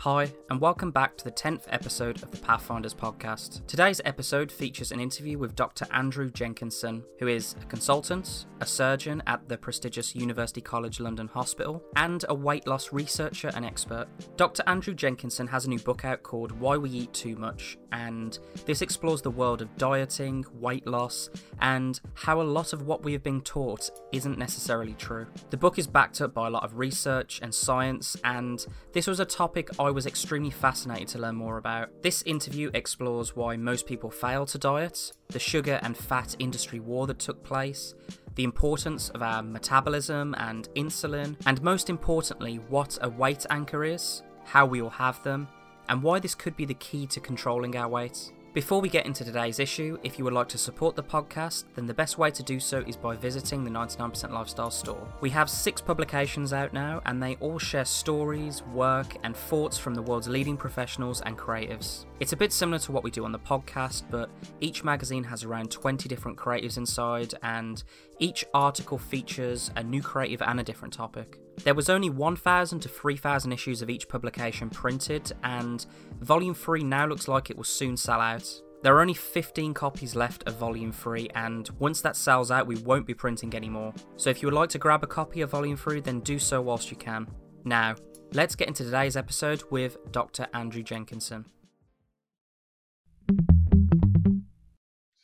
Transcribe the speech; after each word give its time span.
Hi, 0.00 0.32
and 0.48 0.58
welcome 0.62 0.90
back 0.90 1.18
to 1.18 1.24
the 1.24 1.30
10th 1.30 1.64
episode 1.68 2.22
of 2.22 2.30
the 2.30 2.38
Pathfinders 2.38 2.94
podcast. 2.94 3.66
Today's 3.66 4.00
episode 4.06 4.50
features 4.50 4.92
an 4.92 4.98
interview 4.98 5.36
with 5.36 5.54
Dr. 5.54 5.86
Andrew 5.92 6.30
Jenkinson, 6.30 7.04
who 7.18 7.28
is 7.28 7.54
a 7.60 7.66
consultant, 7.66 8.46
a 8.62 8.66
surgeon 8.66 9.22
at 9.26 9.46
the 9.46 9.58
prestigious 9.58 10.14
University 10.16 10.62
College 10.62 11.00
London 11.00 11.28
Hospital, 11.28 11.82
and 11.96 12.24
a 12.30 12.34
weight 12.34 12.66
loss 12.66 12.94
researcher 12.94 13.50
and 13.54 13.62
expert. 13.62 14.06
Dr. 14.38 14.62
Andrew 14.66 14.94
Jenkinson 14.94 15.46
has 15.48 15.66
a 15.66 15.68
new 15.68 15.78
book 15.80 16.06
out 16.06 16.22
called 16.22 16.52
Why 16.52 16.78
We 16.78 16.88
Eat 16.88 17.12
Too 17.12 17.36
Much, 17.36 17.76
and 17.92 18.38
this 18.66 18.82
explores 18.82 19.22
the 19.22 19.30
world 19.30 19.62
of 19.62 19.76
dieting, 19.76 20.44
weight 20.54 20.86
loss, 20.86 21.30
and 21.60 22.00
how 22.14 22.40
a 22.40 22.42
lot 22.42 22.72
of 22.72 22.86
what 22.86 23.02
we 23.02 23.12
have 23.12 23.22
been 23.22 23.40
taught 23.40 23.90
isn't 24.12 24.38
necessarily 24.38 24.94
true. 24.94 25.26
The 25.50 25.56
book 25.56 25.78
is 25.78 25.86
backed 25.86 26.20
up 26.20 26.34
by 26.34 26.46
a 26.46 26.50
lot 26.50 26.64
of 26.64 26.78
research 26.78 27.40
and 27.42 27.54
science, 27.54 28.16
and 28.24 28.64
this 28.92 29.06
was 29.06 29.20
a 29.20 29.24
topic 29.24 29.68
I 29.78 29.90
was 29.90 30.06
extremely 30.06 30.50
fascinated 30.50 31.08
to 31.08 31.18
learn 31.18 31.36
more 31.36 31.58
about. 31.58 32.02
This 32.02 32.22
interview 32.22 32.70
explores 32.74 33.34
why 33.36 33.56
most 33.56 33.86
people 33.86 34.10
fail 34.10 34.46
to 34.46 34.58
diet, 34.58 35.12
the 35.28 35.38
sugar 35.38 35.80
and 35.82 35.96
fat 35.96 36.36
industry 36.38 36.80
war 36.80 37.06
that 37.06 37.18
took 37.18 37.42
place, 37.42 37.94
the 38.34 38.44
importance 38.44 39.10
of 39.10 39.22
our 39.22 39.42
metabolism 39.42 40.34
and 40.38 40.68
insulin, 40.74 41.36
and 41.46 41.62
most 41.62 41.90
importantly, 41.90 42.56
what 42.68 42.98
a 43.02 43.08
weight 43.08 43.44
anchor 43.50 43.84
is, 43.84 44.22
how 44.44 44.66
we 44.66 44.80
all 44.80 44.90
have 44.90 45.22
them, 45.22 45.48
and 45.90 46.02
why 46.02 46.20
this 46.20 46.34
could 46.34 46.56
be 46.56 46.64
the 46.64 46.74
key 46.74 47.06
to 47.08 47.20
controlling 47.20 47.76
our 47.76 47.88
weight. 47.88 48.32
Before 48.52 48.80
we 48.80 48.88
get 48.88 49.06
into 49.06 49.24
today's 49.24 49.60
issue, 49.60 49.96
if 50.02 50.18
you 50.18 50.24
would 50.24 50.32
like 50.32 50.48
to 50.48 50.58
support 50.58 50.96
the 50.96 51.04
podcast, 51.04 51.66
then 51.76 51.86
the 51.86 51.94
best 51.94 52.18
way 52.18 52.32
to 52.32 52.42
do 52.42 52.58
so 52.58 52.80
is 52.80 52.96
by 52.96 53.14
visiting 53.14 53.62
the 53.62 53.70
99% 53.70 54.32
Lifestyle 54.32 54.72
store. 54.72 55.06
We 55.20 55.30
have 55.30 55.48
six 55.48 55.80
publications 55.80 56.52
out 56.52 56.72
now, 56.72 57.00
and 57.06 57.22
they 57.22 57.36
all 57.36 57.60
share 57.60 57.84
stories, 57.84 58.64
work, 58.74 59.16
and 59.22 59.36
thoughts 59.36 59.78
from 59.78 59.94
the 59.94 60.02
world's 60.02 60.26
leading 60.26 60.56
professionals 60.56 61.20
and 61.20 61.38
creatives. 61.38 62.06
It's 62.18 62.32
a 62.32 62.36
bit 62.36 62.52
similar 62.52 62.80
to 62.80 62.92
what 62.92 63.04
we 63.04 63.12
do 63.12 63.24
on 63.24 63.30
the 63.30 63.38
podcast, 63.38 64.02
but 64.10 64.30
each 64.60 64.82
magazine 64.82 65.22
has 65.24 65.44
around 65.44 65.70
20 65.70 66.08
different 66.08 66.36
creatives 66.36 66.76
inside, 66.76 67.34
and 67.44 67.84
each 68.20 68.44
article 68.54 68.98
features 68.98 69.70
a 69.76 69.82
new 69.82 70.02
creative 70.02 70.42
and 70.42 70.60
a 70.60 70.62
different 70.62 70.94
topic. 70.94 71.40
There 71.64 71.74
was 71.74 71.88
only 71.88 72.10
1,000 72.10 72.80
to 72.80 72.88
3,000 72.88 73.52
issues 73.52 73.82
of 73.82 73.90
each 73.90 74.08
publication 74.08 74.70
printed, 74.70 75.32
and 75.42 75.84
Volume 76.20 76.54
3 76.54 76.84
now 76.84 77.06
looks 77.06 77.28
like 77.28 77.50
it 77.50 77.56
will 77.56 77.64
soon 77.64 77.96
sell 77.96 78.20
out. 78.20 78.48
There 78.82 78.96
are 78.96 79.00
only 79.00 79.14
15 79.14 79.74
copies 79.74 80.14
left 80.14 80.46
of 80.46 80.56
Volume 80.56 80.92
3, 80.92 81.28
and 81.34 81.68
once 81.78 82.00
that 82.00 82.16
sells 82.16 82.50
out, 82.50 82.66
we 82.66 82.76
won't 82.76 83.06
be 83.06 83.12
printing 83.12 83.54
anymore. 83.54 83.92
So 84.16 84.30
if 84.30 84.40
you 84.40 84.46
would 84.46 84.54
like 84.54 84.70
to 84.70 84.78
grab 84.78 85.02
a 85.02 85.06
copy 85.06 85.42
of 85.42 85.50
Volume 85.50 85.76
3, 85.76 86.00
then 86.00 86.20
do 86.20 86.38
so 86.38 86.62
whilst 86.62 86.90
you 86.90 86.96
can. 86.96 87.26
Now, 87.64 87.96
let's 88.32 88.54
get 88.54 88.68
into 88.68 88.84
today's 88.84 89.16
episode 89.16 89.62
with 89.70 89.98
Dr. 90.12 90.46
Andrew 90.54 90.82
Jenkinson. 90.82 91.44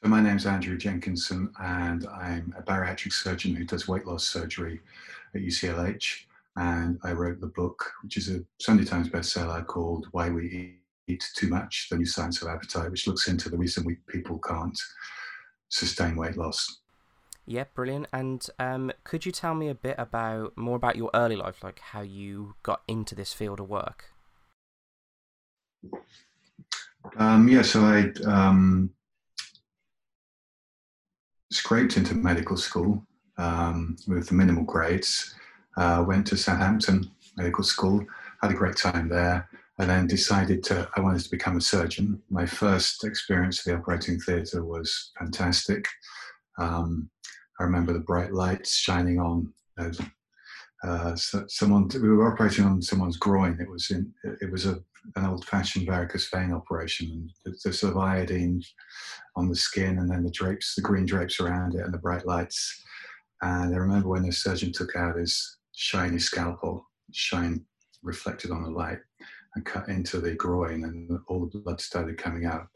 My 0.08 0.20
name's 0.20 0.46
Andrew 0.46 0.76
Jenkinson, 0.76 1.52
and 1.60 2.06
I'm 2.06 2.54
a 2.56 2.62
bariatric 2.62 3.12
surgeon 3.12 3.54
who 3.54 3.64
does 3.64 3.88
weight 3.88 4.06
loss 4.06 4.24
surgery 4.24 4.80
at 5.34 5.40
UCLH 5.40 6.26
and 6.56 6.98
I 7.02 7.12
wrote 7.12 7.40
the 7.40 7.48
book, 7.48 7.92
which 8.02 8.16
is 8.16 8.30
a 8.30 8.42
Sunday 8.58 8.84
Times 8.84 9.08
bestseller 9.08 9.64
called 9.66 10.06
Why 10.12 10.30
We 10.30 10.78
Eat 11.06 11.24
Too 11.36 11.48
Much 11.48 11.88
The 11.90 11.96
New 11.96 12.06
Science 12.06 12.40
of 12.40 12.48
Appetite, 12.48 12.90
which 12.90 13.06
looks 13.06 13.28
into 13.28 13.50
the 13.50 13.58
reason 13.58 13.84
we, 13.84 13.96
people 14.08 14.38
can't 14.38 14.78
sustain 15.68 16.16
weight 16.16 16.36
loss. 16.36 16.80
Yeah, 17.44 17.64
brilliant. 17.74 18.08
And 18.12 18.46
um, 18.58 18.91
could 19.04 19.26
you 19.26 19.32
tell 19.32 19.54
me 19.54 19.68
a 19.68 19.74
bit 19.74 19.96
about 19.98 20.56
more 20.56 20.76
about 20.76 20.96
your 20.96 21.10
early 21.14 21.36
life, 21.36 21.62
like 21.62 21.78
how 21.78 22.00
you 22.00 22.54
got 22.62 22.82
into 22.88 23.14
this 23.14 23.32
field 23.32 23.60
of 23.60 23.68
work? 23.68 24.06
Um, 27.18 27.48
yeah, 27.48 27.62
so 27.62 27.84
I 27.84 28.10
um, 28.24 28.91
scraped 31.50 31.96
into 31.96 32.14
medical 32.14 32.56
school 32.56 33.02
um, 33.38 33.96
with 34.06 34.32
minimal 34.32 34.64
grades 34.64 35.34
uh, 35.76 36.04
went 36.06 36.26
to 36.26 36.36
Southampton 36.36 37.10
Medical 37.36 37.64
School, 37.64 38.04
had 38.40 38.50
a 38.50 38.54
great 38.54 38.76
time 38.76 39.08
there, 39.08 39.48
and 39.78 39.90
then 39.90 40.06
decided 40.06 40.62
to 40.64 40.88
I 40.96 41.00
wanted 41.00 41.22
to 41.22 41.30
become 41.30 41.56
a 41.56 41.60
surgeon. 41.60 42.20
My 42.30 42.46
first 42.46 43.04
experience 43.04 43.58
of 43.58 43.64
the 43.64 43.78
operating 43.78 44.18
theatre 44.18 44.64
was 44.64 45.12
fantastic. 45.18 45.86
Um, 46.58 47.10
I 47.60 47.64
remember 47.64 47.92
the 47.92 48.00
bright 48.00 48.32
lights 48.32 48.74
shining 48.74 49.18
on. 49.20 49.52
Uh, 50.84 51.16
so 51.16 51.44
someone 51.48 51.88
we 51.94 52.08
were 52.08 52.32
operating 52.32 52.64
on 52.64 52.80
someone's 52.80 53.16
groin. 53.16 53.58
It 53.60 53.68
was 53.68 53.90
in 53.90 54.12
it 54.40 54.50
was 54.50 54.66
a 54.66 54.78
an 55.15 55.27
old-fashioned 55.27 55.87
varicose 55.87 56.28
vein 56.31 56.53
operation, 56.53 57.31
the 57.44 57.72
sort 57.72 57.93
of 57.93 57.99
iodine 57.99 58.62
on 59.37 59.49
the 59.49 59.56
skin, 59.56 59.99
and 59.99 60.11
then 60.11 60.25
the 60.25 60.31
drapes, 60.31 60.75
the 60.75 60.83
green 60.83 61.06
drapes 61.06 61.41
around 61.41 61.75
it, 61.75 61.83
and 61.83 61.94
the 61.94 61.99
bright 61.99 62.27
lights. 62.27 62.83
And 63.43 63.75
I 63.75 63.78
remember 63.78 64.09
when 64.09 64.22
the 64.22 64.33
surgeon 64.33 64.72
took 64.72 64.97
out 64.97 65.17
his 65.17 65.59
shiny 65.72 66.19
scalpel, 66.19 66.84
shine 67.12 67.65
reflected 68.03 68.50
on 68.50 68.62
the 68.62 68.71
light, 68.71 68.99
and 69.55 69.65
cut 69.65 69.89
into 69.89 70.21
the 70.21 70.34
groin, 70.34 70.84
and 70.84 71.19
all 71.28 71.49
the 71.53 71.59
blood 71.59 71.81
started 71.81 72.19
coming 72.19 72.47
out. 72.47 72.67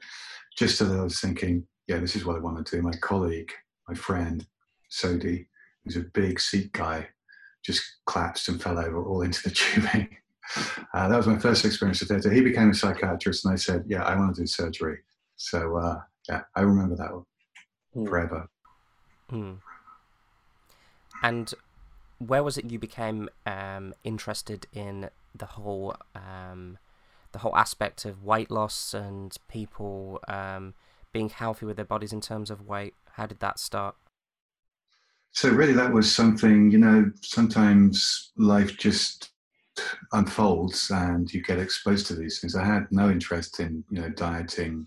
Just 0.56 0.80
as 0.80 0.90
I 0.90 1.02
was 1.02 1.20
thinking, 1.20 1.66
yeah, 1.86 1.98
this 1.98 2.16
is 2.16 2.24
what 2.24 2.36
I 2.36 2.40
want 2.40 2.64
to 2.64 2.76
do. 2.76 2.82
My 2.82 2.92
colleague, 2.92 3.52
my 3.88 3.94
friend, 3.94 4.46
Sodi, 4.90 5.46
who's 5.84 5.96
a 5.96 6.04
big 6.14 6.40
Sikh 6.40 6.72
guy, 6.72 7.08
just 7.64 7.82
collapsed 8.06 8.48
and 8.48 8.62
fell 8.62 8.78
over 8.78 9.04
all 9.04 9.22
into 9.22 9.42
the 9.42 9.50
tubing. 9.50 10.16
Uh, 10.92 11.08
that 11.08 11.16
was 11.16 11.26
my 11.26 11.38
first 11.38 11.64
experience 11.64 12.00
with 12.00 12.08
theatre. 12.08 12.32
He 12.32 12.40
became 12.40 12.70
a 12.70 12.74
psychiatrist, 12.74 13.44
and 13.44 13.52
I 13.52 13.56
said, 13.56 13.84
"Yeah, 13.86 14.02
I 14.02 14.16
want 14.16 14.34
to 14.34 14.42
do 14.42 14.46
surgery." 14.46 14.98
So 15.36 15.76
uh, 15.76 16.00
yeah, 16.28 16.42
I 16.54 16.62
remember 16.62 16.96
that 16.96 17.10
mm. 17.96 18.08
forever. 18.08 18.48
Mm. 19.30 19.58
And 21.22 21.54
where 22.18 22.42
was 22.42 22.58
it 22.58 22.70
you 22.70 22.78
became 22.78 23.28
um, 23.46 23.94
interested 24.04 24.66
in 24.72 25.10
the 25.34 25.46
whole 25.46 25.96
um, 26.14 26.78
the 27.32 27.38
whole 27.40 27.56
aspect 27.56 28.04
of 28.04 28.24
weight 28.24 28.50
loss 28.50 28.92
and 28.92 29.36
people 29.48 30.20
um, 30.26 30.74
being 31.12 31.28
healthy 31.28 31.64
with 31.66 31.76
their 31.76 31.84
bodies 31.84 32.12
in 32.12 32.20
terms 32.20 32.50
of 32.50 32.66
weight? 32.66 32.94
How 33.12 33.26
did 33.26 33.40
that 33.40 33.58
start? 33.58 33.96
So 35.32 35.48
really, 35.48 35.74
that 35.74 35.92
was 35.92 36.12
something 36.12 36.70
you 36.70 36.78
know. 36.78 37.12
Sometimes 37.22 38.32
life 38.36 38.76
just 38.76 39.30
unfolds, 40.12 40.90
and 40.90 41.32
you 41.32 41.42
get 41.42 41.58
exposed 41.58 42.06
to 42.06 42.14
these 42.14 42.40
things. 42.40 42.56
I 42.56 42.64
had 42.64 42.86
no 42.90 43.10
interest 43.10 43.60
in 43.60 43.84
you 43.90 44.00
know 44.00 44.10
dieting 44.10 44.86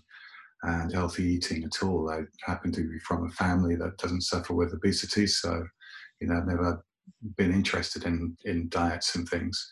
and 0.62 0.92
healthy 0.92 1.24
eating 1.24 1.64
at 1.64 1.82
all. 1.82 2.10
I 2.10 2.22
happen 2.42 2.72
to 2.72 2.88
be 2.88 2.98
from 3.00 3.26
a 3.26 3.32
family 3.32 3.76
that 3.76 3.98
doesn't 3.98 4.22
suffer 4.22 4.54
with 4.54 4.72
obesity, 4.72 5.26
so 5.26 5.64
you 6.20 6.28
know, 6.28 6.36
I've 6.36 6.46
never 6.46 6.84
been 7.36 7.52
interested 7.52 8.04
in 8.04 8.36
in 8.44 8.68
diets 8.68 9.14
and 9.16 9.28
things. 9.28 9.68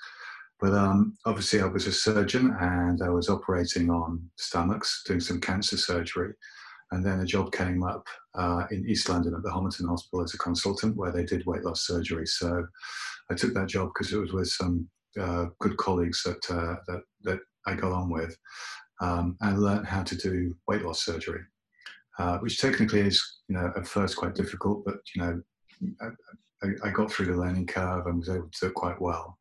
But 0.61 0.75
um, 0.75 1.17
obviously, 1.27 1.61
I 1.61 1.67
was 1.67 1.89
a 1.89 1.93
surgeon 1.93 2.57
and 2.61 3.03
I 3.03 3.09
was 3.09 3.29
operating 3.29 3.91
on 3.91 4.23
stomachs, 4.37 5.03
doing 5.05 5.19
some 5.19 5.41
cancer 5.41 5.77
surgery. 5.77 6.35
And 6.93 7.05
then 7.05 7.21
a 7.21 7.27
job 7.27 7.53
came 7.53 7.83
up 7.83 8.07
uh, 8.35 8.67
in 8.71 8.87
East 8.87 9.09
London 9.09 9.35
at 9.35 9.43
the 9.43 9.49
Homerton 9.49 9.89
Hospital 9.89 10.23
as 10.23 10.35
a 10.35 10.39
consultant 10.39 10.95
where 10.97 11.11
they 11.11 11.25
did 11.25 11.45
weight 11.47 11.65
loss 11.65 11.87
surgery. 11.87 12.27
So 12.27 12.65
I 13.31 13.35
took 13.35 13.55
that 13.55 13.69
job 13.69 13.89
because 13.93 14.13
it 14.13 14.19
was 14.19 14.33
with 14.33 14.49
some 14.49 14.89
uh, 15.21 15.47
good 15.61 15.77
colleagues 15.77 16.23
that, 16.23 16.51
uh, 16.51 16.77
that, 16.87 17.03
that 17.23 17.41
I 17.67 17.75
got 17.75 17.93
on 17.93 18.11
with 18.11 18.37
um, 19.01 19.37
and 19.41 19.63
learned 19.63 19.87
how 19.87 20.03
to 20.03 20.17
do 20.17 20.55
weight 20.69 20.83
loss 20.83 21.05
surgery, 21.05 21.43
uh, 22.19 22.39
which 22.39 22.59
technically 22.59 23.01
is, 23.01 23.23
you 23.49 23.57
know, 23.57 23.73
at 23.77 23.87
first 23.87 24.17
quite 24.17 24.35
difficult, 24.35 24.85
but, 24.85 24.97
you 25.15 25.23
know, 25.23 25.43
I, 26.63 26.69
I, 26.85 26.91
got 26.91 27.11
through 27.11 27.27
the 27.27 27.41
learning 27.41 27.67
curve 27.67 28.07
and 28.07 28.19
was 28.19 28.29
able 28.29 28.49
to 28.49 28.61
do 28.61 28.67
it 28.69 28.75
quite 28.75 29.01
well. 29.01 29.37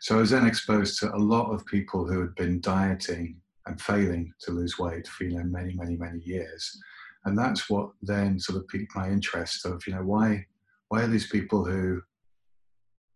So 0.00 0.16
I 0.16 0.20
was 0.20 0.30
then 0.30 0.46
exposed 0.46 1.00
to 1.00 1.14
a 1.14 1.18
lot 1.18 1.50
of 1.50 1.66
people 1.66 2.06
who 2.06 2.20
had 2.20 2.34
been 2.36 2.60
dieting 2.60 3.36
and 3.66 3.80
failing 3.80 4.32
to 4.42 4.52
lose 4.52 4.78
weight 4.78 5.06
for 5.06 5.24
you 5.24 5.36
know 5.36 5.44
many, 5.44 5.74
many, 5.74 5.96
many 5.96 6.20
years. 6.20 6.78
And 7.24 7.36
that's 7.36 7.68
what 7.68 7.90
then 8.02 8.38
sort 8.38 8.58
of 8.58 8.68
piqued 8.68 8.96
my 8.96 9.08
interest 9.08 9.66
of, 9.66 9.82
you 9.86 9.94
know, 9.94 10.02
why 10.02 10.46
why 10.88 11.02
are 11.02 11.08
these 11.08 11.28
people 11.28 11.64
who 11.64 12.00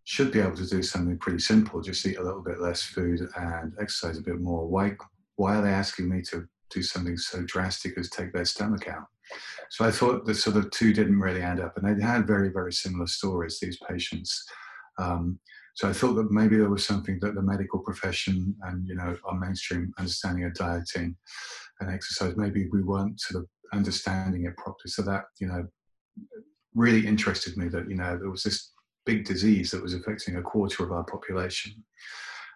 should 0.05 0.31
be 0.31 0.41
able 0.41 0.57
to 0.57 0.67
do 0.67 0.83
something 0.83 1.19
pretty 1.19 1.39
simple, 1.39 1.81
just 1.81 2.07
eat 2.07 2.19
a 2.19 2.23
little 2.23 2.43
bit 2.43 2.61
less 2.61 2.83
food 2.83 3.21
and 3.37 3.73
exercise 3.81 4.19
a 4.19 4.23
bit 4.23 4.41
more, 4.41 4.67
why 4.67 4.97
why 5.37 5.57
are 5.57 5.63
they 5.63 5.71
asking 5.71 6.09
me 6.09 6.23
to 6.23 6.47
do 6.71 6.83
something 6.83 7.17
so 7.17 7.43
drastic 7.43 7.99
as 7.99 8.09
take 8.11 8.33
their 8.33 8.45
stomach 8.45 8.87
out? 8.87 9.07
So 9.71 9.85
I 9.85 9.91
thought 9.91 10.27
the 10.27 10.35
sort 10.35 10.57
of 10.57 10.71
two 10.71 10.93
didn't 10.93 11.19
really 11.19 11.43
add 11.43 11.59
up, 11.59 11.77
and 11.77 12.01
they 12.01 12.05
had 12.05 12.27
very, 12.27 12.51
very 12.51 12.73
similar 12.73 13.07
stories, 13.07 13.59
these 13.59 13.79
patients. 13.89 14.45
Um, 14.99 15.41
so 15.75 15.89
I 15.89 15.93
thought 15.93 16.15
that 16.15 16.31
maybe 16.31 16.57
there 16.57 16.71
was 16.71 16.85
something 16.85 17.19
that 17.21 17.35
the 17.35 17.43
medical 17.43 17.81
profession 17.81 18.55
and 18.63 18.87
you 18.87 18.95
know 18.95 19.17
our 19.25 19.39
mainstream 19.39 19.93
understanding 19.99 20.45
of 20.45 20.55
dieting 20.55 21.17
and 21.81 21.91
exercise, 21.91 22.37
maybe 22.37 22.69
we 22.71 22.83
weren't 22.83 23.21
sort 23.21 23.43
of 23.43 23.49
understanding 23.73 24.45
it 24.45 24.57
properly. 24.57 24.89
So 24.89 25.03
that 25.03 25.25
you 25.41 25.49
know 25.49 25.67
really 26.75 27.07
interested 27.07 27.57
me 27.57 27.69
that 27.69 27.89
you 27.89 27.97
know 27.97 28.17
there 28.19 28.31
was 28.31 28.43
this 28.43 28.74
big 29.07 29.25
disease 29.25 29.71
that 29.71 29.83
was 29.83 29.95
affecting 29.95 30.37
a 30.37 30.43
quarter 30.43 30.85
of 30.85 30.93
our 30.93 31.05
population. 31.05 31.73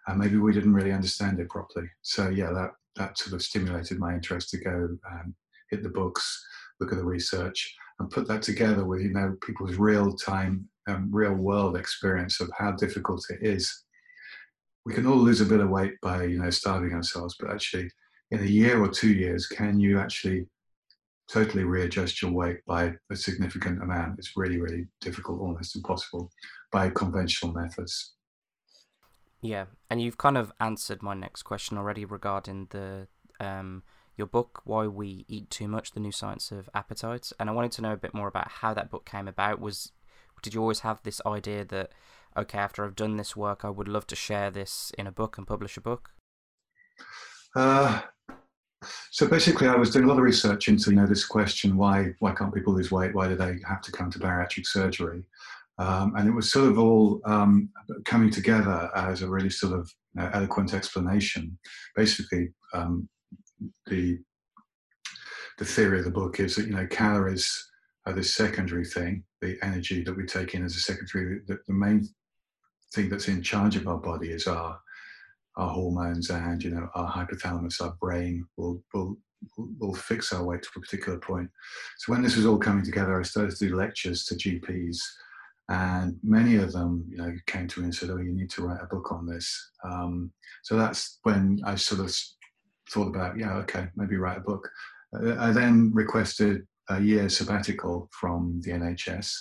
and 0.07 0.19
maybe 0.19 0.39
we 0.39 0.53
didn't 0.53 0.75
really 0.75 0.93
understand 0.93 1.39
it 1.39 1.49
properly. 1.51 1.89
So 2.03 2.29
yeah, 2.29 2.51
that 2.53 2.71
that 2.97 3.19
sort 3.19 3.35
of 3.35 3.43
stimulated 3.43 3.99
my 3.99 4.15
interest 4.15 4.51
to 4.51 4.59
go 4.59 4.97
hit 5.71 5.83
the 5.83 5.89
books, 5.89 6.47
look 6.81 6.93
at 6.93 6.99
the 6.99 7.05
research, 7.05 7.75
and 7.99 8.11
put 8.11 8.27
that 8.29 8.43
together 8.43 8.85
with 8.85 9.01
you 9.03 9.13
know 9.13 9.37
people's 9.45 9.77
real 9.77 10.13
time, 10.15 10.69
um, 10.89 11.09
real 11.13 11.35
world 11.35 11.77
experience 11.77 12.41
of 12.41 12.51
how 12.57 12.73
difficult 12.73 13.25
it 13.31 13.41
is. 13.43 13.85
We 14.87 14.95
can 14.95 15.07
all 15.07 15.17
lose 15.17 15.41
a 15.41 15.47
bit 15.47 15.61
of 15.61 15.69
weight 15.69 15.95
by 16.03 16.25
you 16.25 16.39
know 16.39 16.51
starving 16.51 16.95
ourselves, 16.95 17.37
but 17.39 17.51
actually, 17.51 17.91
in 18.31 18.41
a 18.41 18.47
year 18.47 18.83
or 18.83 18.89
two 18.89 19.13
years, 19.13 19.47
can 19.47 19.81
you 19.81 19.99
actually 19.99 20.47
totally 21.31 21.65
readjust 21.65 22.23
your 22.23 22.33
weight 22.33 22.65
by 22.67 22.95
a 23.11 23.17
significant 23.17 23.83
amount? 23.83 24.19
It's 24.19 24.37
really, 24.37 24.61
really 24.61 24.87
difficult, 25.01 25.41
almost 25.41 25.77
impossible, 25.77 26.31
by 26.73 26.91
conventional 26.91 27.53
methods. 27.53 28.15
Yeah, 29.41 29.67
and 29.89 30.03
you've 30.03 30.19
kind 30.19 30.37
of 30.37 30.53
answered 30.61 31.03
my 31.03 31.15
next 31.15 31.43
question 31.45 31.79
already 31.79 32.05
regarding 32.05 32.69
the 32.71 33.07
um, 33.41 33.85
your 34.17 34.27
book, 34.27 34.63
Why 34.65 34.87
We 34.87 35.25
Eat 35.29 35.49
Too 35.49 35.69
Much: 35.69 35.93
The 35.93 36.01
New 36.01 36.11
Science 36.11 36.51
of 36.51 36.69
Appetite, 36.75 37.31
and 37.39 37.49
I 37.49 37.53
wanted 37.53 37.73
to 37.73 37.83
know 37.83 37.93
a 37.93 37.97
bit 37.97 38.15
more 38.15 38.27
about 38.27 38.51
how 38.51 38.75
that 38.75 38.91
book 38.91 39.05
came 39.05 39.29
about. 39.29 39.61
Was 39.61 39.93
did 40.43 40.55
you 40.55 40.61
always 40.61 40.81
have 40.81 41.03
this 41.03 41.21
idea 41.25 41.65
that 41.67 41.93
okay, 42.37 42.59
after 42.59 42.85
I've 42.85 42.97
done 42.97 43.17
this 43.17 43.37
work, 43.37 43.65
I 43.65 43.71
would 43.71 43.89
love 43.89 44.07
to 44.09 44.17
share 44.17 44.51
this 44.51 44.93
in 44.99 45.07
a 45.07 45.13
book 45.13 45.39
and 45.39 45.47
publish 45.47 45.77
a 45.77 45.81
book? 45.81 46.11
Uh, 47.55 48.03
so 49.11 49.27
basically, 49.27 49.69
I 49.69 49.75
was 49.75 49.91
doing 49.91 50.05
a 50.05 50.09
lot 50.09 50.19
of 50.19 50.25
research 50.25 50.69
into 50.69 50.91
you 50.91 50.97
know 50.97 51.07
this 51.07 51.27
question: 51.27 51.77
why 51.77 52.15
why 52.21 52.33
can't 52.33 52.55
people 52.55 52.75
lose 52.75 52.91
weight? 52.91 53.15
Why 53.15 53.29
do 53.29 53.37
they 53.37 53.59
have 53.67 53.81
to 53.83 53.93
come 53.93 54.11
to 54.11 54.19
bariatric 54.19 54.67
surgery? 54.67 55.25
Um, 55.79 56.15
and 56.17 56.29
it 56.29 56.33
was 56.33 56.51
sort 56.51 56.69
of 56.69 56.79
all 56.79 57.21
um, 57.25 57.71
coming 58.05 58.31
together 58.31 58.91
as 58.97 59.23
a 59.23 59.29
really 59.29 59.51
sort 59.51 59.79
of 59.79 59.93
you 60.15 60.23
know, 60.23 60.31
eloquent 60.33 60.75
explanation. 60.75 61.57
Basically, 61.95 62.49
um, 62.73 63.09
the 63.87 64.19
the 65.59 65.65
theory 65.65 65.99
of 65.99 66.05
the 66.05 66.11
book 66.11 66.41
is 66.41 66.57
that 66.57 66.67
you 66.67 66.73
know 66.73 66.87
calories 66.87 67.71
are 68.07 68.13
the 68.13 68.25
secondary 68.25 68.85
thing, 68.85 69.25
the 69.41 69.59
energy 69.63 70.03
that 70.03 70.17
we 70.17 70.25
take 70.25 70.55
in 70.55 70.65
as 70.65 70.77
a 70.77 70.81
secondary. 70.81 71.41
The, 71.47 71.59
the 71.67 71.75
main 71.75 72.09
thing 72.95 73.09
that's 73.09 73.29
in 73.29 73.43
charge 73.43 73.77
of 73.77 73.87
our 73.87 73.99
body 73.99 74.31
is 74.31 74.47
our 74.47 74.81
our 75.59 75.71
hormones 75.71 76.31
and 76.31 76.63
you 76.63 76.71
know 76.71 76.89
our 76.95 77.11
hypothalamus, 77.11 77.83
our 77.83 77.95
brain 78.01 78.47
will 78.57 78.83
will 78.95 79.17
will 79.79 79.95
fix 79.95 80.33
our 80.33 80.45
weight 80.45 80.63
to 80.63 80.69
a 80.77 80.81
particular 80.81 81.19
point. 81.19 81.51
So 81.99 82.13
when 82.13 82.23
this 82.23 82.37
was 82.37 82.47
all 82.47 82.59
coming 82.59 82.85
together, 82.85 83.21
I 83.21 83.23
started 83.25 83.57
to 83.57 83.69
do 83.69 83.77
lectures 83.77 84.25
to 84.27 84.35
GPs 84.35 84.99
and 85.69 86.19
many 86.23 86.57
of 86.57 86.73
them, 86.73 87.05
you 87.11 87.19
know, 87.19 87.35
came 87.47 87.69
to 87.69 87.81
me 87.81 87.87
and 87.87 87.95
said, 87.95 88.11
"Oh, 88.11 88.17
you 88.17 88.33
need 88.33 88.51
to 88.51 88.67
write 88.67 88.83
a 88.83 88.87
book 88.87 89.13
on 89.13 89.27
this." 89.27 89.71
Um, 89.85 90.33
so 90.63 90.77
that's 90.77 91.19
when 91.25 91.61
I 91.65 91.75
sort 91.75 92.01
of 92.01 92.17
thought 92.91 93.09
about, 93.09 93.39
yeah, 93.39 93.55
okay, 93.59 93.89
maybe 93.95 94.17
write 94.17 94.39
a 94.39 94.41
book. 94.41 94.69
Uh, 95.15 95.37
I 95.39 95.53
then 95.53 95.91
requested 95.93 96.67
a 96.89 97.01
year 97.01 97.29
sabbatical 97.29 98.09
from 98.13 98.61
the 98.63 98.71
NHS, 98.71 99.35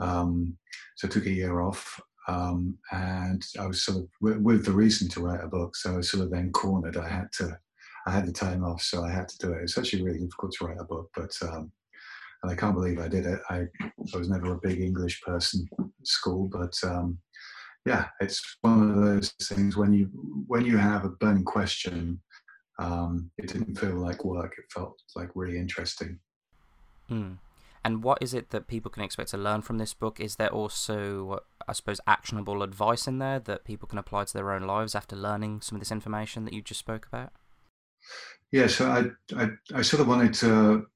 um, 0.00 0.56
so 0.96 1.06
I 1.06 1.10
took 1.10 1.26
a 1.26 1.30
year 1.30 1.60
off, 1.60 2.00
um, 2.28 2.78
and 2.92 3.44
I 3.58 3.66
was 3.66 3.84
sort 3.84 3.98
of 3.98 4.08
with 4.20 4.64
the 4.64 4.72
reason 4.72 5.08
to 5.10 5.20
write 5.20 5.44
a 5.44 5.48
book. 5.48 5.76
So 5.76 5.94
I 5.94 5.96
was 5.96 6.10
sort 6.10 6.24
of 6.24 6.30
then 6.30 6.52
cornered. 6.52 6.96
I 6.96 7.08
had 7.08 7.32
to, 7.38 7.58
I 8.06 8.10
had 8.10 8.26
the 8.26 8.32
time 8.32 8.64
off, 8.64 8.82
so 8.82 9.04
I 9.04 9.10
had 9.10 9.28
to 9.28 9.38
do 9.38 9.52
it. 9.52 9.62
It's 9.62 9.78
actually 9.78 10.02
really 10.02 10.20
difficult 10.20 10.52
to 10.58 10.66
write 10.66 10.80
a 10.80 10.84
book, 10.84 11.10
but 11.16 11.36
um, 11.42 11.72
and 12.42 12.50
I 12.50 12.56
can't 12.56 12.74
believe 12.74 12.98
I 12.98 13.08
did 13.08 13.26
it. 13.26 13.40
I, 13.50 13.66
I 13.80 14.18
was 14.18 14.28
never 14.28 14.52
a 14.52 14.60
big 14.60 14.80
English 14.80 15.20
person 15.22 15.66
at 15.78 15.86
school, 16.06 16.48
but 16.52 16.74
um, 16.84 17.18
yeah, 17.86 18.06
it's 18.20 18.58
one 18.62 18.90
of 18.90 19.02
those 19.02 19.32
things 19.42 19.76
when 19.76 19.92
you 19.92 20.08
when 20.46 20.64
you 20.64 20.76
have 20.76 21.04
a 21.04 21.10
burning 21.10 21.44
question, 21.44 22.20
um, 22.78 23.30
it 23.38 23.48
didn't 23.48 23.78
feel 23.78 23.94
like 23.94 24.24
work. 24.24 24.54
It 24.58 24.64
felt 24.72 25.00
like 25.16 25.30
really 25.34 25.58
interesting. 25.58 26.18
Mm. 27.10 27.38
And 27.84 28.02
what 28.02 28.18
is 28.20 28.32
it 28.32 28.50
that 28.50 28.68
people 28.68 28.90
can 28.90 29.02
expect 29.02 29.30
to 29.30 29.36
learn 29.36 29.62
from 29.62 29.78
this 29.78 29.92
book? 29.92 30.20
Is 30.20 30.36
there 30.36 30.52
also, 30.52 31.40
I 31.66 31.72
suppose, 31.72 32.00
actionable 32.06 32.62
advice 32.62 33.08
in 33.08 33.18
there 33.18 33.40
that 33.40 33.64
people 33.64 33.88
can 33.88 33.98
apply 33.98 34.24
to 34.24 34.32
their 34.32 34.52
own 34.52 34.62
lives 34.62 34.94
after 34.94 35.16
learning 35.16 35.62
some 35.62 35.76
of 35.76 35.80
this 35.80 35.90
information 35.90 36.44
that 36.44 36.54
you 36.54 36.62
just 36.62 36.80
spoke 36.80 37.06
about? 37.06 37.32
Yeah, 38.52 38.66
so 38.66 38.88
I, 38.88 39.42
I, 39.42 39.48
I 39.74 39.82
sort 39.82 40.00
of 40.00 40.08
wanted 40.08 40.34
to 40.34 40.86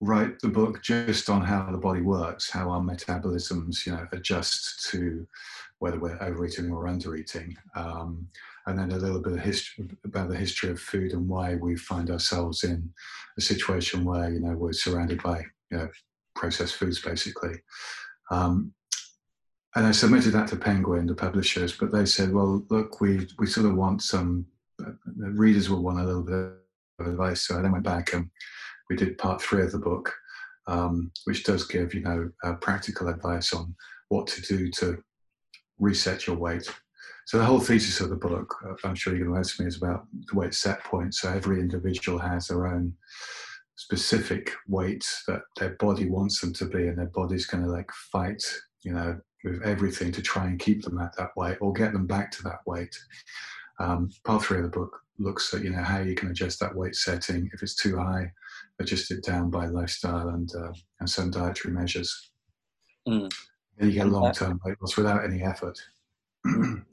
write 0.00 0.38
the 0.40 0.48
book 0.48 0.82
just 0.82 1.28
on 1.28 1.42
how 1.42 1.70
the 1.70 1.78
body 1.78 2.00
works, 2.00 2.50
how 2.50 2.70
our 2.70 2.80
metabolisms, 2.80 3.86
you 3.86 3.92
know, 3.92 4.06
adjust 4.12 4.88
to 4.90 5.26
whether 5.78 5.98
we're 5.98 6.22
overeating 6.22 6.70
or 6.70 6.84
undereating, 6.84 7.54
um, 7.74 8.26
and 8.66 8.78
then 8.78 8.92
a 8.92 8.96
little 8.96 9.20
bit 9.20 9.34
of 9.34 9.40
history 9.40 9.88
about 10.04 10.28
the 10.28 10.36
history 10.36 10.70
of 10.70 10.80
food 10.80 11.12
and 11.12 11.28
why 11.28 11.56
we 11.56 11.76
find 11.76 12.10
ourselves 12.10 12.64
in 12.64 12.90
a 13.36 13.40
situation 13.40 14.04
where 14.04 14.30
you 14.30 14.40
know 14.40 14.52
we're 14.52 14.72
surrounded 14.72 15.22
by 15.22 15.44
you 15.70 15.76
know 15.76 15.88
processed 16.34 16.76
foods 16.76 17.00
basically. 17.00 17.54
Um, 18.30 18.72
and 19.76 19.86
I 19.86 19.90
submitted 19.90 20.32
that 20.32 20.48
to 20.48 20.56
Penguin, 20.56 21.06
the 21.06 21.14
publishers, 21.14 21.76
but 21.76 21.90
they 21.90 22.06
said, 22.06 22.32
"Well, 22.32 22.64
look, 22.70 23.00
we 23.00 23.26
we 23.38 23.46
sort 23.46 23.66
of 23.66 23.74
want 23.74 24.02
some 24.02 24.46
uh, 24.80 24.92
readers 25.14 25.68
will 25.68 25.82
want 25.82 25.98
a 25.98 26.04
little 26.04 26.22
bit 26.22 26.52
of 27.00 27.06
advice." 27.06 27.42
So 27.42 27.58
I 27.58 27.62
then 27.62 27.72
went 27.72 27.84
back 27.84 28.12
and 28.12 28.30
we 28.88 28.96
did 28.96 29.18
part 29.18 29.42
three 29.42 29.62
of 29.62 29.72
the 29.72 29.78
book, 29.78 30.14
um, 30.68 31.10
which 31.24 31.42
does 31.42 31.66
give 31.66 31.92
you 31.92 32.02
know 32.02 32.30
uh, 32.44 32.54
practical 32.54 33.08
advice 33.08 33.52
on 33.52 33.74
what 34.10 34.28
to 34.28 34.42
do 34.42 34.70
to 34.78 35.02
reset 35.78 36.26
your 36.26 36.36
weight. 36.36 36.68
So 37.26 37.38
the 37.38 37.44
whole 37.44 37.60
thesis 37.60 38.00
of 38.00 38.10
the 38.10 38.16
book, 38.16 38.54
uh, 38.66 38.74
I'm 38.84 38.94
sure 38.94 39.16
you're 39.16 39.26
going 39.26 39.34
to 39.34 39.40
ask 39.40 39.58
me, 39.58 39.66
is 39.66 39.78
about 39.78 40.06
the 40.12 40.36
weight 40.36 40.54
set 40.54 40.84
point. 40.84 41.14
So 41.14 41.30
every 41.30 41.58
individual 41.58 42.18
has 42.18 42.48
their 42.48 42.66
own 42.66 42.92
specific 43.76 44.52
weight 44.68 45.06
that 45.26 45.42
their 45.58 45.70
body 45.76 46.08
wants 46.08 46.40
them 46.40 46.52
to 46.54 46.66
be, 46.66 46.88
and 46.88 46.98
their 46.98 47.06
body's 47.06 47.46
going 47.46 47.64
to 47.64 47.70
like 47.70 47.90
fight, 47.92 48.42
you 48.82 48.92
know, 48.92 49.18
with 49.44 49.62
everything 49.62 50.12
to 50.12 50.22
try 50.22 50.46
and 50.46 50.58
keep 50.58 50.82
them 50.82 50.98
at 50.98 51.16
that 51.16 51.30
weight 51.36 51.58
or 51.60 51.72
get 51.72 51.92
them 51.92 52.06
back 52.06 52.30
to 52.32 52.42
that 52.44 52.60
weight. 52.66 52.96
Um, 53.80 54.10
part 54.24 54.42
three 54.42 54.58
of 54.58 54.64
the 54.64 54.70
book 54.70 55.00
looks 55.18 55.52
at 55.54 55.62
you 55.62 55.70
know 55.70 55.82
how 55.82 56.00
you 56.00 56.14
can 56.14 56.30
adjust 56.30 56.58
that 56.60 56.74
weight 56.74 56.94
setting 56.94 57.48
if 57.52 57.62
it's 57.62 57.76
too 57.76 57.96
high 57.96 58.28
adjust 58.80 59.10
it 59.10 59.22
down 59.24 59.50
by 59.50 59.66
lifestyle 59.66 60.28
and 60.30 60.50
uh, 60.54 60.72
and 61.00 61.08
some 61.08 61.30
dietary 61.30 61.74
measures. 61.74 62.30
Mm. 63.06 63.32
And 63.78 63.92
you 63.92 63.98
get 63.98 64.08
long 64.08 64.32
term 64.32 64.60
weight 64.64 64.76
loss 64.80 64.96
without 64.96 65.24
any 65.24 65.42
effort. 65.42 65.78
and 66.44 66.84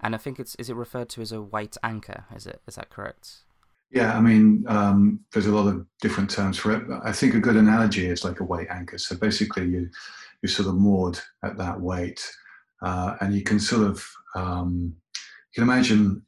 I 0.00 0.16
think 0.16 0.38
it's 0.38 0.54
is 0.56 0.70
it 0.70 0.76
referred 0.76 1.08
to 1.10 1.22
as 1.22 1.32
a 1.32 1.42
weight 1.42 1.76
anchor? 1.82 2.24
Is 2.34 2.46
it 2.46 2.60
is 2.66 2.76
that 2.76 2.90
correct? 2.90 3.44
Yeah, 3.92 4.16
I 4.16 4.20
mean, 4.22 4.64
um, 4.68 5.20
there's 5.32 5.46
a 5.46 5.54
lot 5.54 5.68
of 5.68 5.86
different 6.00 6.30
terms 6.30 6.56
for 6.56 6.72
it. 6.72 6.82
I 7.04 7.12
think 7.12 7.34
a 7.34 7.40
good 7.40 7.56
analogy 7.56 8.06
is 8.06 8.24
like 8.24 8.40
a 8.40 8.44
weight 8.44 8.68
anchor. 8.70 8.96
So 8.96 9.16
basically, 9.16 9.68
you 9.68 9.90
you're 10.40 10.50
sort 10.50 10.68
of 10.68 10.76
moored 10.76 11.18
at 11.44 11.58
that 11.58 11.78
weight, 11.78 12.26
uh, 12.80 13.16
and 13.20 13.34
you 13.34 13.42
can 13.42 13.60
sort 13.60 13.86
of 13.86 14.04
um, 14.34 14.94
you 15.14 15.62
can 15.62 15.64
imagine 15.64 16.22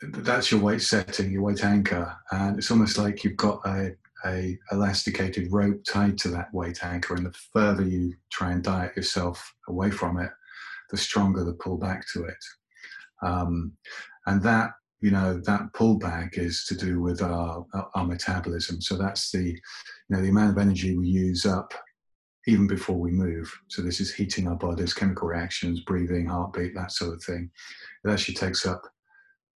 that's 0.00 0.52
your 0.52 0.60
weight 0.60 0.80
setting, 0.80 1.32
your 1.32 1.42
weight 1.42 1.64
anchor, 1.64 2.16
and 2.30 2.56
it's 2.56 2.70
almost 2.70 2.96
like 2.96 3.24
you've 3.24 3.36
got 3.36 3.60
a, 3.66 3.96
a 4.26 4.56
elasticated 4.70 5.50
rope 5.50 5.82
tied 5.84 6.16
to 6.18 6.28
that 6.28 6.54
weight 6.54 6.84
anchor, 6.84 7.14
and 7.14 7.26
the 7.26 7.34
further 7.52 7.82
you 7.82 8.14
try 8.30 8.52
and 8.52 8.62
diet 8.62 8.96
yourself 8.96 9.52
away 9.68 9.90
from 9.90 10.20
it, 10.20 10.30
the 10.90 10.96
stronger 10.96 11.42
the 11.42 11.54
pull 11.54 11.78
back 11.78 12.04
to 12.12 12.26
it. 12.26 12.44
Um, 13.22 13.72
and 14.26 14.40
that 14.42 14.70
you 15.04 15.10
know 15.10 15.38
that 15.44 15.70
pullback 15.74 16.38
is 16.38 16.64
to 16.64 16.74
do 16.74 16.98
with 16.98 17.20
our 17.20 17.66
our 17.94 18.06
metabolism. 18.06 18.80
So 18.80 18.96
that's 18.96 19.30
the 19.30 19.42
you 19.42 19.60
know 20.08 20.22
the 20.22 20.30
amount 20.30 20.52
of 20.52 20.58
energy 20.58 20.96
we 20.96 21.06
use 21.06 21.44
up 21.44 21.74
even 22.46 22.66
before 22.66 22.98
we 22.98 23.10
move. 23.10 23.52
So 23.68 23.82
this 23.82 24.00
is 24.00 24.14
heating 24.14 24.48
our 24.48 24.56
bodies, 24.56 24.94
chemical 24.94 25.28
reactions, 25.28 25.80
breathing, 25.80 26.26
heartbeat, 26.26 26.74
that 26.74 26.90
sort 26.90 27.12
of 27.12 27.22
thing. 27.22 27.50
It 28.02 28.10
actually 28.10 28.36
takes 28.36 28.64
up 28.64 28.82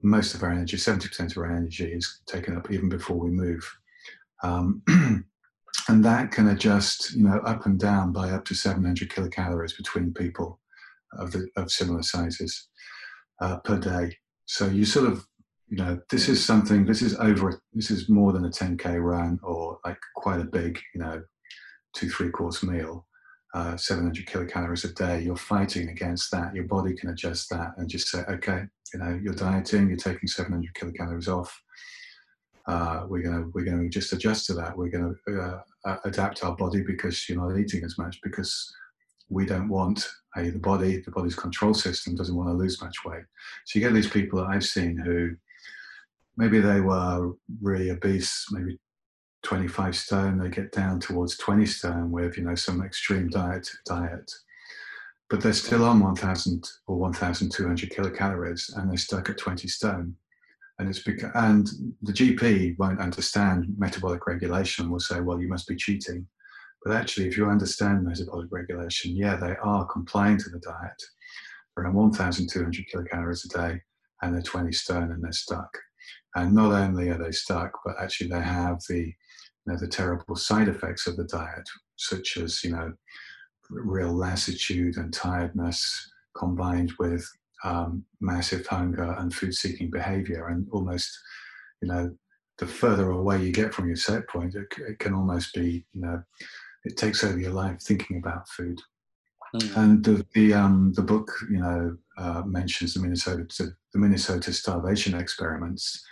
most 0.02 0.34
of 0.34 0.42
our 0.42 0.52
energy, 0.52 0.76
70% 0.76 1.32
of 1.32 1.38
our 1.38 1.50
energy 1.50 1.92
is 1.92 2.20
taken 2.26 2.56
up 2.56 2.70
even 2.70 2.90
before 2.90 3.16
we 3.16 3.30
move. 3.30 3.64
Um, 4.42 4.82
and 5.88 6.04
that 6.04 6.30
can 6.30 6.48
adjust, 6.48 7.14
you 7.14 7.24
know, 7.24 7.38
up 7.38 7.66
and 7.66 7.78
down 7.78 8.12
by 8.12 8.30
up 8.30 8.44
to 8.46 8.54
700 8.54 9.10
kilocalories 9.10 9.76
between 9.76 10.14
people 10.14 10.60
of, 11.18 11.32
the, 11.32 11.48
of 11.56 11.70
similar 11.70 12.02
sizes 12.02 12.68
uh, 13.40 13.58
per 13.58 13.78
day. 13.78 14.16
So 14.46 14.66
you 14.66 14.84
sort 14.84 15.10
of, 15.10 15.26
you 15.68 15.76
know, 15.76 16.00
this 16.10 16.28
is 16.28 16.44
something, 16.44 16.86
this 16.86 17.02
is 17.02 17.14
over, 17.16 17.60
this 17.74 17.90
is 17.90 18.08
more 18.08 18.32
than 18.32 18.46
a 18.46 18.50
10K 18.50 19.02
run 19.02 19.38
or 19.42 19.78
like 19.84 19.98
quite 20.16 20.40
a 20.40 20.44
big, 20.44 20.80
you 20.94 21.00
know, 21.00 21.22
two, 21.94 22.08
three 22.08 22.30
course 22.30 22.62
meal. 22.62 23.06
Uh, 23.54 23.76
700 23.76 24.26
kilocalories 24.26 24.84
a 24.84 24.92
day, 24.92 25.22
you're 25.22 25.36
fighting 25.36 25.88
against 25.88 26.30
that. 26.30 26.54
Your 26.54 26.64
body 26.64 26.94
can 26.94 27.10
adjust 27.10 27.48
that 27.50 27.72
and 27.78 27.88
just 27.88 28.08
say, 28.08 28.20
okay, 28.28 28.64
you 28.92 29.00
know, 29.00 29.18
you're 29.22 29.34
dieting, 29.34 29.88
you're 29.88 29.96
taking 29.96 30.28
700 30.28 30.74
kilocalories 30.74 31.28
off. 31.28 31.62
Uh, 32.66 33.06
we're 33.08 33.22
going 33.22 33.42
to 33.42 33.50
we're 33.54 33.64
to 33.64 33.88
just 33.88 34.12
adjust 34.12 34.46
to 34.46 34.54
that. 34.54 34.76
We're 34.76 34.90
going 34.90 35.14
to 35.26 35.62
uh, 35.86 35.96
adapt 36.04 36.44
our 36.44 36.54
body 36.54 36.82
because 36.82 37.26
you're 37.26 37.40
not 37.40 37.58
eating 37.58 37.84
as 37.84 37.96
much 37.96 38.20
because 38.22 38.70
we 39.30 39.46
don't 39.46 39.68
want 39.68 40.06
a, 40.36 40.50
the 40.50 40.58
body, 40.58 41.00
the 41.00 41.10
body's 41.10 41.34
control 41.34 41.72
system 41.72 42.14
doesn't 42.14 42.36
want 42.36 42.50
to 42.50 42.54
lose 42.54 42.82
much 42.82 42.96
weight. 43.06 43.24
So 43.64 43.78
you 43.78 43.84
get 43.84 43.94
these 43.94 44.10
people 44.10 44.40
that 44.40 44.48
I've 44.48 44.64
seen 44.64 44.98
who 44.98 45.34
maybe 46.38 46.60
they 46.60 46.80
were 46.80 47.32
really 47.60 47.90
obese, 47.90 48.46
maybe 48.52 48.78
25 49.42 49.96
stone, 49.96 50.38
they 50.38 50.48
get 50.48 50.72
down 50.72 51.00
towards 51.00 51.36
20 51.36 51.66
stone 51.66 52.10
with, 52.12 52.38
you 52.38 52.44
know, 52.44 52.54
some 52.54 52.82
extreme 52.82 53.28
diet, 53.28 53.68
diet. 53.84 54.30
But 55.28 55.42
they're 55.42 55.52
still 55.52 55.84
on 55.84 56.00
1,000 56.00 56.66
or 56.86 56.96
1,200 56.96 57.90
kilocalories 57.90 58.74
and 58.76 58.88
they're 58.88 58.96
stuck 58.96 59.28
at 59.28 59.36
20 59.36 59.66
stone. 59.68 60.14
And 60.78 60.88
it's 60.88 61.02
because, 61.02 61.30
and 61.34 61.68
the 62.02 62.12
GP 62.12 62.78
won't 62.78 63.00
understand 63.00 63.66
metabolic 63.76 64.26
regulation 64.28 64.90
will 64.90 65.00
say, 65.00 65.20
well, 65.20 65.40
you 65.40 65.48
must 65.48 65.66
be 65.66 65.74
cheating. 65.74 66.24
But 66.84 66.94
actually, 66.94 67.26
if 67.26 67.36
you 67.36 67.50
understand 67.50 68.04
metabolic 68.04 68.46
regulation, 68.52 69.16
yeah, 69.16 69.34
they 69.34 69.56
are 69.56 69.84
complying 69.86 70.38
to 70.38 70.50
the 70.50 70.60
diet 70.60 71.02
around 71.76 71.94
1,200 71.94 72.84
kilocalories 72.94 73.44
a 73.44 73.48
day 73.48 73.82
and 74.22 74.34
they're 74.34 74.42
20 74.42 74.70
stone 74.72 75.10
and 75.10 75.22
they're 75.22 75.32
stuck. 75.32 75.76
And 76.34 76.54
not 76.54 76.72
only 76.72 77.08
are 77.10 77.18
they 77.18 77.32
stuck, 77.32 77.72
but 77.84 77.96
actually 78.00 78.30
they 78.30 78.40
have 78.40 78.80
the, 78.88 78.98
you 78.98 79.66
know, 79.66 79.76
the 79.76 79.88
terrible 79.88 80.36
side 80.36 80.68
effects 80.68 81.06
of 81.06 81.16
the 81.16 81.24
diet, 81.24 81.68
such 81.96 82.36
as, 82.36 82.62
you 82.62 82.72
know, 82.72 82.92
real 83.70 84.12
lassitude 84.12 84.96
and 84.96 85.12
tiredness 85.12 86.10
combined 86.36 86.92
with 86.98 87.28
um, 87.64 88.04
massive 88.20 88.66
hunger 88.66 89.16
and 89.18 89.34
food 89.34 89.54
seeking 89.54 89.90
behavior. 89.90 90.48
And 90.48 90.66
almost, 90.70 91.10
you 91.82 91.88
know, 91.88 92.14
the 92.58 92.66
further 92.66 93.10
away 93.10 93.42
you 93.42 93.52
get 93.52 93.74
from 93.74 93.86
your 93.86 93.96
set 93.96 94.28
point, 94.28 94.54
it, 94.54 94.66
it 94.78 94.98
can 94.98 95.14
almost 95.14 95.54
be, 95.54 95.84
you 95.92 96.00
know, 96.00 96.22
it 96.84 96.96
takes 96.96 97.24
over 97.24 97.38
your 97.38 97.52
life 97.52 97.80
thinking 97.80 98.18
about 98.18 98.48
food. 98.48 98.80
Mm. 99.54 99.76
And 99.76 100.04
the 100.04 100.26
the, 100.34 100.54
um, 100.54 100.92
the 100.94 101.02
book, 101.02 101.30
you 101.50 101.58
know, 101.58 101.96
uh, 102.16 102.42
mentions 102.44 102.94
the 102.94 103.00
Minnesota 103.00 103.44
the 103.92 103.98
Minnesota 103.98 104.52
starvation 104.52 105.14
experiments, 105.14 106.04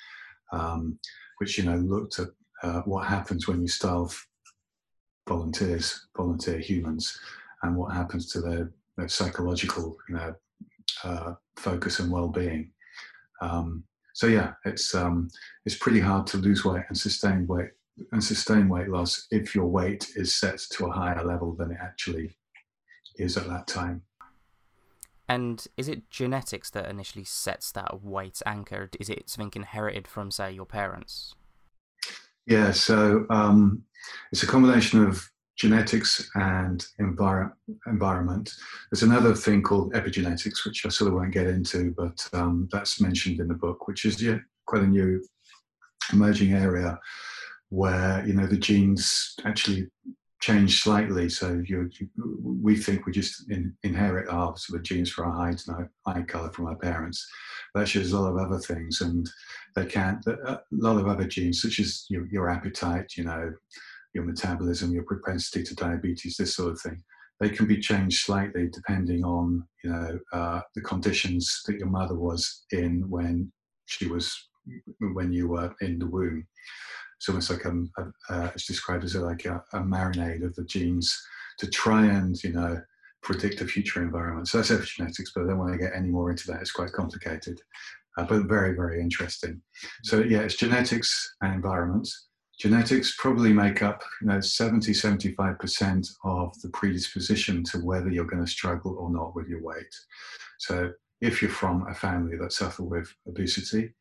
um, 0.52 0.98
which 1.38 1.58
you 1.58 1.64
know 1.64 1.76
looked 1.76 2.18
at 2.18 2.28
uh, 2.62 2.80
what 2.82 3.06
happens 3.06 3.46
when 3.46 3.60
you 3.60 3.68
starve 3.68 4.18
volunteers, 5.28 6.06
volunteer 6.16 6.58
humans, 6.58 7.18
and 7.62 7.76
what 7.76 7.92
happens 7.92 8.30
to 8.32 8.40
their, 8.40 8.72
their 8.96 9.08
psychological, 9.08 9.96
you 10.08 10.14
know, 10.14 10.34
uh, 11.04 11.34
focus 11.56 11.98
and 11.98 12.10
well-being. 12.10 12.70
Um, 13.40 13.84
so 14.14 14.28
yeah, 14.28 14.52
it's 14.64 14.94
um, 14.94 15.28
it's 15.66 15.76
pretty 15.76 16.00
hard 16.00 16.26
to 16.28 16.38
lose 16.38 16.64
weight 16.64 16.84
and 16.88 16.96
sustain 16.96 17.46
weight 17.46 17.70
and 18.12 18.22
sustain 18.22 18.68
weight 18.68 18.88
loss 18.88 19.26
if 19.30 19.54
your 19.54 19.66
weight 19.66 20.08
is 20.16 20.34
set 20.34 20.58
to 20.72 20.86
a 20.86 20.92
higher 20.92 21.22
level 21.24 21.54
than 21.54 21.72
it 21.72 21.78
actually 21.82 22.34
is 23.16 23.36
at 23.36 23.46
that 23.48 23.66
time. 23.66 24.02
And 25.28 25.66
is 25.76 25.88
it 25.88 26.08
genetics 26.10 26.70
that 26.70 26.88
initially 26.88 27.24
sets 27.24 27.72
that 27.72 28.02
weight 28.02 28.40
anchor? 28.46 28.90
Is 29.00 29.08
it 29.08 29.28
something 29.28 29.52
inherited 29.56 30.06
from, 30.06 30.30
say, 30.30 30.52
your 30.52 30.66
parents? 30.66 31.34
Yeah, 32.46 32.70
so 32.70 33.26
um, 33.28 33.82
it's 34.30 34.44
a 34.44 34.46
combination 34.46 35.04
of 35.04 35.28
genetics 35.56 36.30
and 36.36 36.86
envir- 37.00 37.52
environment. 37.86 38.52
There's 38.90 39.02
another 39.02 39.34
thing 39.34 39.62
called 39.62 39.94
epigenetics, 39.94 40.64
which 40.64 40.86
I 40.86 40.90
sort 40.90 41.08
of 41.08 41.14
won't 41.14 41.32
get 41.32 41.46
into, 41.46 41.92
but 41.96 42.28
um, 42.32 42.68
that's 42.70 43.00
mentioned 43.00 43.40
in 43.40 43.48
the 43.48 43.54
book, 43.54 43.88
which 43.88 44.04
is 44.04 44.22
yeah, 44.22 44.38
quite 44.66 44.82
a 44.82 44.86
new 44.86 45.24
emerging 46.12 46.52
area 46.52 46.98
where 47.70 48.24
you 48.24 48.32
know 48.32 48.46
the 48.46 48.56
genes 48.56 49.34
actually 49.44 49.88
change 50.46 50.80
slightly. 50.82 51.28
So 51.28 51.60
you, 51.66 51.90
you, 51.98 52.08
we 52.40 52.76
think 52.76 53.04
we 53.04 53.12
just 53.12 53.50
in, 53.50 53.74
inherit 53.82 54.28
our 54.28 54.56
sort 54.56 54.78
of 54.78 54.84
genes 54.84 55.10
for 55.10 55.24
our 55.24 55.32
height 55.32 55.60
and 55.66 55.76
our 55.76 55.90
eye 56.06 56.22
color 56.22 56.52
from 56.52 56.66
our 56.66 56.76
parents. 56.76 57.26
But 57.74 57.88
there's 57.88 58.12
a 58.12 58.20
lot 58.20 58.30
of 58.30 58.38
other 58.38 58.60
things, 58.60 59.00
and 59.00 59.28
they 59.74 59.86
can't. 59.86 60.24
A 60.26 60.60
lot 60.70 60.98
of 60.98 61.08
other 61.08 61.26
genes, 61.26 61.62
such 61.62 61.80
as 61.80 62.06
your, 62.08 62.26
your 62.28 62.48
appetite, 62.48 63.16
you 63.16 63.24
know, 63.24 63.52
your 64.14 64.24
metabolism, 64.24 64.92
your 64.92 65.02
propensity 65.02 65.64
to 65.64 65.74
diabetes, 65.74 66.36
this 66.36 66.54
sort 66.54 66.72
of 66.72 66.80
thing. 66.80 67.02
They 67.40 67.50
can 67.50 67.66
be 67.66 67.80
changed 67.80 68.24
slightly 68.24 68.68
depending 68.72 69.24
on 69.24 69.66
you 69.82 69.90
know 69.90 70.18
uh, 70.32 70.60
the 70.76 70.80
conditions 70.80 71.62
that 71.66 71.78
your 71.78 71.90
mother 71.90 72.14
was 72.14 72.64
in 72.70 73.04
when 73.10 73.52
she 73.86 74.06
was 74.06 74.32
when 75.00 75.32
you 75.32 75.48
were 75.48 75.74
in 75.80 75.98
the 75.98 76.06
womb 76.06 76.46
it's 77.16 77.28
almost 77.28 77.50
like 77.50 77.64
a, 77.64 77.72
a, 77.98 78.34
a 78.34 78.46
it's 78.54 78.66
described 78.66 79.04
as 79.04 79.14
a, 79.14 79.20
like 79.20 79.44
a, 79.44 79.62
a, 79.72 79.80
marinade 79.80 80.44
of 80.44 80.54
the 80.54 80.64
genes 80.64 81.18
to 81.58 81.66
try 81.68 82.06
and 82.06 82.42
you 82.42 82.52
know 82.52 82.80
predict 83.22 83.60
a 83.60 83.66
future 83.66 84.02
environment. 84.02 84.48
So 84.48 84.58
that's 84.58 84.70
epigenetics, 84.70 85.30
but 85.34 85.44
I 85.44 85.46
don't 85.48 85.58
want 85.58 85.72
to 85.72 85.78
get 85.78 85.94
any 85.94 86.08
more 86.08 86.30
into 86.30 86.46
that. 86.48 86.60
It's 86.60 86.72
quite 86.72 86.92
complicated, 86.92 87.60
uh, 88.18 88.24
but 88.24 88.46
very 88.46 88.74
very 88.74 89.00
interesting. 89.00 89.60
So 90.04 90.20
yeah, 90.20 90.40
it's 90.40 90.56
genetics 90.56 91.36
and 91.40 91.54
environment. 91.54 92.08
Genetics 92.58 93.16
probably 93.18 93.52
make 93.52 93.82
up 93.82 94.02
you 94.20 94.28
know 94.28 94.40
70 94.40 94.92
75 94.92 95.58
percent 95.58 96.06
of 96.24 96.58
the 96.60 96.70
predisposition 96.70 97.64
to 97.64 97.78
whether 97.78 98.10
you're 98.10 98.24
going 98.24 98.44
to 98.44 98.50
struggle 98.50 98.96
or 98.98 99.10
not 99.10 99.34
with 99.34 99.48
your 99.48 99.62
weight. 99.62 99.94
So 100.58 100.92
if 101.20 101.40
you're 101.40 101.50
from 101.50 101.86
a 101.88 101.94
family 101.94 102.36
that 102.36 102.52
suffer 102.52 102.82
with 102.82 103.12
obesity, 103.26 103.94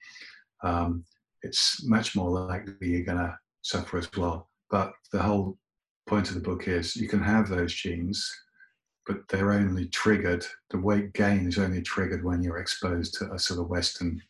um, 0.63 1.05
it's 1.45 1.83
much 1.85 2.15
more 2.15 2.29
likely 2.29 2.73
you're 2.81 3.03
going 3.03 3.17
to 3.17 3.37
suffer 3.61 3.97
as 3.97 4.09
well. 4.17 4.49
But 4.69 4.91
the 5.11 5.21
whole 5.21 5.57
point 6.07 6.29
of 6.29 6.35
the 6.35 6.41
book 6.41 6.67
is 6.67 6.95
you 6.95 7.07
can 7.07 7.21
have 7.21 7.47
those 7.47 7.73
genes, 7.73 8.29
but 9.07 9.17
they're 9.29 9.53
only 9.53 9.87
triggered, 9.87 10.45
the 10.71 10.79
weight 10.79 11.13
gain 11.13 11.47
is 11.47 11.59
only 11.59 11.81
triggered 11.81 12.23
when 12.23 12.41
you're 12.41 12.57
exposed 12.57 13.13
to 13.15 13.31
a 13.31 13.39
sort 13.39 13.59
of 13.59 13.69
Western 13.69 14.21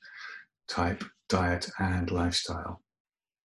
type 0.67 1.03
diet 1.29 1.69
and 1.79 2.11
lifestyle. 2.11 2.81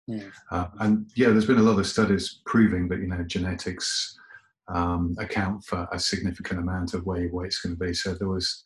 Yeah. 0.07 0.31
Uh, 0.51 0.69
and 0.81 1.11
yeah, 1.17 1.29
there's 1.29 1.47
been 1.47 1.59
a 1.59 1.63
lot 1.63 1.79
of 1.79 1.87
studies 1.87 2.41
proving 2.47 2.89
that, 2.89 3.01
you 3.01 3.09
know, 3.09 3.23
genetics 3.25 4.17
um, 4.75 5.15
account 5.19 5.65
for 5.65 5.89
a 5.93 5.99
significant 5.99 6.61
amount 6.61 6.95
of 6.95 7.05
where 7.07 7.23
your 7.23 7.33
weight's 7.33 7.61
going 7.61 7.77
to 7.77 7.85
be. 7.85 7.95
So 7.95 8.15
there 8.15 8.29
was 8.29 8.63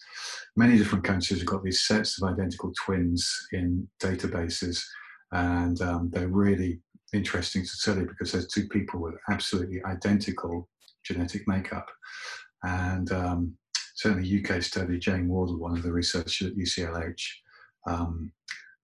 many 0.57 0.77
different 0.77 1.05
countries 1.05 1.41
have 1.41 1.49
got 1.49 1.63
these 1.63 1.83
sets 1.83 2.21
of 2.21 2.29
identical 2.29 2.73
twins 2.85 3.31
in 3.53 3.89
databases, 4.01 4.83
and 5.33 5.81
um, 5.81 6.11
they're 6.13 6.29
really 6.29 6.81
interesting 7.13 7.63
to 7.63 7.69
study 7.69 8.05
because 8.05 8.33
there's 8.33 8.49
two 8.49 8.67
people 8.69 9.01
with 9.01 9.15
absolutely 9.31 9.83
identical 9.85 10.69
genetic 11.05 11.47
makeup. 11.47 11.89
And 12.63 13.11
um, 13.13 13.57
certainly 13.95 14.45
UK 14.45 14.63
study, 14.63 14.99
Jane 14.99 15.29
Wardle, 15.29 15.59
one 15.59 15.77
of 15.77 15.83
the 15.83 15.93
researchers 15.93 16.49
at 16.49 16.57
UCLH, 16.57 17.23
um, 17.87 18.33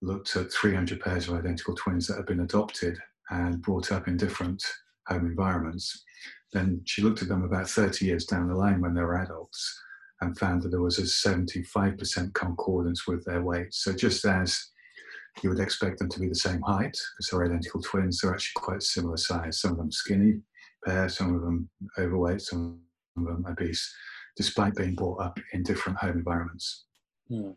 looked 0.01 0.35
at 0.35 0.51
300 0.51 0.99
pairs 1.01 1.27
of 1.27 1.35
identical 1.35 1.75
twins 1.75 2.07
that 2.07 2.17
had 2.17 2.25
been 2.25 2.41
adopted 2.41 2.97
and 3.29 3.61
brought 3.61 3.91
up 3.91 4.07
in 4.07 4.17
different 4.17 4.63
home 5.07 5.25
environments 5.25 6.03
then 6.51 6.81
she 6.85 7.01
looked 7.01 7.21
at 7.21 7.27
them 7.27 7.43
about 7.43 7.69
30 7.69 8.05
years 8.05 8.25
down 8.25 8.47
the 8.47 8.55
line 8.55 8.81
when 8.81 8.93
they 8.93 9.01
were 9.01 9.21
adults 9.21 9.81
and 10.21 10.37
found 10.37 10.61
that 10.61 10.69
there 10.69 10.81
was 10.81 10.99
a 10.99 11.03
75% 11.03 12.33
concordance 12.33 13.07
with 13.07 13.23
their 13.25 13.41
weight. 13.41 13.73
So 13.73 13.93
just 13.93 14.25
as 14.25 14.59
you 15.41 15.49
would 15.49 15.59
expect 15.59 15.99
them 15.99 16.09
to 16.09 16.19
be 16.19 16.27
the 16.27 16.35
same 16.35 16.61
height, 16.61 16.91
because 16.91 17.29
they're 17.31 17.45
identical 17.45 17.81
twins, 17.81 18.19
they're 18.19 18.33
actually 18.33 18.61
quite 18.61 18.83
similar 18.83 19.17
size. 19.17 19.61
Some 19.61 19.71
of 19.71 19.77
them 19.77 19.91
skinny 19.91 20.41
pair, 20.85 21.07
some 21.07 21.35
of 21.35 21.41
them 21.41 21.69
overweight, 21.97 22.41
some 22.41 22.81
of 23.15 23.23
them 23.23 23.45
obese, 23.47 23.93
despite 24.35 24.75
being 24.75 24.95
brought 24.95 25.21
up 25.21 25.39
in 25.53 25.63
different 25.63 25.99
home 25.99 26.17
environments. 26.17 26.85
Hmm. 27.27 27.51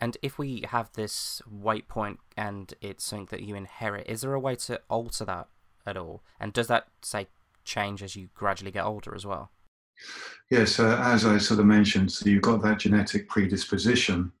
And 0.00 0.16
if 0.22 0.38
we 0.38 0.64
have 0.68 0.90
this 0.94 1.42
weight 1.48 1.86
point 1.86 2.20
and 2.36 2.72
it's 2.80 3.04
something 3.04 3.28
that 3.30 3.42
you 3.42 3.54
inherit, 3.54 4.08
is 4.08 4.22
there 4.22 4.32
a 4.32 4.40
way 4.40 4.56
to 4.56 4.80
alter 4.88 5.26
that 5.26 5.48
at 5.84 5.96
all? 5.96 6.22
And 6.40 6.52
does 6.52 6.68
that 6.68 6.86
say 7.02 7.28
change 7.70 8.02
as 8.02 8.16
you 8.16 8.28
gradually 8.34 8.70
get 8.70 8.84
older 8.84 9.14
as 9.14 9.24
well? 9.24 9.50
Yes, 10.50 10.80
as 10.80 11.24
I 11.24 11.38
sort 11.38 11.60
of 11.60 11.66
mentioned, 11.66 12.10
so 12.10 12.28
you've 12.28 12.42
got 12.42 12.62
that 12.62 12.80
genetic 12.80 13.28
predisposition 13.28 14.32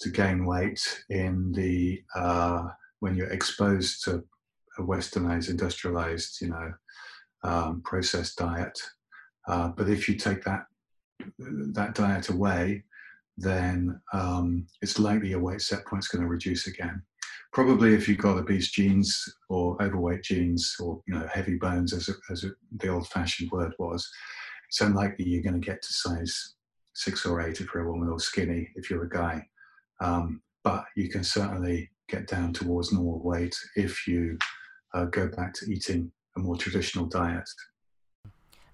to 0.00 0.10
gain 0.10 0.44
weight 0.44 1.04
in 1.08 1.52
the 1.52 2.02
uh, 2.14 2.68
when 3.00 3.16
you're 3.16 3.30
exposed 3.30 4.04
to 4.04 4.22
a 4.78 4.82
westernized, 4.82 5.48
industrialized, 5.48 6.40
you 6.42 6.48
know, 6.48 6.72
um, 7.44 7.80
processed 7.82 8.36
diet. 8.36 8.78
Uh, 9.48 9.68
but 9.68 9.88
if 9.88 10.08
you 10.08 10.16
take 10.16 10.42
that 10.44 10.66
that 11.72 11.94
diet 11.94 12.28
away, 12.28 12.84
then 13.38 13.98
um, 14.12 14.66
it's 14.82 14.98
likely 14.98 15.30
your 15.30 15.40
weight 15.40 15.62
set 15.62 15.86
point 15.86 16.04
is 16.04 16.08
going 16.08 16.22
to 16.22 16.28
reduce 16.28 16.66
again 16.66 17.02
probably 17.56 17.94
if 17.94 18.06
you've 18.06 18.18
got 18.18 18.36
obese 18.36 18.70
genes 18.70 19.34
or 19.48 19.82
overweight 19.82 20.22
genes 20.22 20.76
or 20.78 21.00
you 21.08 21.14
know 21.14 21.26
heavy 21.32 21.56
bones 21.56 21.94
as, 21.94 22.10
a, 22.10 22.12
as 22.30 22.44
a, 22.44 22.50
the 22.80 22.88
old-fashioned 22.88 23.50
word 23.50 23.72
was 23.78 24.06
it's 24.68 24.82
unlikely 24.82 25.24
you're 25.24 25.42
going 25.42 25.58
to 25.58 25.66
get 25.66 25.80
to 25.80 25.90
size 25.90 26.56
six 26.92 27.24
or 27.24 27.40
eight 27.40 27.58
if 27.62 27.68
you're 27.72 27.86
a 27.86 27.90
woman 27.90 28.10
or 28.10 28.20
skinny 28.20 28.68
if 28.74 28.90
you're 28.90 29.04
a 29.04 29.08
guy 29.08 29.42
um, 30.02 30.42
but 30.64 30.84
you 30.96 31.08
can 31.08 31.24
certainly 31.24 31.90
get 32.10 32.26
down 32.26 32.52
towards 32.52 32.92
normal 32.92 33.22
weight 33.24 33.56
if 33.74 34.06
you 34.06 34.36
uh, 34.92 35.06
go 35.06 35.26
back 35.26 35.54
to 35.54 35.64
eating 35.72 36.12
a 36.36 36.40
more 36.40 36.58
traditional 36.58 37.06
diet 37.06 37.48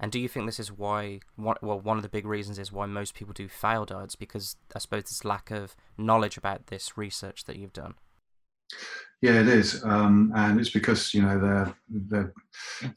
And 0.01 0.11
do 0.11 0.19
you 0.19 0.27
think 0.27 0.47
this 0.47 0.59
is 0.59 0.73
why? 0.73 1.21
Well, 1.39 1.79
one 1.79 1.97
of 1.97 2.03
the 2.03 2.09
big 2.09 2.27
reasons 2.27 2.59
is 2.59 2.73
why 2.73 2.87
most 2.87 3.15
people 3.15 3.33
do 3.33 3.47
fail 3.47 3.85
diets 3.85 4.17
because 4.17 4.57
I 4.75 4.81
suppose 4.81 5.05
this 5.05 5.25
lack 5.25 5.53
of 5.53 5.77
knowledge 5.97 6.37
about 6.37 6.67
this 6.67 6.99
research 6.99 7.45
that 7.45 7.55
you've 7.55 7.73
done. 7.85 7.95
Yeah, 9.21 9.41
it 9.41 9.49
is, 9.49 9.85
um, 9.85 10.33
and 10.35 10.59
it's 10.59 10.71
because 10.71 11.15
you 11.15 11.23
know 11.23 11.39
the 11.39 11.75
the 12.09 12.33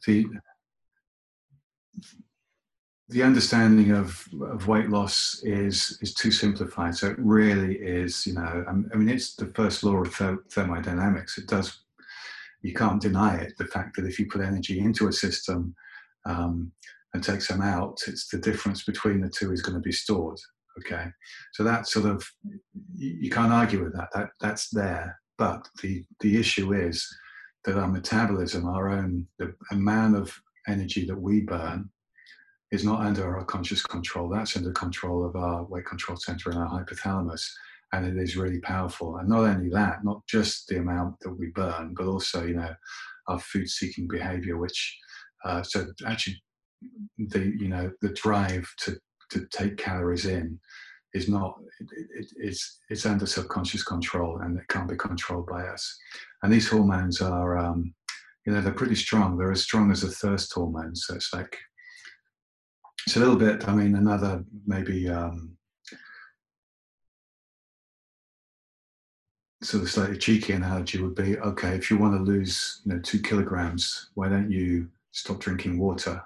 the 0.06 0.26
the 3.08 3.22
understanding 3.22 3.92
of, 3.92 4.26
of 4.42 4.66
weight 4.66 4.90
loss 4.90 5.40
is 5.44 5.98
is 6.02 6.12
too 6.12 6.32
simplified. 6.32 6.96
So 6.96 7.08
it 7.08 7.18
really 7.18 7.76
is, 7.76 8.26
you 8.26 8.34
know, 8.34 8.64
I 8.68 8.96
mean, 8.96 9.08
it's 9.08 9.36
the 9.36 9.52
first 9.54 9.84
law 9.84 10.02
of 10.02 10.14
thermodynamics. 10.50 11.38
It 11.38 11.46
does, 11.46 11.84
you 12.62 12.74
can't 12.74 13.00
deny 13.00 13.36
it. 13.36 13.56
The 13.58 13.66
fact 13.66 13.96
that 13.96 14.06
if 14.06 14.18
you 14.18 14.26
put 14.26 14.40
energy 14.40 14.80
into 14.80 15.06
a 15.06 15.12
system 15.12 15.74
um, 16.24 16.72
and 17.14 17.22
take 17.22 17.42
some 17.42 17.62
out, 17.62 18.00
it's 18.08 18.28
the 18.28 18.38
difference 18.38 18.82
between 18.82 19.20
the 19.20 19.28
two 19.28 19.52
is 19.52 19.62
going 19.62 19.76
to 19.76 19.80
be 19.80 19.92
stored. 19.92 20.38
Okay, 20.80 21.06
so 21.52 21.62
that 21.62 21.86
sort 21.86 22.06
of 22.06 22.28
you 22.96 23.30
can't 23.30 23.52
argue 23.52 23.84
with 23.84 23.94
that. 23.94 24.08
That 24.12 24.30
that's 24.40 24.68
there. 24.70 25.20
But 25.38 25.68
the 25.82 26.04
the 26.20 26.38
issue 26.38 26.72
is 26.72 27.06
that 27.64 27.76
our 27.78 27.88
metabolism, 27.88 28.66
our 28.66 28.88
own 28.90 29.26
the 29.38 29.54
amount 29.70 30.16
of 30.16 30.40
energy 30.68 31.04
that 31.06 31.20
we 31.20 31.40
burn 31.40 31.90
is 32.72 32.84
not 32.84 33.00
under 33.00 33.36
our 33.36 33.44
conscious 33.44 33.82
control. 33.82 34.28
That's 34.28 34.56
under 34.56 34.72
control 34.72 35.24
of 35.24 35.36
our 35.36 35.64
weight 35.64 35.86
control 35.86 36.16
center 36.16 36.50
and 36.50 36.58
our 36.58 36.68
hypothalamus. 36.68 37.44
And 37.92 38.04
it 38.04 38.20
is 38.20 38.36
really 38.36 38.60
powerful. 38.60 39.18
And 39.18 39.28
not 39.28 39.44
only 39.44 39.70
that, 39.70 40.04
not 40.04 40.26
just 40.26 40.66
the 40.66 40.78
amount 40.78 41.20
that 41.20 41.32
we 41.32 41.48
burn, 41.48 41.94
but 41.96 42.06
also, 42.06 42.44
you 42.44 42.54
know, 42.54 42.74
our 43.28 43.38
food 43.38 43.68
seeking 43.70 44.08
behavior, 44.08 44.56
which, 44.56 44.98
uh, 45.44 45.62
so 45.62 45.86
actually, 46.06 46.42
the, 47.18 47.54
you 47.56 47.68
know, 47.68 47.92
the 48.02 48.10
drive 48.10 48.68
to, 48.78 48.98
to 49.30 49.46
take 49.52 49.76
calories 49.76 50.26
in 50.26 50.58
is 51.16 51.28
not, 51.28 51.58
it, 51.80 52.06
it, 52.14 52.26
it's, 52.36 52.78
it's 52.90 53.06
under 53.06 53.26
subconscious 53.26 53.82
control 53.82 54.38
and 54.40 54.58
it 54.58 54.68
can't 54.68 54.88
be 54.88 54.96
controlled 54.96 55.46
by 55.46 55.66
us. 55.66 55.96
And 56.42 56.52
these 56.52 56.68
hormones 56.68 57.20
are, 57.20 57.58
um, 57.58 57.94
you 58.44 58.52
know, 58.52 58.60
they're 58.60 58.72
pretty 58.72 58.94
strong. 58.94 59.36
They're 59.36 59.52
as 59.52 59.62
strong 59.62 59.90
as 59.90 60.04
a 60.04 60.08
thirst 60.08 60.52
hormone. 60.52 60.94
So 60.94 61.14
it's 61.14 61.32
like 61.32 61.56
it's 63.06 63.16
a 63.16 63.20
little 63.20 63.36
bit, 63.36 63.68
I 63.68 63.74
mean, 63.74 63.94
another 63.94 64.44
maybe 64.66 65.08
um, 65.08 65.56
sort 69.62 69.82
of 69.84 69.90
slightly 69.90 70.18
cheeky 70.18 70.52
analogy 70.52 71.00
would 71.00 71.14
be 71.14 71.38
okay, 71.38 71.76
if 71.76 71.90
you 71.90 71.98
want 71.98 72.14
to 72.14 72.22
lose, 72.22 72.82
you 72.84 72.92
know, 72.92 73.00
two 73.00 73.20
kilograms, 73.20 74.10
why 74.14 74.28
don't 74.28 74.50
you 74.50 74.88
stop 75.12 75.40
drinking 75.40 75.78
water? 75.78 76.22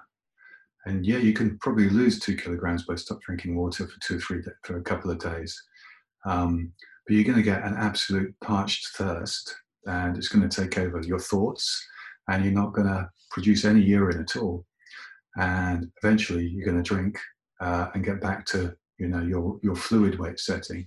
And 0.85 1.05
yeah, 1.05 1.17
you 1.17 1.33
can 1.33 1.57
probably 1.59 1.89
lose 1.89 2.19
two 2.19 2.35
kilograms 2.35 2.85
by 2.85 2.95
stop 2.95 3.21
drinking 3.21 3.55
water 3.55 3.87
for 3.87 3.99
two 4.01 4.17
or 4.17 4.19
three, 4.19 4.41
for 4.63 4.77
a 4.77 4.83
couple 4.83 5.11
of 5.11 5.19
days. 5.19 5.61
Um, 6.25 6.71
but 7.05 7.15
you're 7.15 7.25
going 7.25 7.37
to 7.37 7.43
get 7.43 7.63
an 7.63 7.75
absolute 7.77 8.33
parched 8.41 8.87
thirst 8.95 9.55
and 9.85 10.17
it's 10.17 10.27
going 10.27 10.47
to 10.47 10.61
take 10.61 10.77
over 10.77 11.01
your 11.01 11.19
thoughts 11.19 11.85
and 12.29 12.43
you're 12.43 12.53
not 12.53 12.73
going 12.73 12.87
to 12.87 13.09
produce 13.31 13.65
any 13.65 13.81
urine 13.81 14.21
at 14.21 14.35
all 14.37 14.65
and 15.37 15.89
eventually 16.03 16.45
you're 16.45 16.65
going 16.65 16.81
to 16.81 16.87
drink 16.87 17.17
uh, 17.61 17.87
and 17.93 18.03
get 18.03 18.21
back 18.21 18.45
to 18.45 18.75
you 18.97 19.07
know 19.07 19.21
your 19.21 19.59
your 19.63 19.75
fluid 19.75 20.19
weight 20.19 20.39
setting 20.39 20.85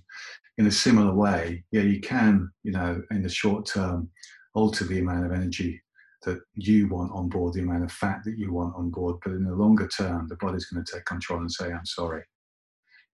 in 0.57 0.67
a 0.67 0.71
similar 0.71 1.13
way 1.13 1.63
yeah 1.71 1.81
you 1.81 1.99
can 1.99 2.49
you 2.63 2.71
know 2.71 3.01
in 3.11 3.21
the 3.21 3.29
short 3.29 3.65
term 3.65 4.09
alter 4.53 4.85
the 4.85 4.99
amount 4.99 5.25
of 5.25 5.31
energy 5.31 5.81
that 6.25 6.39
you 6.55 6.87
want 6.89 7.11
on 7.13 7.29
board 7.29 7.53
the 7.53 7.61
amount 7.61 7.83
of 7.83 7.91
fat 7.91 8.19
that 8.25 8.37
you 8.37 8.51
want 8.51 8.75
on 8.75 8.89
board 8.89 9.15
but 9.23 9.33
in 9.33 9.45
the 9.45 9.53
longer 9.53 9.87
term 9.87 10.27
the 10.27 10.37
body's 10.37 10.65
going 10.65 10.83
to 10.83 10.93
take 10.93 11.05
control 11.05 11.39
and 11.39 11.51
say 11.51 11.71
i'm 11.71 11.85
sorry 11.85 12.23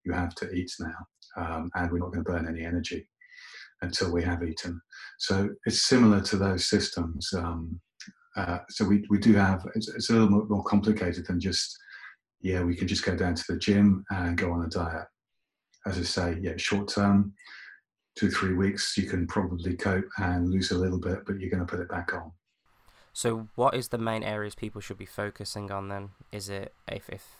you 0.03 0.11
have 0.11 0.33
to 0.33 0.49
eat 0.51 0.71
now 0.79 0.95
um, 1.37 1.69
and 1.75 1.91
we're 1.91 1.99
not 1.99 2.11
going 2.11 2.23
to 2.23 2.31
burn 2.31 2.47
any 2.47 2.65
energy 2.65 3.07
until 3.81 4.11
we 4.11 4.23
have 4.23 4.43
eaten 4.43 4.79
so 5.19 5.49
it's 5.65 5.87
similar 5.87 6.21
to 6.21 6.37
those 6.37 6.67
systems 6.67 7.31
um, 7.33 7.79
uh, 8.35 8.59
so 8.69 8.85
we, 8.85 9.03
we 9.09 9.17
do 9.17 9.33
have, 9.33 9.65
it's, 9.75 9.89
it's, 9.89 10.09
a 10.09 10.13
little 10.13 10.45
more 10.47 10.63
complicated 10.63 11.25
than 11.27 11.39
just, 11.39 11.77
yeah, 12.39 12.63
we 12.63 12.75
can 12.75 12.87
just 12.87 13.05
go 13.05 13.15
down 13.15 13.35
to 13.35 13.43
the 13.49 13.57
gym 13.57 14.05
and 14.09 14.37
go 14.37 14.51
on 14.51 14.65
a 14.65 14.69
diet. 14.69 15.07
As 15.85 15.97
I 15.97 16.03
say, 16.03 16.37
yeah, 16.41 16.55
short 16.57 16.87
term, 16.87 17.33
two, 18.17 18.29
three 18.29 18.53
weeks, 18.53 18.97
you 18.97 19.07
can 19.07 19.27
probably 19.27 19.75
cope 19.75 20.07
and 20.17 20.49
lose 20.49 20.71
a 20.71 20.77
little 20.77 20.99
bit, 20.99 21.19
but 21.25 21.39
you're 21.39 21.49
going 21.49 21.65
to 21.65 21.69
put 21.69 21.81
it 21.81 21.89
back 21.89 22.13
on. 22.13 22.31
So, 23.13 23.49
what 23.55 23.75
is 23.75 23.89
the 23.89 23.97
main 23.97 24.23
areas 24.23 24.55
people 24.55 24.81
should 24.81 24.97
be 24.97 25.05
focusing 25.05 25.71
on 25.71 25.89
then? 25.89 26.09
Is 26.31 26.49
it 26.49 26.73
if 26.87 27.09
if 27.09 27.37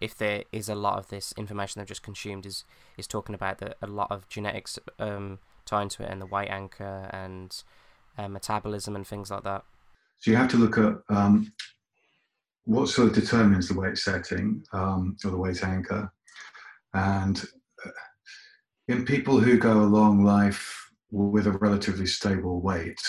if 0.00 0.16
there 0.16 0.44
is 0.50 0.68
a 0.68 0.74
lot 0.74 0.98
of 0.98 1.08
this 1.08 1.32
information 1.36 1.78
they've 1.78 1.88
just 1.88 2.02
consumed 2.02 2.46
is 2.46 2.64
is 2.96 3.06
talking 3.06 3.34
about 3.34 3.58
the, 3.58 3.76
a 3.82 3.86
lot 3.86 4.10
of 4.10 4.28
genetics 4.28 4.78
um, 4.98 5.38
tied 5.66 5.82
into 5.82 6.02
it 6.02 6.10
and 6.10 6.22
the 6.22 6.26
weight 6.26 6.48
anchor 6.48 7.08
and 7.12 7.62
uh, 8.16 8.28
metabolism 8.28 8.96
and 8.96 9.06
things 9.06 9.30
like 9.30 9.42
that? 9.44 9.62
So 10.20 10.30
you 10.30 10.36
have 10.36 10.50
to 10.50 10.56
look 10.56 10.78
at 10.78 10.94
um, 11.14 11.52
what 12.64 12.88
sort 12.88 13.08
of 13.08 13.14
determines 13.14 13.68
the 13.68 13.78
weight 13.78 13.98
setting 13.98 14.62
um, 14.72 15.16
or 15.24 15.30
the 15.30 15.36
weight 15.36 15.62
anchor. 15.64 16.12
And 16.94 17.42
uh, 17.84 17.90
in 18.88 19.04
people 19.04 19.38
who 19.38 19.58
go 19.58 19.80
a 19.80 19.84
long 19.84 20.24
life 20.24 20.90
with 21.10 21.46
a 21.46 21.52
relatively 21.52 22.06
stable 22.06 22.60
weight 22.60 23.00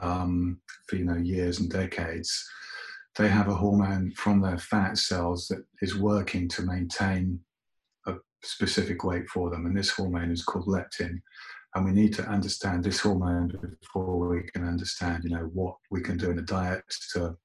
um, 0.00 0.60
for 0.86 0.96
you 0.96 1.04
know 1.04 1.16
years 1.16 1.60
and 1.60 1.70
decades, 1.70 2.48
they 3.16 3.28
have 3.28 3.48
a 3.48 3.54
hormone 3.54 4.12
from 4.12 4.40
their 4.40 4.58
fat 4.58 4.96
cells 4.98 5.48
that 5.48 5.64
is 5.82 5.98
working 5.98 6.48
to 6.48 6.62
maintain 6.62 7.40
a 8.06 8.14
specific 8.42 9.04
weight 9.04 9.28
for 9.28 9.50
them, 9.50 9.66
and 9.66 9.76
this 9.76 9.90
hormone 9.90 10.30
is 10.30 10.44
called 10.44 10.66
leptin. 10.66 11.20
And 11.74 11.86
we 11.86 11.92
need 11.92 12.12
to 12.14 12.26
understand 12.26 12.84
this 12.84 13.00
hormone 13.00 13.76
before 13.80 14.28
we 14.28 14.42
can 14.52 14.66
understand 14.66 15.24
you 15.24 15.30
know 15.30 15.50
what 15.52 15.76
we 15.90 16.00
can 16.00 16.18
do 16.18 16.30
in 16.30 16.38
a 16.38 16.42
diet 16.42 16.84
to 17.12 17.36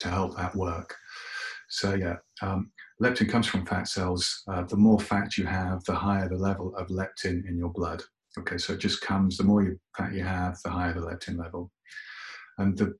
to 0.00 0.08
help 0.08 0.36
that 0.36 0.54
work. 0.54 0.94
So 1.68 1.94
yeah 1.94 2.16
um, 2.42 2.70
leptin 3.02 3.30
comes 3.30 3.46
from 3.46 3.66
fat 3.66 3.88
cells. 3.88 4.42
Uh, 4.48 4.62
the 4.62 4.76
more 4.76 5.00
fat 5.00 5.38
you 5.38 5.46
have 5.46 5.82
the 5.84 5.94
higher 5.94 6.28
the 6.28 6.36
level 6.36 6.74
of 6.76 6.88
leptin 6.88 7.48
in 7.48 7.56
your 7.56 7.70
blood 7.70 8.02
okay 8.38 8.58
so 8.58 8.72
it 8.72 8.78
just 8.78 9.00
comes 9.00 9.36
the 9.36 9.44
more 9.44 9.62
you, 9.62 9.78
fat 9.96 10.12
you 10.12 10.22
have 10.22 10.56
the 10.64 10.70
higher 10.70 10.92
the 10.92 11.00
leptin 11.00 11.38
level 11.38 11.70
and 12.58 12.76
the 12.76 12.94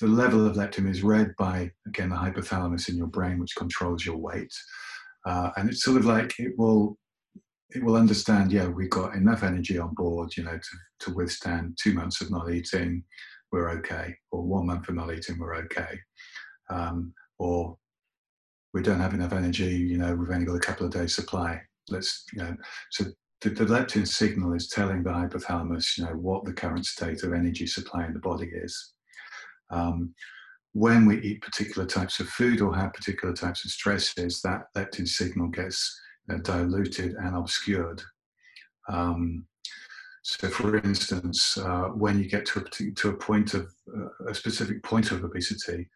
the 0.00 0.06
level 0.06 0.46
of 0.46 0.56
leptin 0.56 0.88
is 0.88 1.02
read 1.02 1.32
by 1.38 1.70
again 1.86 2.10
the 2.10 2.16
hypothalamus 2.16 2.88
in 2.88 2.96
your 2.96 3.06
brain 3.06 3.38
which 3.38 3.56
controls 3.56 4.04
your 4.04 4.16
weight 4.16 4.52
uh, 5.26 5.50
and 5.56 5.68
it's 5.68 5.82
sort 5.82 5.98
of 5.98 6.04
like 6.04 6.32
it 6.38 6.52
will 6.58 6.98
it 7.74 7.84
will 7.84 7.96
understand, 7.96 8.52
yeah, 8.52 8.66
we've 8.66 8.90
got 8.90 9.14
enough 9.14 9.42
energy 9.42 9.78
on 9.78 9.94
board, 9.94 10.36
you 10.36 10.42
know, 10.42 10.58
to, 10.58 10.76
to 11.00 11.14
withstand 11.14 11.78
two 11.80 11.94
months 11.94 12.20
of 12.20 12.30
not 12.30 12.50
eating, 12.50 13.04
we're 13.52 13.70
okay, 13.70 14.14
or 14.32 14.42
one 14.42 14.66
month 14.66 14.88
of 14.88 14.96
not 14.96 15.12
eating, 15.12 15.38
we're 15.38 15.54
okay. 15.54 15.98
Um, 16.68 17.12
or 17.38 17.76
we 18.74 18.82
don't 18.82 19.00
have 19.00 19.14
enough 19.14 19.32
energy, 19.32 19.76
you 19.76 19.98
know, 19.98 20.14
we've 20.14 20.30
only 20.30 20.46
got 20.46 20.56
a 20.56 20.60
couple 20.60 20.86
of 20.86 20.92
days 20.92 21.14
supply. 21.14 21.60
Let's, 21.88 22.24
you 22.32 22.42
know, 22.42 22.56
so 22.90 23.06
the, 23.40 23.50
the 23.50 23.64
leptin 23.64 24.06
signal 24.06 24.52
is 24.54 24.68
telling 24.68 25.02
the 25.02 25.10
hypothalamus, 25.10 25.96
you 25.96 26.04
know, 26.04 26.12
what 26.12 26.44
the 26.44 26.52
current 26.52 26.86
state 26.86 27.22
of 27.22 27.32
energy 27.32 27.66
supply 27.66 28.04
in 28.04 28.12
the 28.12 28.18
body 28.20 28.50
is. 28.52 28.92
Um, 29.70 30.14
when 30.72 31.06
we 31.06 31.20
eat 31.20 31.42
particular 31.42 31.86
types 31.86 32.20
of 32.20 32.28
food 32.28 32.60
or 32.60 32.74
have 32.74 32.92
particular 32.92 33.34
types 33.34 33.64
of 33.64 33.70
stresses, 33.70 34.40
that 34.42 34.64
leptin 34.76 35.08
signal 35.08 35.48
gets 35.48 36.00
uh, 36.30 36.36
diluted 36.38 37.14
and 37.14 37.36
obscured. 37.36 38.02
Um, 38.88 39.46
so, 40.22 40.48
for 40.48 40.76
instance, 40.76 41.56
uh, 41.56 41.88
when 41.88 42.18
you 42.18 42.28
get 42.28 42.44
to 42.46 42.60
a, 42.60 42.92
to 42.92 43.08
a 43.08 43.16
point 43.16 43.54
of 43.54 43.72
uh, 43.96 44.28
a 44.28 44.34
specific 44.34 44.82
point 44.82 45.12
of 45.12 45.24
obesity, 45.24 45.88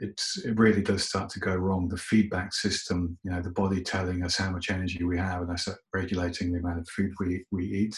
it's, 0.00 0.38
it 0.44 0.58
really 0.58 0.82
does 0.82 1.04
start 1.04 1.30
to 1.30 1.40
go 1.40 1.54
wrong. 1.54 1.88
The 1.88 1.96
feedback 1.96 2.52
system, 2.52 3.18
you 3.22 3.30
know, 3.30 3.42
the 3.42 3.50
body 3.50 3.82
telling 3.82 4.22
us 4.22 4.36
how 4.36 4.50
much 4.50 4.70
energy 4.70 5.04
we 5.04 5.18
have 5.18 5.42
and 5.42 5.50
us 5.50 5.68
regulating 5.92 6.52
the 6.52 6.58
amount 6.58 6.80
of 6.80 6.88
food 6.88 7.12
we, 7.20 7.44
we 7.50 7.66
eat, 7.66 7.96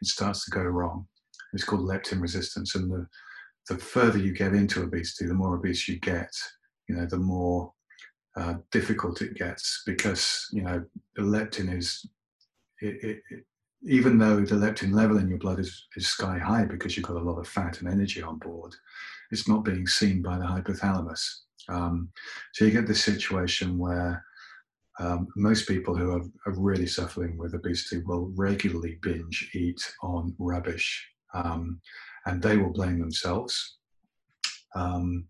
it 0.00 0.08
starts 0.08 0.44
to 0.44 0.50
go 0.50 0.62
wrong. 0.62 1.06
It's 1.52 1.64
called 1.64 1.88
leptin 1.88 2.20
resistance. 2.20 2.74
And 2.74 2.90
the, 2.90 3.06
the 3.68 3.78
further 3.78 4.18
you 4.18 4.32
get 4.32 4.54
into 4.54 4.82
obesity, 4.82 5.26
the 5.26 5.34
more 5.34 5.56
obese 5.56 5.88
you 5.88 5.98
get, 5.98 6.30
you 6.88 6.96
know, 6.96 7.06
the 7.06 7.18
more 7.18 7.72
uh, 8.38 8.54
difficult 8.70 9.20
it 9.20 9.34
gets 9.34 9.82
because 9.84 10.46
you 10.52 10.62
know 10.62 10.84
leptin 11.18 11.76
is 11.76 12.08
it, 12.80 13.02
it, 13.02 13.22
it, 13.30 13.44
even 13.82 14.18
though 14.18 14.40
the 14.40 14.54
leptin 14.54 14.92
level 14.92 15.18
in 15.18 15.28
your 15.28 15.38
blood 15.38 15.60
is, 15.60 15.86
is 15.96 16.08
sky 16.08 16.38
high 16.38 16.64
because 16.64 16.96
you've 16.96 17.06
got 17.06 17.16
a 17.16 17.22
lot 17.22 17.38
of 17.38 17.48
fat 17.48 17.80
and 17.80 17.88
energy 17.88 18.22
on 18.22 18.38
board, 18.38 18.74
it's 19.30 19.48
not 19.48 19.64
being 19.64 19.86
seen 19.86 20.22
by 20.22 20.38
the 20.38 20.44
hypothalamus. 20.44 21.22
Um, 21.68 22.10
so 22.54 22.64
you 22.64 22.70
get 22.70 22.86
this 22.86 23.04
situation 23.04 23.78
where 23.78 24.24
um, 24.98 25.28
most 25.36 25.68
people 25.68 25.94
who 25.94 26.10
are, 26.10 26.24
are, 26.46 26.58
really 26.58 26.86
suffering 26.86 27.38
with 27.38 27.54
obesity 27.54 28.02
will 28.04 28.32
regularly 28.34 28.98
binge 29.00 29.50
eat 29.54 29.80
on 30.02 30.34
rubbish 30.38 31.06
um, 31.34 31.80
and 32.26 32.42
they 32.42 32.56
will 32.56 32.72
blame 32.72 32.98
themselves. 32.98 33.76
Um, 34.74 35.26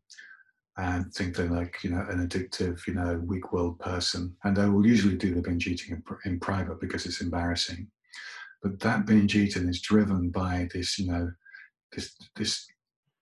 and 0.78 1.12
think 1.12 1.34
they're 1.34 1.50
like 1.50 1.76
you 1.82 1.90
know 1.90 2.06
an 2.08 2.26
addictive 2.26 2.86
you 2.86 2.94
know 2.94 3.20
weak-willed 3.26 3.78
person 3.80 4.34
and 4.44 4.56
they 4.56 4.68
will 4.68 4.86
usually 4.86 5.16
do 5.16 5.34
the 5.34 5.42
binge 5.42 5.66
eating 5.66 5.96
in, 5.96 6.30
in, 6.30 6.38
private 6.38 6.80
because 6.80 7.04
it's 7.04 7.20
embarrassing 7.20 7.88
but 8.62 8.78
that 8.80 9.06
binge 9.06 9.36
eating 9.36 9.68
is 9.68 9.80
driven 9.80 10.30
by 10.30 10.68
this 10.72 10.98
you 10.98 11.10
know 11.10 11.30
this 11.92 12.16
this 12.36 12.66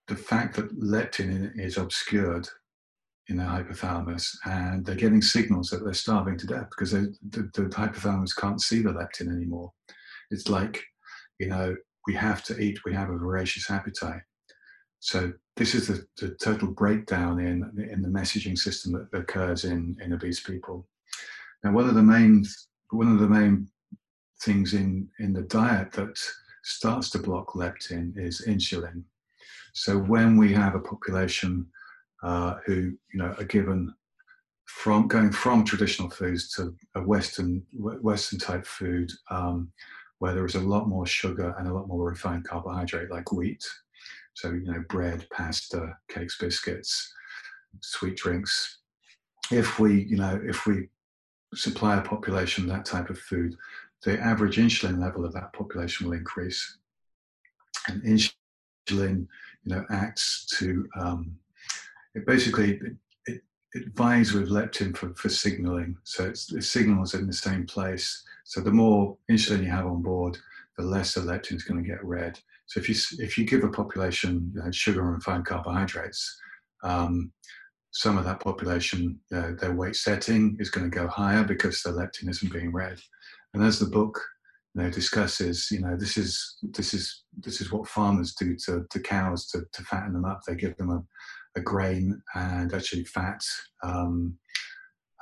the 0.08 0.16
fact 0.16 0.56
that 0.56 0.78
leptin 0.80 1.50
is 1.58 1.76
obscured 1.76 2.48
in 3.28 3.38
the 3.38 3.42
hypothalamus 3.42 4.36
and 4.44 4.86
they're 4.86 4.94
getting 4.94 5.22
signals 5.22 5.68
that 5.68 5.82
they're 5.82 5.92
starving 5.92 6.38
to 6.38 6.46
death 6.46 6.68
because 6.70 6.92
the, 6.92 7.12
the 7.30 7.68
hypothalamus 7.70 8.36
can't 8.36 8.62
see 8.62 8.82
the 8.82 8.90
leptin 8.90 9.32
anymore 9.32 9.72
it's 10.30 10.48
like 10.48 10.82
you 11.38 11.48
know 11.48 11.74
we 12.06 12.14
have 12.14 12.42
to 12.44 12.58
eat 12.58 12.78
we 12.84 12.94
have 12.94 13.10
a 13.10 13.18
voracious 13.18 13.70
appetite 13.70 14.22
so 15.00 15.32
this 15.56 15.74
is 15.74 15.86
the, 15.86 16.06
the, 16.20 16.34
total 16.34 16.68
breakdown 16.68 17.38
in 17.40 17.88
in 17.90 18.02
the 18.02 18.08
messaging 18.08 18.58
system 18.58 18.92
that 18.92 19.18
occurs 19.18 19.64
in 19.64 19.96
in 20.02 20.12
obese 20.12 20.40
people. 20.40 20.86
Now, 21.62 21.72
one 21.72 21.88
of 21.88 21.94
the 21.94 22.02
main 22.02 22.44
one 22.90 23.12
of 23.12 23.20
the 23.20 23.28
main 23.28 23.68
things 24.42 24.74
in 24.74 25.08
in 25.18 25.32
the 25.32 25.42
diet 25.42 25.92
that 25.92 26.18
starts 26.64 27.10
to 27.10 27.18
block 27.18 27.52
leptin 27.54 28.12
is 28.16 28.44
insulin. 28.46 29.02
So 29.74 29.98
when 29.98 30.36
we 30.36 30.52
have 30.52 30.74
a 30.74 30.80
population 30.80 31.66
uh, 32.22 32.56
who 32.64 32.92
you 33.12 33.18
know 33.20 33.34
are 33.38 33.44
given 33.44 33.94
from 34.64 35.06
going 35.06 35.32
from 35.32 35.64
traditional 35.64 36.10
foods 36.10 36.50
to 36.54 36.74
a 36.94 37.02
Western 37.02 37.62
Western 37.72 38.38
type 38.38 38.66
food, 38.66 39.10
um, 39.30 39.70
where 40.18 40.34
there 40.34 40.46
is 40.46 40.56
a 40.56 40.60
lot 40.60 40.88
more 40.88 41.06
sugar 41.06 41.54
and 41.58 41.68
a 41.68 41.72
lot 41.72 41.88
more 41.88 42.08
refined 42.08 42.44
carbohydrate, 42.48 43.10
like 43.10 43.32
wheat, 43.32 43.64
so, 44.36 44.50
you 44.50 44.64
know, 44.64 44.84
bread, 44.90 45.26
pasta, 45.32 45.96
cakes, 46.10 46.36
biscuits, 46.38 47.10
sweet 47.80 48.16
drinks. 48.16 48.80
If 49.50 49.78
we, 49.78 50.02
you 50.02 50.18
know, 50.18 50.38
if 50.44 50.66
we 50.66 50.88
supply 51.54 51.96
a 51.96 52.02
population 52.02 52.66
that 52.66 52.84
type 52.84 53.08
of 53.08 53.18
food, 53.18 53.56
the 54.04 54.18
average 54.20 54.56
insulin 54.56 55.00
level 55.00 55.24
of 55.24 55.32
that 55.32 55.52
population 55.52 56.06
will 56.06 56.16
increase. 56.16 56.78
And 57.88 58.02
insulin, 58.02 59.26
you 59.64 59.74
know, 59.74 59.84
acts 59.90 60.46
to, 60.58 60.88
um, 60.98 61.36
it 62.14 62.26
basically, 62.26 62.80
it, 63.26 63.42
it, 63.74 63.94
vies 63.94 64.32
with 64.32 64.48
leptin 64.48 64.96
for, 64.96 65.14
for 65.14 65.28
signaling. 65.28 65.96
So 66.04 66.24
it's, 66.26 66.52
it 66.52 66.62
signals 66.62 67.14
in 67.14 67.26
the 67.26 67.32
same 67.32 67.66
place. 67.66 68.24
So 68.44 68.60
the 68.60 68.70
more 68.70 69.16
insulin 69.30 69.64
you 69.64 69.70
have 69.70 69.86
on 69.86 70.02
board, 70.02 70.38
the 70.76 70.84
less 70.84 71.14
the 71.14 71.20
leptin 71.20 71.56
is 71.56 71.64
going 71.64 71.82
to 71.82 71.88
get 71.88 72.04
read. 72.04 72.38
So 72.66 72.80
if 72.80 72.88
you 72.88 72.96
if 73.18 73.38
you 73.38 73.44
give 73.44 73.64
a 73.64 73.68
population 73.68 74.52
you 74.54 74.62
know, 74.62 74.70
sugar 74.70 75.02
and 75.02 75.14
refined 75.14 75.46
carbohydrates, 75.46 76.38
um, 76.82 77.32
some 77.92 78.18
of 78.18 78.24
that 78.24 78.40
population 78.40 79.18
uh, 79.34 79.52
their 79.58 79.72
weight 79.72 79.96
setting 79.96 80.56
is 80.60 80.70
going 80.70 80.90
to 80.90 80.94
go 80.94 81.06
higher 81.08 81.44
because 81.44 81.82
the 81.82 81.90
leptin 81.90 82.28
isn't 82.28 82.52
being 82.52 82.72
read. 82.72 82.98
And 83.56 83.64
as 83.64 83.78
the 83.78 83.86
book 83.86 84.20
you 84.74 84.82
know, 84.82 84.90
discusses, 84.90 85.70
you 85.70 85.80
know, 85.80 85.96
this 85.96 86.18
is 86.18 86.58
this 86.62 86.92
is 86.92 87.22
this 87.38 87.62
is 87.62 87.72
what 87.72 87.88
farmers 87.88 88.34
do 88.34 88.54
to, 88.66 88.84
to 88.90 89.00
cows 89.00 89.46
to, 89.46 89.62
to 89.72 89.82
fatten 89.84 90.12
them 90.12 90.26
up. 90.26 90.42
They 90.46 90.54
give 90.54 90.76
them 90.76 90.90
a, 90.90 91.02
a 91.56 91.62
grain 91.62 92.20
and 92.34 92.74
actually 92.74 93.04
fat 93.04 93.42
um, 93.82 94.36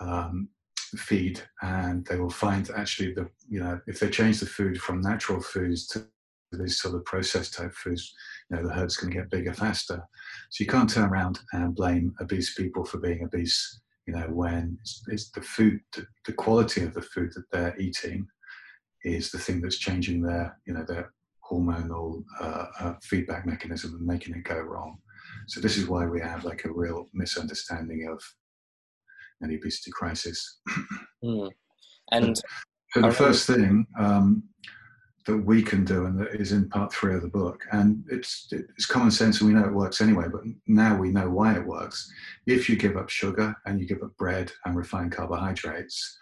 um, 0.00 0.48
feed, 0.96 1.40
and 1.62 2.04
they 2.06 2.16
will 2.16 2.28
find 2.28 2.68
actually 2.76 3.14
the 3.14 3.28
you 3.48 3.60
know 3.60 3.80
if 3.86 4.00
they 4.00 4.10
change 4.10 4.40
the 4.40 4.46
food 4.46 4.80
from 4.80 5.00
natural 5.00 5.40
foods 5.40 5.86
to 5.88 6.04
these 6.50 6.80
sort 6.80 6.96
of 6.96 7.04
processed 7.04 7.54
type 7.54 7.72
foods, 7.72 8.12
you 8.50 8.56
know, 8.56 8.66
the 8.66 8.74
herd's 8.74 8.96
going 8.96 9.12
to 9.12 9.18
get 9.18 9.30
bigger 9.30 9.52
faster. 9.52 10.02
So 10.50 10.64
you 10.64 10.66
can't 10.66 10.90
turn 10.90 11.08
around 11.08 11.38
and 11.52 11.74
blame 11.74 12.14
obese 12.20 12.54
people 12.54 12.84
for 12.84 12.98
being 12.98 13.24
obese, 13.24 13.80
you 14.06 14.14
know, 14.14 14.26
when 14.30 14.78
it's, 14.80 15.02
it's 15.08 15.30
the 15.30 15.40
food, 15.40 15.80
the, 15.94 16.06
the, 16.26 16.32
quality 16.32 16.82
of 16.82 16.92
the 16.94 17.02
food 17.02 17.32
that 17.34 17.50
they're 17.50 17.76
eating 17.78 18.26
is 19.02 19.30
the 19.30 19.38
thing 19.38 19.60
that's 19.60 19.78
changing 19.78 20.22
their, 20.22 20.58
you 20.66 20.74
know, 20.74 20.84
their 20.86 21.12
hormonal 21.50 22.22
uh, 22.40 22.66
uh, 22.80 22.94
feedback 23.02 23.46
mechanism 23.46 23.94
and 23.94 24.06
making 24.06 24.34
it 24.34 24.44
go 24.44 24.60
wrong. 24.60 24.98
So 25.46 25.60
this 25.60 25.76
is 25.76 25.88
why 25.88 26.06
we 26.06 26.20
have 26.20 26.44
like 26.44 26.64
a 26.64 26.72
real 26.72 27.06
misunderstanding 27.12 28.08
of 28.10 28.22
an 29.40 29.54
obesity 29.54 29.90
crisis. 29.90 30.60
Mm. 31.24 31.50
And 32.12 32.36
so 32.90 33.00
the 33.00 33.10
first 33.10 33.46
thing, 33.46 33.86
um, 33.98 34.42
that 35.26 35.38
we 35.38 35.62
can 35.62 35.84
do 35.84 36.04
and 36.04 36.18
that 36.18 36.34
is 36.34 36.52
in 36.52 36.68
part 36.68 36.92
three 36.92 37.14
of 37.14 37.22
the 37.22 37.28
book. 37.28 37.62
And 37.72 38.04
it's 38.10 38.48
it's 38.50 38.86
common 38.86 39.10
sense 39.10 39.40
and 39.40 39.48
we 39.48 39.54
know 39.58 39.66
it 39.66 39.72
works 39.72 40.00
anyway, 40.00 40.26
but 40.30 40.42
now 40.66 40.96
we 40.96 41.10
know 41.10 41.30
why 41.30 41.54
it 41.54 41.66
works. 41.66 42.12
If 42.46 42.68
you 42.68 42.76
give 42.76 42.96
up 42.96 43.08
sugar 43.08 43.54
and 43.66 43.80
you 43.80 43.86
give 43.86 44.02
up 44.02 44.16
bread 44.18 44.52
and 44.64 44.76
refined 44.76 45.12
carbohydrates, 45.12 46.18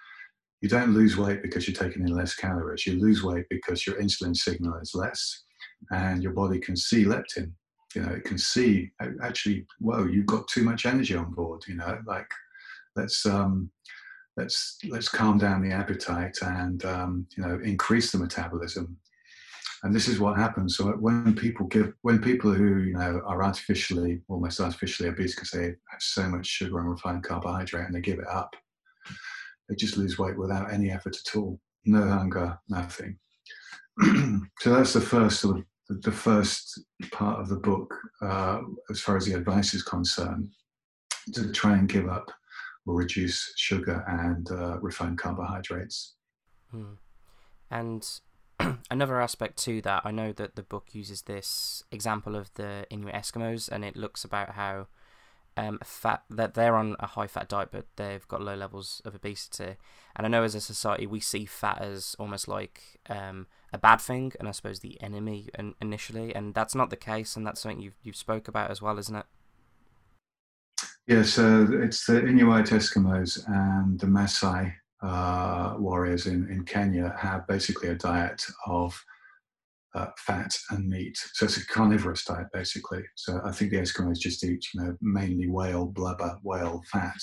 you 0.60 0.68
don't 0.68 0.94
lose 0.94 1.16
weight 1.16 1.42
because 1.42 1.66
you're 1.66 1.74
taking 1.74 2.02
in 2.02 2.14
less 2.14 2.34
calories. 2.34 2.86
You 2.86 3.00
lose 3.00 3.24
weight 3.24 3.46
because 3.50 3.86
your 3.86 4.00
insulin 4.00 4.36
signal 4.36 4.78
is 4.80 4.94
less 4.94 5.42
and 5.90 6.22
your 6.22 6.32
body 6.32 6.60
can 6.60 6.76
see 6.76 7.04
leptin. 7.04 7.52
You 7.96 8.02
know, 8.02 8.12
it 8.12 8.24
can 8.24 8.38
see 8.38 8.90
actually, 9.22 9.66
whoa, 9.80 10.04
you've 10.04 10.26
got 10.26 10.46
too 10.46 10.62
much 10.62 10.86
energy 10.86 11.16
on 11.16 11.32
board, 11.32 11.64
you 11.66 11.74
know, 11.74 11.98
like 12.06 12.28
let's 12.94 13.26
um 13.26 13.70
let's 14.36 14.78
let's 14.88 15.08
calm 15.08 15.38
down 15.38 15.62
the 15.62 15.74
appetite 15.74 16.36
and 16.42 16.84
um, 16.84 17.26
you 17.36 17.42
know 17.42 17.60
increase 17.62 18.12
the 18.12 18.18
metabolism. 18.18 18.96
And 19.84 19.92
this 19.92 20.06
is 20.06 20.20
what 20.20 20.36
happens. 20.36 20.76
So 20.76 20.92
when 20.92 21.34
people 21.34 21.66
give 21.66 21.92
when 22.02 22.20
people 22.20 22.52
who 22.52 22.78
you 22.78 22.94
know 22.94 23.20
are 23.26 23.42
artificially 23.42 24.20
almost 24.28 24.60
artificially 24.60 25.08
obese 25.08 25.34
because 25.34 25.50
they 25.50 25.64
have 25.64 26.00
so 26.00 26.28
much 26.28 26.46
sugar 26.46 26.78
and 26.78 26.90
refined 26.90 27.24
carbohydrate 27.24 27.86
and 27.86 27.94
they 27.94 28.00
give 28.00 28.18
it 28.18 28.28
up 28.28 28.54
they 29.68 29.76
just 29.76 29.96
lose 29.96 30.18
weight 30.18 30.36
without 30.36 30.72
any 30.72 30.90
effort 30.90 31.16
at 31.16 31.36
all. 31.36 31.58
No 31.84 32.06
hunger 32.08 32.58
nothing. 32.68 33.18
So 34.60 34.72
that's 34.72 34.92
the 34.92 35.00
first 35.00 35.40
sort 35.40 35.58
of 35.58 36.02
the 36.02 36.12
first 36.12 36.80
part 37.10 37.40
of 37.40 37.48
the 37.48 37.56
book 37.56 37.92
uh, 38.22 38.60
as 38.90 39.00
far 39.00 39.16
as 39.16 39.26
the 39.26 39.34
advice 39.34 39.74
is 39.74 39.82
concerned 39.82 40.48
to 41.34 41.50
try 41.52 41.76
and 41.76 41.88
give 41.88 42.08
up 42.08 42.30
will 42.86 42.94
reduce 42.94 43.52
sugar 43.56 44.04
and 44.08 44.50
uh, 44.50 44.78
refined 44.80 45.18
carbohydrates. 45.18 46.14
Hmm. 46.70 46.94
And 47.70 48.06
another 48.90 49.20
aspect 49.20 49.56
to 49.64 49.80
that, 49.82 50.02
I 50.04 50.10
know 50.10 50.32
that 50.32 50.56
the 50.56 50.62
book 50.62 50.88
uses 50.92 51.22
this 51.22 51.82
example 51.90 52.36
of 52.36 52.52
the 52.54 52.86
Inuit 52.90 53.14
Eskimos, 53.14 53.68
and 53.68 53.84
it 53.84 53.96
looks 53.96 54.24
about 54.24 54.50
how 54.50 54.88
um, 55.56 55.78
fat 55.84 56.22
that 56.30 56.54
they're 56.54 56.76
on 56.76 56.96
a 56.98 57.06
high 57.06 57.26
fat 57.26 57.48
diet, 57.48 57.68
but 57.70 57.86
they've 57.96 58.26
got 58.26 58.42
low 58.42 58.54
levels 58.54 59.02
of 59.04 59.14
obesity. 59.14 59.76
And 60.16 60.26
I 60.26 60.28
know 60.28 60.42
as 60.42 60.54
a 60.54 60.60
society 60.60 61.06
we 61.06 61.20
see 61.20 61.44
fat 61.44 61.80
as 61.80 62.16
almost 62.18 62.48
like 62.48 63.00
um, 63.08 63.46
a 63.72 63.78
bad 63.78 64.00
thing, 64.00 64.32
and 64.38 64.48
I 64.48 64.52
suppose 64.52 64.80
the 64.80 65.00
enemy 65.02 65.48
initially, 65.80 66.34
and 66.34 66.54
that's 66.54 66.74
not 66.74 66.90
the 66.90 66.96
case, 66.96 67.36
and 67.36 67.46
that's 67.46 67.60
something 67.60 67.80
you've 67.80 67.98
you've 68.02 68.16
spoke 68.16 68.48
about 68.48 68.70
as 68.70 68.80
well, 68.80 68.98
isn't 68.98 69.16
it? 69.16 69.26
Yeah, 71.08 71.22
so 71.22 71.68
it's 71.72 72.06
the 72.06 72.24
Inuit 72.24 72.66
Eskimos 72.66 73.42
and 73.48 73.98
the 73.98 74.06
Maasai 74.06 74.72
uh, 75.02 75.74
warriors 75.78 76.26
in, 76.26 76.48
in 76.48 76.64
Kenya 76.64 77.12
have 77.18 77.46
basically 77.48 77.88
a 77.88 77.96
diet 77.96 78.44
of 78.66 78.96
uh, 79.94 80.06
fat 80.16 80.56
and 80.70 80.88
meat. 80.88 81.18
So 81.32 81.46
it's 81.46 81.56
a 81.56 81.66
carnivorous 81.66 82.24
diet, 82.24 82.46
basically. 82.52 83.02
So 83.16 83.40
I 83.44 83.50
think 83.50 83.72
the 83.72 83.78
Eskimos 83.78 84.18
just 84.18 84.44
eat, 84.44 84.64
you 84.72 84.80
know, 84.80 84.96
mainly 85.00 85.48
whale 85.48 85.86
blubber, 85.86 86.38
whale 86.44 86.82
fat. 86.92 87.18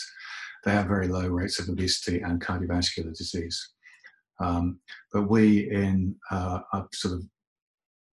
They 0.65 0.71
have 0.71 0.87
very 0.87 1.07
low 1.07 1.27
rates 1.27 1.59
of 1.59 1.69
obesity 1.69 2.19
and 2.19 2.41
cardiovascular 2.41 3.15
disease. 3.17 3.65
Um, 4.41 4.81
but 5.13 5.29
we 5.29 5.71
in 5.71 6.15
uh, 6.31 6.59
sort 6.93 7.13
of 7.13 7.23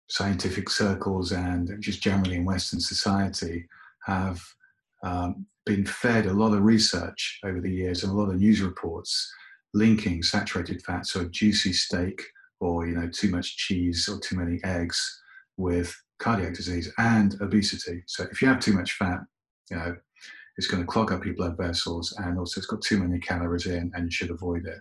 scientific 0.08 0.68
circles 0.68 1.30
and 1.30 1.70
just 1.80 2.02
generally 2.02 2.34
in 2.34 2.44
Western 2.44 2.80
society 2.80 3.66
have 4.06 4.42
um, 5.02 5.46
been 5.64 5.86
fed 5.86 6.26
a 6.26 6.32
lot 6.32 6.52
of 6.52 6.62
research 6.62 7.40
over 7.44 7.60
the 7.60 7.70
years 7.70 8.02
and 8.02 8.12
a 8.12 8.16
lot 8.16 8.30
of 8.30 8.40
news 8.40 8.60
reports 8.60 9.32
linking 9.74 10.22
saturated 10.22 10.82
fat, 10.82 11.06
so 11.06 11.20
a 11.20 11.28
juicy 11.28 11.72
steak 11.72 12.22
or 12.60 12.86
you 12.86 12.94
know 12.94 13.08
too 13.08 13.30
much 13.30 13.56
cheese 13.56 14.08
or 14.08 14.20
too 14.20 14.36
many 14.36 14.60
eggs 14.64 15.22
with 15.56 15.94
cardiac 16.18 16.54
disease 16.54 16.92
and 16.98 17.40
obesity. 17.40 18.02
So 18.06 18.26
if 18.30 18.42
you 18.42 18.48
have 18.48 18.60
too 18.60 18.72
much 18.72 18.92
fat, 18.92 19.20
you 19.70 19.76
know 19.76 19.96
it's 20.58 20.66
going 20.66 20.82
to 20.82 20.86
clog 20.86 21.12
up 21.12 21.24
your 21.24 21.34
blood 21.34 21.56
vessels 21.56 22.14
and 22.18 22.38
also 22.38 22.58
it's 22.58 22.66
got 22.66 22.82
too 22.82 22.98
many 22.98 23.18
calories 23.18 23.66
in 23.66 23.90
and 23.94 24.04
you 24.04 24.10
should 24.10 24.30
avoid 24.30 24.66
it. 24.66 24.80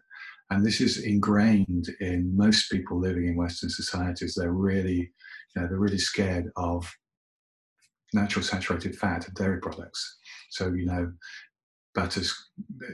And 0.50 0.66
this 0.66 0.82
is 0.82 1.06
ingrained 1.06 1.88
in 2.02 2.36
most 2.36 2.70
people 2.70 3.00
living 3.00 3.28
in 3.28 3.38
Western 3.38 3.70
societies. 3.70 4.36
They're 4.36 4.52
really, 4.52 5.12
you 5.56 5.62
know, 5.62 5.68
they're 5.68 5.80
really 5.80 5.98
scared 5.98 6.52
of 6.58 6.94
natural 8.14 8.44
saturated 8.44 8.96
fat 8.98 9.28
and 9.28 9.36
dairy 9.36 9.60
products. 9.60 10.18
So, 10.50 10.74
you 10.74 10.86
know, 10.86 11.12
butter's 11.94 12.34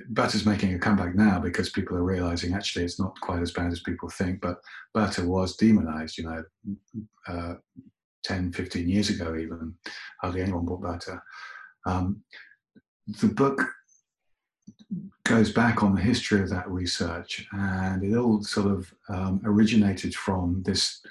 butter's 0.10 0.45
making 0.45 0.73
a 0.73 0.80
comeback 0.80 1.15
now 1.15 1.39
because 1.39 1.69
people 1.69 1.95
are 1.95 2.03
realizing 2.03 2.53
actually 2.53 2.84
it's 2.84 2.99
not 2.99 3.19
quite 3.21 3.41
as 3.41 3.51
bad 3.51 3.71
as 3.71 3.82
people 3.82 4.10
think 4.10 4.41
but 4.41 4.58
butter 4.93 5.27
was 5.27 5.56
demonized 5.56 6.17
you 6.17 6.23
know 6.23 6.43
uh, 7.27 7.53
10 8.23 8.51
15 8.53 8.89
years 8.89 9.10
ago 9.10 9.36
even 9.36 9.73
hardly 10.21 10.41
anyone 10.41 10.65
bought 10.65 10.82
butter 10.82 11.21
um, 11.86 12.23
the 13.21 13.27
book 13.27 13.62
goes 15.26 15.52
back 15.52 15.84
on 15.84 15.93
the 15.93 16.02
history 16.02 16.41
of 16.41 16.50
that 16.50 16.69
research, 16.69 17.45
and 17.52 18.04
it 18.04 18.15
all 18.15 18.41
sort 18.41 18.67
of 18.67 18.93
um, 19.10 19.41
originated 19.43 20.15
from 20.15 20.63
this, 20.63 21.02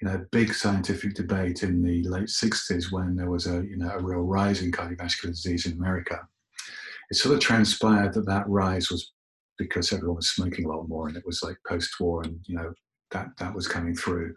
you 0.00 0.08
know, 0.08 0.24
big 0.32 0.54
scientific 0.54 1.14
debate 1.14 1.62
in 1.62 1.82
the 1.82 2.02
late 2.04 2.28
'60s 2.28 2.90
when 2.90 3.16
there 3.16 3.30
was 3.30 3.46
a, 3.46 3.64
you 3.66 3.76
know, 3.76 3.90
a 3.90 4.02
real 4.02 4.22
rise 4.22 4.62
in 4.62 4.72
cardiovascular 4.72 5.28
disease 5.28 5.66
in 5.66 5.72
America. 5.72 6.26
It 7.10 7.16
sort 7.16 7.34
of 7.34 7.40
transpired 7.40 8.14
that 8.14 8.26
that 8.26 8.48
rise 8.48 8.90
was 8.90 9.12
because 9.58 9.92
everyone 9.92 10.16
was 10.16 10.30
smoking 10.30 10.64
a 10.64 10.68
lot 10.68 10.88
more, 10.88 11.08
and 11.08 11.16
it 11.16 11.26
was 11.26 11.42
like 11.42 11.56
post-war, 11.68 12.22
and 12.22 12.40
you 12.46 12.56
know, 12.56 12.72
that 13.10 13.28
that 13.38 13.54
was 13.54 13.68
coming 13.68 13.94
through. 13.94 14.34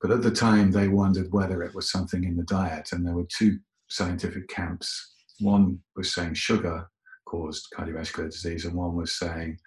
But 0.00 0.10
at 0.10 0.22
the 0.22 0.32
time, 0.32 0.72
they 0.72 0.88
wondered 0.88 1.32
whether 1.32 1.62
it 1.62 1.74
was 1.74 1.90
something 1.90 2.24
in 2.24 2.36
the 2.36 2.42
diet, 2.42 2.90
and 2.90 3.06
there 3.06 3.14
were 3.14 3.26
two 3.28 3.58
scientific 3.88 4.48
camps. 4.48 5.12
One 5.38 5.78
was 5.96 6.12
saying 6.12 6.34
sugar 6.34 6.88
caused 7.24 7.68
cardiovascular 7.76 8.30
disease, 8.30 8.64
and 8.64 8.74
one 8.74 8.94
was 8.94 9.14
saying 9.14 9.58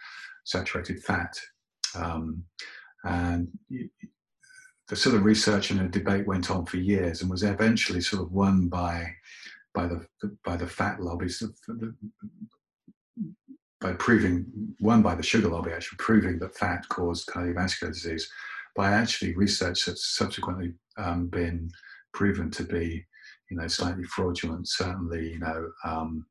saturated 0.43 1.03
fat. 1.03 1.33
Um, 1.95 2.43
and 3.03 3.47
the 4.87 4.95
sort 4.95 5.15
of 5.15 5.25
research 5.25 5.71
and 5.71 5.79
the 5.79 5.87
debate 5.87 6.27
went 6.27 6.51
on 6.51 6.65
for 6.65 6.77
years, 6.77 7.21
and 7.21 7.29
was 7.29 7.43
eventually 7.43 8.01
sort 8.01 8.23
of 8.23 8.31
won 8.31 8.67
by 8.67 9.13
by 9.73 9.87
the 9.87 10.05
by 10.43 10.55
the 10.55 10.67
fat 10.67 11.01
lobbies, 11.01 11.43
by 13.81 13.93
proving 13.93 14.45
won 14.79 15.01
by 15.01 15.15
the 15.15 15.23
sugar 15.23 15.49
lobby, 15.49 15.71
actually 15.71 15.97
proving 15.97 16.39
that 16.39 16.55
fat 16.55 16.87
caused 16.89 17.27
cardiovascular 17.27 17.93
disease, 17.93 18.29
by 18.75 18.91
actually 18.91 19.35
research 19.35 19.85
that's 19.85 20.15
subsequently 20.15 20.73
um, 20.97 21.27
been 21.27 21.69
proven 22.13 22.49
to 22.51 22.63
be, 22.63 23.05
you 23.49 23.57
know, 23.57 23.67
slightly 23.67 24.03
fraudulent. 24.03 24.67
Certainly, 24.67 25.33
you 25.33 25.39
know, 25.39 25.69
um, 25.83 26.25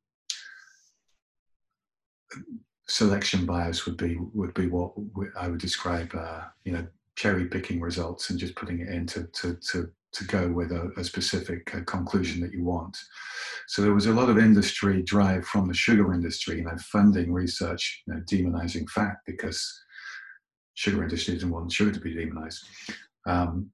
selection 2.86 3.46
bias 3.46 3.86
would 3.86 3.96
be 3.96 4.16
would 4.34 4.54
be 4.54 4.68
what 4.68 4.92
I 5.36 5.48
would 5.48 5.60
describe, 5.60 6.14
uh, 6.14 6.42
you 6.64 6.72
know, 6.72 6.86
cherry 7.16 7.46
picking 7.46 7.80
results 7.80 8.30
and 8.30 8.38
just 8.38 8.56
putting 8.56 8.80
it 8.80 8.88
in 8.88 9.06
to 9.08 9.24
to 9.24 9.54
to, 9.72 9.90
to 10.12 10.24
go 10.24 10.48
with 10.48 10.70
a, 10.72 10.92
a 10.96 11.04
specific 11.04 11.74
uh, 11.74 11.80
conclusion 11.84 12.40
that 12.42 12.52
you 12.52 12.64
want. 12.64 12.96
So 13.68 13.82
there 13.82 13.94
was 13.94 14.06
a 14.06 14.12
lot 14.12 14.28
of 14.28 14.38
industry 14.38 15.02
drive 15.02 15.44
from 15.46 15.66
the 15.66 15.74
sugar 15.74 16.12
industry, 16.12 16.58
you 16.58 16.64
know, 16.64 16.76
funding 16.78 17.32
research, 17.32 18.02
you 18.06 18.14
know, 18.14 18.20
demonizing 18.20 18.88
fat 18.90 19.16
because 19.26 19.82
sugar 20.74 21.02
industry 21.02 21.34
didn't 21.34 21.50
want 21.50 21.72
sugar 21.72 21.92
to 21.92 22.00
be 22.00 22.14
demonized. 22.14 22.64
Um, 23.26 23.70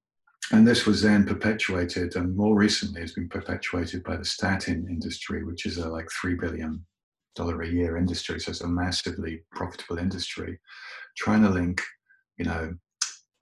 and 0.53 0.66
this 0.66 0.85
was 0.85 1.01
then 1.01 1.25
perpetuated, 1.27 2.16
and 2.16 2.37
more 2.37 2.57
recently 2.57 3.01
has 3.03 3.12
been 3.12 3.29
perpetuated 3.29 4.03
by 4.03 4.16
the 4.16 4.25
statin 4.25 4.87
industry, 4.88 5.44
which 5.44 5.64
is 5.64 5.79
a 5.79 5.88
like 5.88 6.09
three 6.11 6.35
billion 6.35 6.85
dollar 7.35 7.62
a 7.62 7.69
year 7.69 7.97
industry, 7.97 8.40
so 8.40 8.51
it's 8.51 8.61
a 8.61 8.69
massively 8.69 9.43
profitable 9.53 9.99
industry, 9.99 10.59
trying 11.16 11.43
to 11.43 11.51
link, 11.51 11.83
you 12.37 12.45
know, 12.45 12.75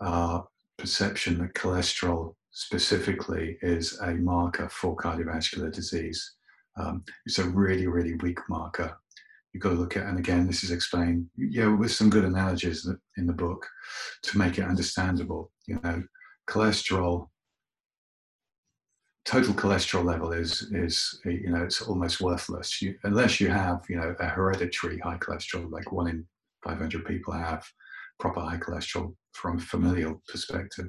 our 0.00 0.46
perception 0.78 1.38
that 1.38 1.54
cholesterol 1.54 2.34
specifically 2.50 3.58
is 3.62 3.98
a 4.00 4.14
marker 4.14 4.68
for 4.68 4.96
cardiovascular 4.96 5.72
disease. 5.72 6.34
Um, 6.76 7.04
it's 7.26 7.38
a 7.38 7.48
really, 7.48 7.86
really 7.86 8.14
weak 8.16 8.38
marker. 8.48 8.96
You've 9.52 9.62
got 9.62 9.70
to 9.70 9.76
look 9.76 9.96
at, 9.96 10.06
and 10.06 10.18
again, 10.18 10.46
this 10.46 10.62
is 10.62 10.70
explained, 10.70 11.26
yeah, 11.36 11.74
with 11.74 11.90
some 11.90 12.10
good 12.10 12.24
analogies 12.24 12.88
in 13.16 13.26
the 13.26 13.32
book 13.32 13.66
to 14.22 14.38
make 14.38 14.58
it 14.58 14.64
understandable. 14.64 15.50
You 15.66 15.80
know, 15.82 16.02
cholesterol 16.48 17.28
total 19.28 19.52
cholesterol 19.52 20.04
level 20.04 20.32
is 20.32 20.70
is 20.72 21.20
you 21.26 21.50
know 21.50 21.62
it's 21.62 21.82
almost 21.82 22.20
worthless. 22.20 22.80
You, 22.80 22.94
unless 23.04 23.40
you 23.40 23.48
have 23.48 23.84
you 23.88 23.96
know 23.96 24.14
a 24.18 24.26
hereditary 24.26 24.98
high 24.98 25.18
cholesterol 25.18 25.70
like 25.70 25.92
one 25.92 26.08
in 26.08 26.26
500 26.64 27.04
people 27.04 27.34
have 27.34 27.62
proper 28.18 28.40
high 28.40 28.56
cholesterol 28.56 29.14
from 29.32 29.58
a 29.58 29.60
familial 29.60 30.22
perspective. 30.28 30.88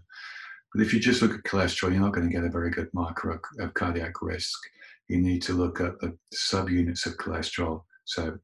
But 0.73 0.81
if 0.81 0.93
you 0.93 1.01
just 1.01 1.21
look 1.21 1.33
at 1.33 1.43
cholesterol 1.43 1.91
you're 1.91 2.01
not 2.01 2.13
going 2.13 2.27
to 2.27 2.33
get 2.33 2.45
a 2.45 2.49
very 2.49 2.71
good 2.71 2.89
marker 2.93 3.31
of, 3.31 3.41
of 3.59 3.73
cardiac 3.73 4.21
risk. 4.21 4.57
You 5.09 5.19
need 5.19 5.41
to 5.43 5.53
look 5.53 5.81
at 5.81 5.99
the 5.99 6.15
subunits 6.33 7.05
of 7.07 7.17
cholesterol 7.17 7.83
so 8.05 8.37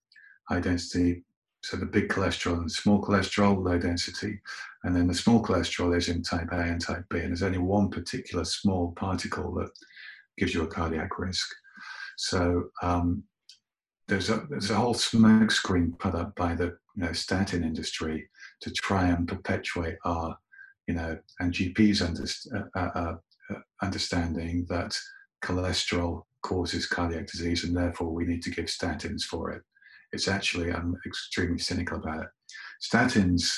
high 0.49 0.59
density 0.59 1.23
so 1.65 1.77
the 1.77 1.85
big 1.87 2.09
cholesterol 2.09 2.57
and 2.57 2.71
small 2.71 3.01
cholesterol, 3.01 3.57
low 3.57 3.79
density. 3.79 4.39
And 4.83 4.95
then 4.95 5.07
the 5.07 5.15
small 5.15 5.41
cholesterol 5.41 5.97
is 5.97 6.09
in 6.09 6.21
type 6.21 6.49
A 6.51 6.59
and 6.59 6.79
type 6.79 7.05
B. 7.09 7.17
And 7.17 7.29
there's 7.29 7.41
only 7.41 7.57
one 7.57 7.89
particular 7.89 8.45
small 8.45 8.91
particle 8.91 9.51
that 9.55 9.71
gives 10.37 10.53
you 10.53 10.61
a 10.61 10.67
cardiac 10.67 11.17
risk. 11.17 11.47
So 12.17 12.65
um, 12.83 13.23
there's 14.07 14.29
a 14.29 14.45
there's 14.47 14.69
a 14.69 14.75
whole 14.75 14.93
smokescreen 14.93 15.97
put 15.97 16.13
up 16.13 16.35
by 16.35 16.53
the 16.53 16.77
you 16.95 17.03
know, 17.03 17.13
statin 17.13 17.63
industry 17.63 18.29
to 18.61 18.71
try 18.71 19.07
and 19.07 19.27
perpetuate 19.27 19.97
our 20.05 20.37
you 20.85 20.93
know 20.93 21.17
and 21.39 21.51
GPs 21.51 22.03
uh, 22.53 22.79
uh, 22.79 22.89
uh, 22.95 23.15
uh, 23.49 23.59
understanding 23.81 24.67
that 24.69 24.95
cholesterol 25.43 26.21
causes 26.43 26.85
cardiac 26.85 27.25
disease 27.25 27.63
and 27.63 27.75
therefore 27.75 28.11
we 28.11 28.23
need 28.23 28.43
to 28.43 28.51
give 28.51 28.65
statins 28.65 29.23
for 29.23 29.49
it 29.49 29.63
it's 30.15 30.27
actually, 30.29 30.71
I'm 30.71 30.97
extremely 31.05 31.59
cynical 31.59 31.97
about 31.97 32.23
it. 32.23 32.29
Statins 32.81 33.51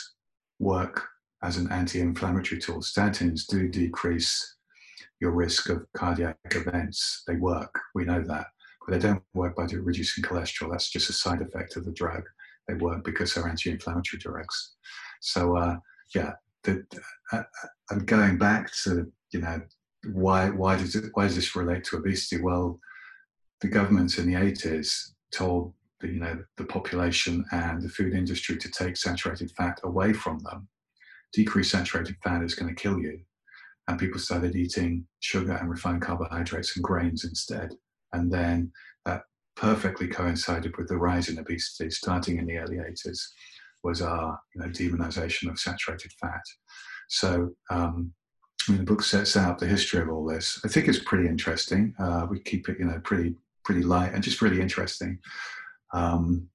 work 0.60 1.08
as 1.43 1.58
an 1.58 1.72
anti 1.72 2.02
inflammatory 2.02 2.60
tool. 2.60 2.82
Statins 2.82 3.46
do 3.48 3.70
decrease 3.70 4.56
your 5.22 5.32
risk 5.32 5.70
of 5.70 5.86
cardiac 5.96 6.38
events. 6.52 7.24
They 7.28 7.36
work, 7.36 7.74
we 7.93 8.06
know 8.06 8.24
that. 8.24 8.48
But 8.86 8.93
they 8.93 9.08
don't 9.08 9.24
work 9.34 9.56
by 9.56 9.65
reducing 9.65 10.24
cholesterol. 10.24 10.72
That's 10.72 10.89
just 10.89 11.10
a 11.10 11.13
side 11.13 11.41
effect 11.41 11.76
of 11.76 11.86
the 11.86 11.91
drug. 11.91 12.24
They 12.67 12.74
work 12.74 13.04
because 13.04 13.34
they're 13.34 13.48
anti 13.48 13.70
inflammatory 13.70 14.20
drugs. 14.20 14.76
So, 15.22 15.56
uh, 15.58 15.78
yeah, 16.15 16.32
the, 16.63 16.86
uh, 17.32 17.43
and 17.91 18.06
going 18.06 18.38
back 18.38 18.72
to, 18.84 19.12
you 19.32 19.41
know, 19.41 19.62
why, 20.12 20.50
why, 20.50 20.78
does 20.78 20.96
it, 20.96 21.06
why 21.13 21.26
does 21.26 21.36
this 21.36 21.56
relate 21.56 21.84
to 21.86 21.98
obesity? 21.98 22.41
Well, 22.41 22.80
the 23.62 23.67
governments 23.67 24.17
in 24.17 24.32
the 24.32 24.39
80s 24.39 25.12
told 25.32 25.74
the, 26.00 26.08
you 26.08 26.20
know, 26.20 26.44
the 26.58 26.66
population 26.66 27.46
and 27.52 27.82
the 27.82 27.90
food 27.90 28.14
industry 28.14 28.58
to 28.58 28.72
take 28.72 28.98
saturated 28.98 29.52
fat 29.52 29.80
away 29.84 30.14
from 30.14 30.40
them. 30.40 30.68
Decreased 31.34 31.72
saturated 31.72 32.16
fat 32.24 32.44
is 32.44 32.56
going 32.56 32.74
to 32.74 32.82
kill 32.82 33.00
you. 33.00 33.20
And 33.88 34.00
people 34.00 34.20
started 34.20 34.56
eating 34.56 35.06
sugar 35.20 35.54
and 35.54 35.70
refined 35.70 36.02
carbohydrates 36.02 36.76
and 36.76 36.84
grains 36.84 37.24
instead. 37.24 37.74
And 38.14 38.32
then 38.32 38.72
that 39.06 39.24
perfectly 39.56 40.08
coincided 40.08 40.76
with 40.78 40.88
the 40.88 40.98
rise 40.98 41.30
in 41.30 41.40
obesity 41.40 41.90
starting 41.90 42.38
in 42.38 42.46
the 42.46 42.58
early 42.58 42.78
80s 42.78 43.20
was 43.84 44.02
our 44.02 44.40
you 44.54 44.62
know, 44.62 44.68
demonization 44.68 45.50
of 45.50 45.60
saturated 45.60 46.12
fat. 46.20 46.42
So 47.08 47.52
um, 47.70 48.14
I 48.68 48.72
mean, 48.72 48.80
the 48.80 48.86
book 48.86 49.02
sets 49.02 49.38
out 49.38 49.60
the 49.60 49.68
history 49.68 50.02
of 50.02 50.10
all 50.10 50.26
this. 50.26 50.60
I 50.66 50.68
think 50.68 50.88
it's 50.88 51.00
pretty 51.00 51.28
interesting. 51.28 51.94
Uh, 51.98 52.28
we 52.30 52.40
keep 52.40 52.68
it, 52.68 52.80
you 52.80 52.86
know, 52.86 53.00
pretty 53.04 53.36
pretty 53.64 53.84
light 53.84 54.14
and 54.14 54.24
just 54.24 54.42
really 54.42 54.62
interesting. 54.62 55.20
Um, 55.93 56.50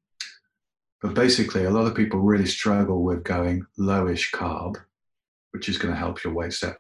but 1.01 1.15
basically, 1.15 1.65
a 1.65 1.71
lot 1.71 1.87
of 1.87 1.95
people 1.95 2.21
really 2.21 2.47
struggle 2.47 3.03
with 3.03 3.25
going 3.25 3.67
lowish 3.79 4.31
carb, 4.33 4.77
which 5.51 5.69
is 5.69 5.79
going 5.79 5.93
to 5.93 5.99
help 5.99 6.23
your 6.23 6.33
weight 6.33 6.53
set 6.53 6.77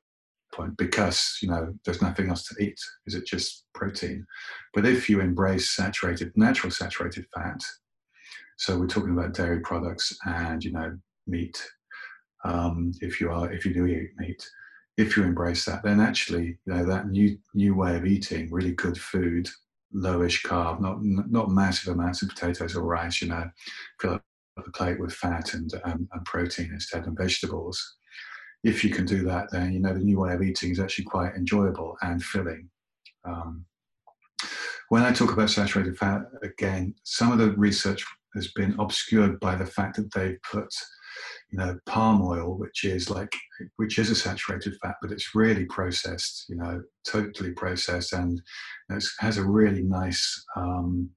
point 0.52 0.76
because 0.76 1.38
you 1.40 1.48
know 1.48 1.72
there's 1.84 2.02
nothing 2.02 2.28
else 2.28 2.46
to 2.46 2.62
eat. 2.62 2.78
Is 3.06 3.14
it 3.14 3.26
just 3.26 3.64
protein? 3.74 4.24
But 4.74 4.86
if 4.86 5.08
you 5.08 5.20
embrace 5.20 5.70
saturated, 5.70 6.32
natural 6.36 6.70
saturated 6.70 7.26
fat, 7.34 7.60
so 8.58 8.78
we're 8.78 8.86
talking 8.86 9.12
about 9.12 9.34
dairy 9.34 9.60
products 9.60 10.16
and 10.24 10.62
you 10.62 10.72
know 10.72 10.96
meat. 11.26 11.60
Um, 12.44 12.92
if 13.00 13.20
you 13.20 13.30
are, 13.30 13.52
if 13.52 13.64
you 13.64 13.72
do 13.72 13.86
eat 13.86 14.10
meat, 14.16 14.48
if 14.96 15.16
you 15.16 15.22
embrace 15.24 15.64
that, 15.64 15.82
then 15.82 16.00
actually, 16.00 16.58
you 16.66 16.74
know, 16.74 16.84
that 16.84 17.08
new 17.08 17.38
new 17.54 17.74
way 17.74 17.96
of 17.96 18.06
eating 18.06 18.50
really 18.52 18.72
good 18.72 18.98
food 18.98 19.48
lowish 19.94 20.44
carb, 20.44 20.80
not 20.80 20.98
not 21.02 21.50
massive 21.50 21.92
amounts 21.92 22.22
of 22.22 22.28
potatoes 22.28 22.76
or 22.76 22.84
rice. 22.84 23.22
You 23.22 23.28
know, 23.28 23.50
fill 24.00 24.14
up 24.14 24.24
the 24.56 24.70
plate 24.72 25.00
with 25.00 25.12
fat 25.12 25.54
and 25.54 25.72
um, 25.84 26.08
and 26.12 26.24
protein 26.24 26.70
instead 26.72 27.06
and 27.06 27.16
vegetables. 27.16 27.96
If 28.64 28.84
you 28.84 28.90
can 28.90 29.06
do 29.06 29.24
that, 29.24 29.50
then 29.50 29.72
you 29.72 29.80
know 29.80 29.92
the 29.92 30.00
new 30.00 30.20
way 30.20 30.34
of 30.34 30.42
eating 30.42 30.70
is 30.70 30.80
actually 30.80 31.04
quite 31.04 31.34
enjoyable 31.34 31.96
and 32.02 32.22
filling. 32.22 32.68
Um, 33.24 33.64
when 34.88 35.02
I 35.02 35.12
talk 35.12 35.32
about 35.32 35.50
saturated 35.50 35.96
fat, 35.96 36.22
again, 36.42 36.94
some 37.02 37.32
of 37.32 37.38
the 37.38 37.52
research 37.52 38.04
has 38.34 38.52
been 38.52 38.74
obscured 38.78 39.38
by 39.40 39.54
the 39.54 39.66
fact 39.66 39.96
that 39.96 40.12
they've 40.14 40.38
put 40.50 40.68
you 41.50 41.58
know, 41.58 41.78
palm 41.86 42.22
oil, 42.22 42.56
which 42.56 42.84
is 42.84 43.10
like, 43.10 43.32
which 43.76 43.98
is 43.98 44.10
a 44.10 44.14
saturated 44.14 44.74
fat, 44.82 44.96
but 45.02 45.12
it's 45.12 45.34
really 45.34 45.66
processed, 45.66 46.46
you 46.48 46.56
know, 46.56 46.82
totally 47.06 47.52
processed 47.52 48.12
and 48.12 48.40
it 48.88 49.04
has 49.20 49.38
a 49.38 49.44
really 49.44 49.82
nice 49.82 50.44
um, 50.56 51.10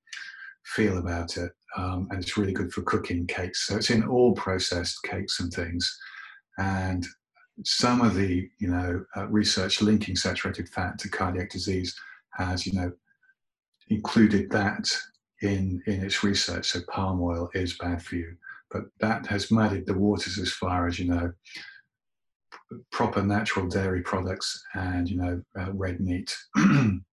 feel 0.66 0.98
about 0.98 1.38
it. 1.38 1.52
Um, 1.78 2.08
and 2.12 2.22
it's 2.22 2.38
really 2.38 2.54
good 2.54 2.72
for 2.72 2.82
cooking 2.84 3.28
cakes. 3.28 3.68
So 3.68 3.78
it's 3.78 3.90
in 3.90 4.08
all 4.08 4.34
processed 4.34 5.04
cakes 5.04 5.40
and 5.40 5.52
things. 5.52 5.98
And 6.58 7.06
some 7.64 8.02
of 8.02 8.16
the, 8.16 8.50
you 8.60 8.68
know, 8.70 9.04
uh, 9.16 9.28
research 9.28 9.82
linking 9.82 10.16
saturated 10.16 10.70
fat 10.70 11.00
to 11.00 11.10
cardiac 11.10 11.50
disease 11.50 11.96
has, 12.34 12.66
you 12.66 12.74
know, 12.74 12.92
included 13.90 14.50
that 14.52 14.86
in 15.46 15.82
in 15.88 16.04
its 16.04 16.24
research. 16.24 16.72
So 16.72 16.82
palm 16.90 17.22
oil 17.22 17.50
is 17.54 17.78
bad 17.78 18.02
for 18.02 18.16
you, 18.16 18.36
but 18.72 18.84
that 19.00 19.26
has 19.28 19.52
muddied 19.52 19.86
the 19.86 19.98
waters 19.98 20.38
as 20.38 20.52
far 20.52 20.88
as 20.88 21.00
you 21.00 21.06
know 21.06 21.32
proper 22.92 23.22
natural 23.22 23.68
dairy 23.68 24.02
products 24.02 24.64
and 24.74 25.10
you 25.10 25.18
know 25.18 25.42
uh, 25.58 25.72
red 25.74 26.00
meat. 26.00 26.36
mm. 26.58 27.04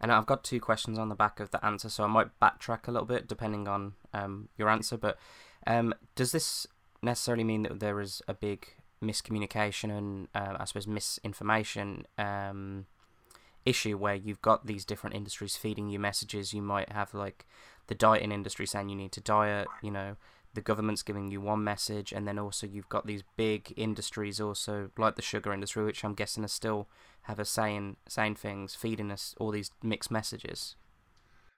And 0.00 0.12
I've 0.12 0.26
got 0.26 0.44
two 0.44 0.60
questions 0.60 0.96
on 0.96 1.08
the 1.08 1.16
back 1.16 1.40
of 1.40 1.50
the 1.50 1.64
answer, 1.64 1.88
so 1.88 2.04
I 2.04 2.06
might 2.06 2.38
backtrack 2.40 2.86
a 2.86 2.92
little 2.92 3.06
bit 3.06 3.26
depending 3.26 3.66
on 3.66 3.94
um, 4.14 4.48
your 4.56 4.68
answer. 4.68 4.96
But 4.96 5.18
um, 5.66 5.92
does 6.14 6.30
this 6.30 6.68
necessarily 7.02 7.44
mean 7.44 7.64
that 7.64 7.80
there 7.80 8.00
is 8.00 8.22
a 8.28 8.34
big 8.34 8.68
miscommunication 9.02 9.96
and 9.96 10.28
uh, 10.34 10.56
I 10.58 10.64
suppose 10.64 10.86
misinformation 10.86 12.06
um, 12.16 12.86
issue 13.64 13.96
where 13.98 14.14
you've 14.14 14.42
got 14.42 14.66
these 14.66 14.84
different 14.84 15.16
industries 15.16 15.56
feeding 15.56 15.88
you 15.88 15.98
messages? 15.98 16.52
You 16.52 16.62
might 16.62 16.90
have 16.90 17.14
like 17.14 17.46
the 17.86 17.94
dieting 17.94 18.32
industry 18.32 18.66
saying 18.66 18.88
you 18.88 18.96
need 18.96 19.12
to 19.12 19.20
diet, 19.20 19.68
you 19.82 19.90
know, 19.90 20.16
the 20.54 20.60
government's 20.60 21.02
giving 21.02 21.30
you 21.30 21.40
one 21.40 21.62
message, 21.62 22.12
and 22.12 22.26
then 22.26 22.38
also 22.38 22.66
you've 22.66 22.88
got 22.88 23.06
these 23.06 23.22
big 23.36 23.72
industries, 23.76 24.40
also 24.40 24.90
like 24.96 25.16
the 25.16 25.22
sugar 25.22 25.52
industry, 25.52 25.84
which 25.84 26.04
I'm 26.04 26.14
guessing 26.14 26.44
are 26.44 26.48
still 26.48 26.88
have 27.22 27.38
a 27.38 27.44
saying 27.44 27.96
saying 28.08 28.36
things, 28.36 28.74
feeding 28.74 29.10
us 29.10 29.34
all 29.38 29.50
these 29.50 29.70
mixed 29.82 30.10
messages. 30.10 30.76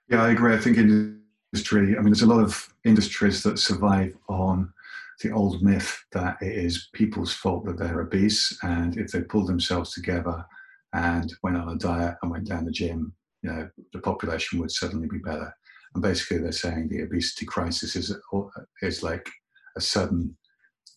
Yeah, 0.09 0.23
I 0.23 0.31
agree. 0.31 0.53
I 0.53 0.57
think 0.57 0.77
industry. 0.77 1.95
I 1.95 2.01
mean, 2.01 2.05
there's 2.05 2.21
a 2.21 2.27
lot 2.27 2.43
of 2.43 2.73
industries 2.83 3.43
that 3.43 3.59
survive 3.59 4.17
on 4.27 4.73
the 5.21 5.31
old 5.31 5.61
myth 5.61 6.03
that 6.11 6.37
it 6.41 6.53
is 6.53 6.89
people's 6.93 7.33
fault 7.33 7.65
that 7.65 7.77
they're 7.77 8.01
obese, 8.01 8.57
and 8.63 8.97
if 8.97 9.11
they 9.11 9.21
pull 9.21 9.45
themselves 9.45 9.93
together 9.93 10.45
and 10.93 11.33
went 11.43 11.57
on 11.57 11.69
a 11.69 11.77
diet 11.77 12.15
and 12.21 12.31
went 12.31 12.47
down 12.47 12.65
the 12.65 12.71
gym, 12.71 13.13
you 13.41 13.51
know, 13.51 13.69
the 13.93 13.99
population 13.99 14.59
would 14.59 14.71
suddenly 14.71 15.07
be 15.07 15.19
better. 15.19 15.53
And 15.93 16.03
basically, 16.03 16.37
they're 16.37 16.51
saying 16.51 16.87
the 16.87 17.01
obesity 17.01 17.45
crisis 17.45 17.95
is 17.95 18.15
is 18.81 19.03
like 19.03 19.27
a 19.75 19.81
sudden 19.81 20.37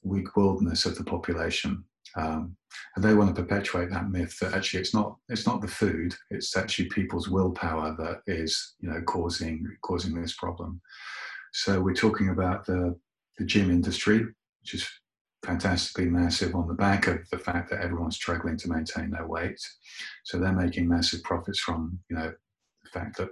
weak 0.03 0.29
willedness 0.37 0.87
of 0.87 0.97
the 0.97 1.05
population, 1.05 1.85
um, 2.17 2.57
and 2.95 3.05
they 3.05 3.15
want 3.15 3.35
to 3.35 3.43
perpetuate 3.43 3.91
that 3.91 4.11
myth 4.11 4.39
that 4.39 4.55
actually 4.55 4.81
it's 4.81 4.95
not 4.95 5.17
it's 5.29 5.47
not 5.47 5.61
the 5.61 5.69
food, 5.69 6.15
it's 6.31 6.57
actually 6.57 6.89
people's 6.89 7.29
willpower 7.29 7.97
that 7.99 8.21
is 8.33 8.75
you 8.81 8.89
know 8.89 9.01
causing 9.03 9.67
causing 9.83 10.21
this 10.21 10.35
problem. 10.35 10.81
So 11.53 11.81
we're 11.81 11.95
talking 11.95 12.29
about 12.29 12.65
the 12.67 12.97
the 13.39 13.45
gym 13.45 13.71
industry, 13.71 14.19
which 14.61 14.75
is 14.75 14.89
fantastically 15.45 16.07
massive 16.07 16.55
on 16.55 16.67
the 16.67 16.75
back 16.75 17.07
of 17.07 17.29
the 17.31 17.39
fact 17.39 17.71
that 17.71 17.81
everyone's 17.81 18.17
struggling 18.17 18.57
to 18.59 18.69
maintain 18.69 19.11
their 19.11 19.27
weight. 19.27 19.61
So 20.25 20.39
they're 20.39 20.53
making 20.53 20.89
massive 20.89 21.23
profits 21.23 21.61
from 21.61 21.99
you 22.09 22.17
know 22.17 22.33
the 22.83 22.91
fact 22.91 23.19
that 23.19 23.29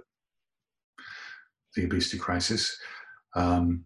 the 1.75 1.85
obesity 1.85 2.17
crisis. 2.17 2.77
Um, 3.35 3.85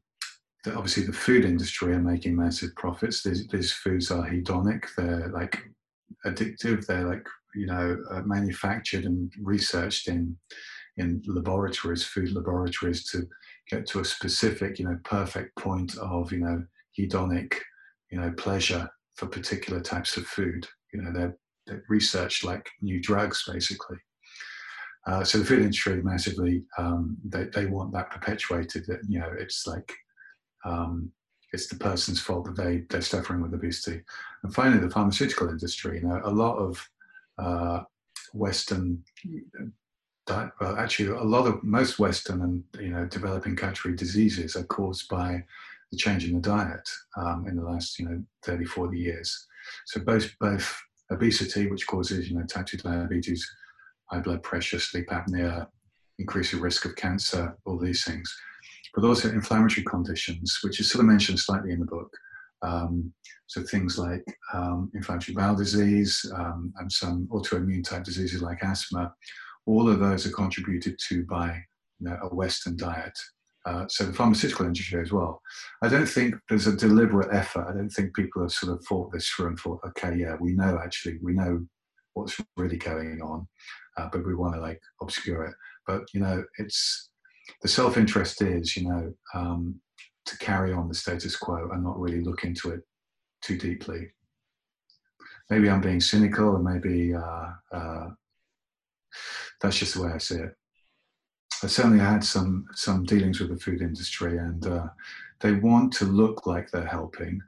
the, 0.64 0.76
obviously, 0.76 1.04
the 1.04 1.14
food 1.14 1.46
industry 1.46 1.94
are 1.94 2.00
making 2.00 2.36
massive 2.36 2.76
profits. 2.76 3.24
These, 3.24 3.48
these 3.48 3.72
foods 3.72 4.12
are 4.12 4.28
hedonic. 4.28 4.84
They're 4.98 5.30
like 5.30 5.64
addictive. 6.26 6.86
They're 6.86 7.08
like 7.08 7.26
you 7.56 7.68
know 7.68 7.98
uh, 8.12 8.22
manufactured 8.22 9.06
and 9.06 9.32
researched 9.42 10.08
in 10.08 10.38
in 10.98 11.22
laboratories, 11.28 12.04
food 12.04 12.32
laboratories, 12.34 13.10
to 13.12 13.28
get 13.70 13.86
to 13.86 14.00
a 14.00 14.06
specific, 14.06 14.80
you 14.80 14.86
know, 14.86 14.98
perfect 15.04 15.56
point 15.58 15.96
of 15.98 16.32
you 16.32 16.40
know 16.40 16.64
hedonic, 16.98 17.54
you 18.12 18.20
know, 18.20 18.32
pleasure 18.32 18.90
for 19.16 19.28
particular 19.28 19.82
types 19.82 20.18
of 20.18 20.26
food. 20.26 20.68
You 20.94 21.02
know, 21.02 21.12
they're, 21.12 21.38
they're 21.66 21.84
researched 21.90 22.44
like 22.44 22.70
new 22.82 23.02
drugs, 23.02 23.44
basically. 23.52 23.98
Uh, 25.08 25.24
so 25.24 25.38
the 25.38 25.46
food 25.46 25.60
industry 25.60 26.02
massively 26.04 26.66
um, 26.78 27.18
they, 27.24 27.46
they 27.46 27.66
want 27.66 27.94
that 27.94 28.12
perpetuated. 28.12 28.86
That 28.88 29.00
you 29.08 29.20
know 29.20 29.32
it's 29.40 29.66
like 29.66 29.94
um, 30.66 31.12
it's 31.54 31.68
the 31.68 31.78
person's 31.78 32.20
fault 32.20 32.46
that 32.46 32.62
they 32.62 32.84
they're 32.90 33.02
suffering 33.02 33.42
with 33.42 33.54
obesity. 33.54 34.02
And 34.44 34.54
finally, 34.54 34.80
the 34.80 34.90
pharmaceutical 34.90 35.50
industry. 35.50 36.00
You 36.02 36.10
know, 36.10 36.22
a 36.26 36.30
lot 36.32 36.58
of 36.58 36.90
uh, 37.38 37.84
Western, 38.34 39.02
well, 40.28 40.52
actually, 40.78 41.10
a 41.10 41.24
lot 41.24 41.48
of 41.48 41.64
most 41.64 42.00
Western 42.00 42.42
and 42.42 42.64
you 42.78 42.90
know 42.90 43.06
developing 43.06 43.56
country 43.56 43.96
diseases 43.96 44.58
are 44.58 44.66
caused 44.66 45.08
by 45.08 45.42
the 45.92 45.98
change 45.98 46.26
in 46.26 46.34
the 46.34 46.42
diet 46.42 46.88
um, 47.18 47.46
in 47.48 47.56
the 47.56 47.64
last 47.64 48.00
you 48.00 48.08
know 48.08 48.24
30, 48.44 48.66
40 48.66 48.98
years. 48.98 49.48
So 49.86 50.02
both 50.02 50.30
both 50.40 50.76
obesity, 51.12 51.68
which 51.68 51.88
causes 51.88 52.30
you 52.30 52.38
know 52.38 52.46
type 52.46 52.66
two 52.66 52.78
diabetes 52.78 53.48
high 54.10 54.20
blood 54.20 54.42
pressure, 54.44 54.80
sleep 54.80 55.08
apnea, 55.10 55.68
increasing 56.20 56.62
risk 56.62 56.86
of 56.86 56.96
cancer, 56.96 57.58
all 57.66 57.78
these 57.78 58.04
things. 58.04 58.34
But 58.96 59.06
also 59.06 59.30
inflammatory 59.30 59.84
conditions, 59.84 60.60
which 60.64 60.80
is 60.80 60.90
sort 60.90 61.02
of 61.02 61.10
mentioned 61.10 61.40
slightly 61.40 61.72
in 61.72 61.80
the 61.80 61.86
book. 61.86 62.10
Um, 62.64 63.14
so 63.46 63.62
things 63.62 64.00
like 64.00 64.26
um, 64.54 64.90
inflammatory 64.96 65.36
bowel 65.36 65.56
disease 65.56 66.26
um, 66.36 66.74
and 66.80 66.92
some 66.92 67.28
autoimmune 67.32 67.84
type 67.84 68.04
diseases 68.04 68.42
like 68.42 68.64
asthma, 68.64 69.14
all 69.66 69.90
of 69.90 70.00
those 70.00 70.26
are 70.26 70.32
contributed 70.32 70.98
to 71.10 71.26
by 71.26 71.62
you 72.00 72.10
know, 72.10 72.18
a 72.24 72.34
Western 72.34 72.76
diet. 72.76 73.18
Uh, 73.68 73.86
so 73.90 74.06
the 74.06 74.14
pharmaceutical 74.14 74.66
industry 74.66 75.02
as 75.02 75.12
well. 75.12 75.42
I 75.84 75.90
don't 75.90 76.08
think 76.08 76.36
there's 76.48 76.68
a 76.68 76.76
deliberate 76.76 77.36
effort. 77.36 77.68
I 77.70 77.74
don't 77.74 77.90
think 77.90 78.16
people 78.16 78.42
have 78.42 78.52
sort 78.52 78.72
of 78.72 78.86
thought 78.86 79.12
this 79.12 79.28
through 79.28 79.48
and 79.48 79.60
thought, 79.60 79.82
okay, 79.90 80.16
yeah, 80.16 80.38
we 80.40 80.54
know 80.54 80.80
actually, 80.82 81.20
we 81.22 81.34
know 81.34 81.66
what's 82.14 82.40
really 82.56 82.78
going 82.78 83.22
on 83.22 83.46
uh, 83.98 84.08
but 84.12 84.26
we 84.26 84.36
want 84.36 84.54
to 84.54 84.62
like 84.62 84.82
obscure 85.02 85.44
it. 85.44 85.56
But 85.86 86.04
you 86.14 86.20
know, 86.20 86.44
it's 86.58 87.10
the 87.62 87.68
self-interest 87.68 88.42
is 88.42 88.78
you 88.78 88.88
know 88.88 89.14
um, 89.34 89.80
to 90.26 90.38
carry 90.38 90.74
on 90.74 90.88
the 90.88 90.94
status 90.96 91.36
quo 91.36 91.70
and 91.72 91.84
not 91.84 92.00
really 92.00 92.22
look 92.22 92.44
into 92.44 92.72
it 92.72 92.82
too 93.42 93.58
deeply. 93.58 94.08
Maybe 95.50 95.70
I'm 95.70 95.82
being 95.82 96.02
cynical, 96.02 96.56
and 96.56 96.64
maybe 96.64 97.14
uh, 97.16 97.52
uh, 97.72 98.08
that's 99.62 99.80
just 99.80 99.96
the 99.96 100.04
way 100.04 100.12
I 100.12 100.18
see 100.18 100.36
it. 100.36 100.54
I 101.64 101.68
certainly 101.68 102.00
had 102.00 102.24
some 102.24 102.66
some 102.74 103.04
dealings 103.04 103.40
with 103.40 103.50
the 103.50 103.60
food 103.60 103.82
industry, 103.82 104.38
and 104.38 104.66
uh, 104.68 104.88
they 105.40 105.54
want 105.54 105.94
to 105.94 106.06
look 106.06 106.46
like 106.46 106.70
they're 106.70 106.86
helping, 106.86 107.42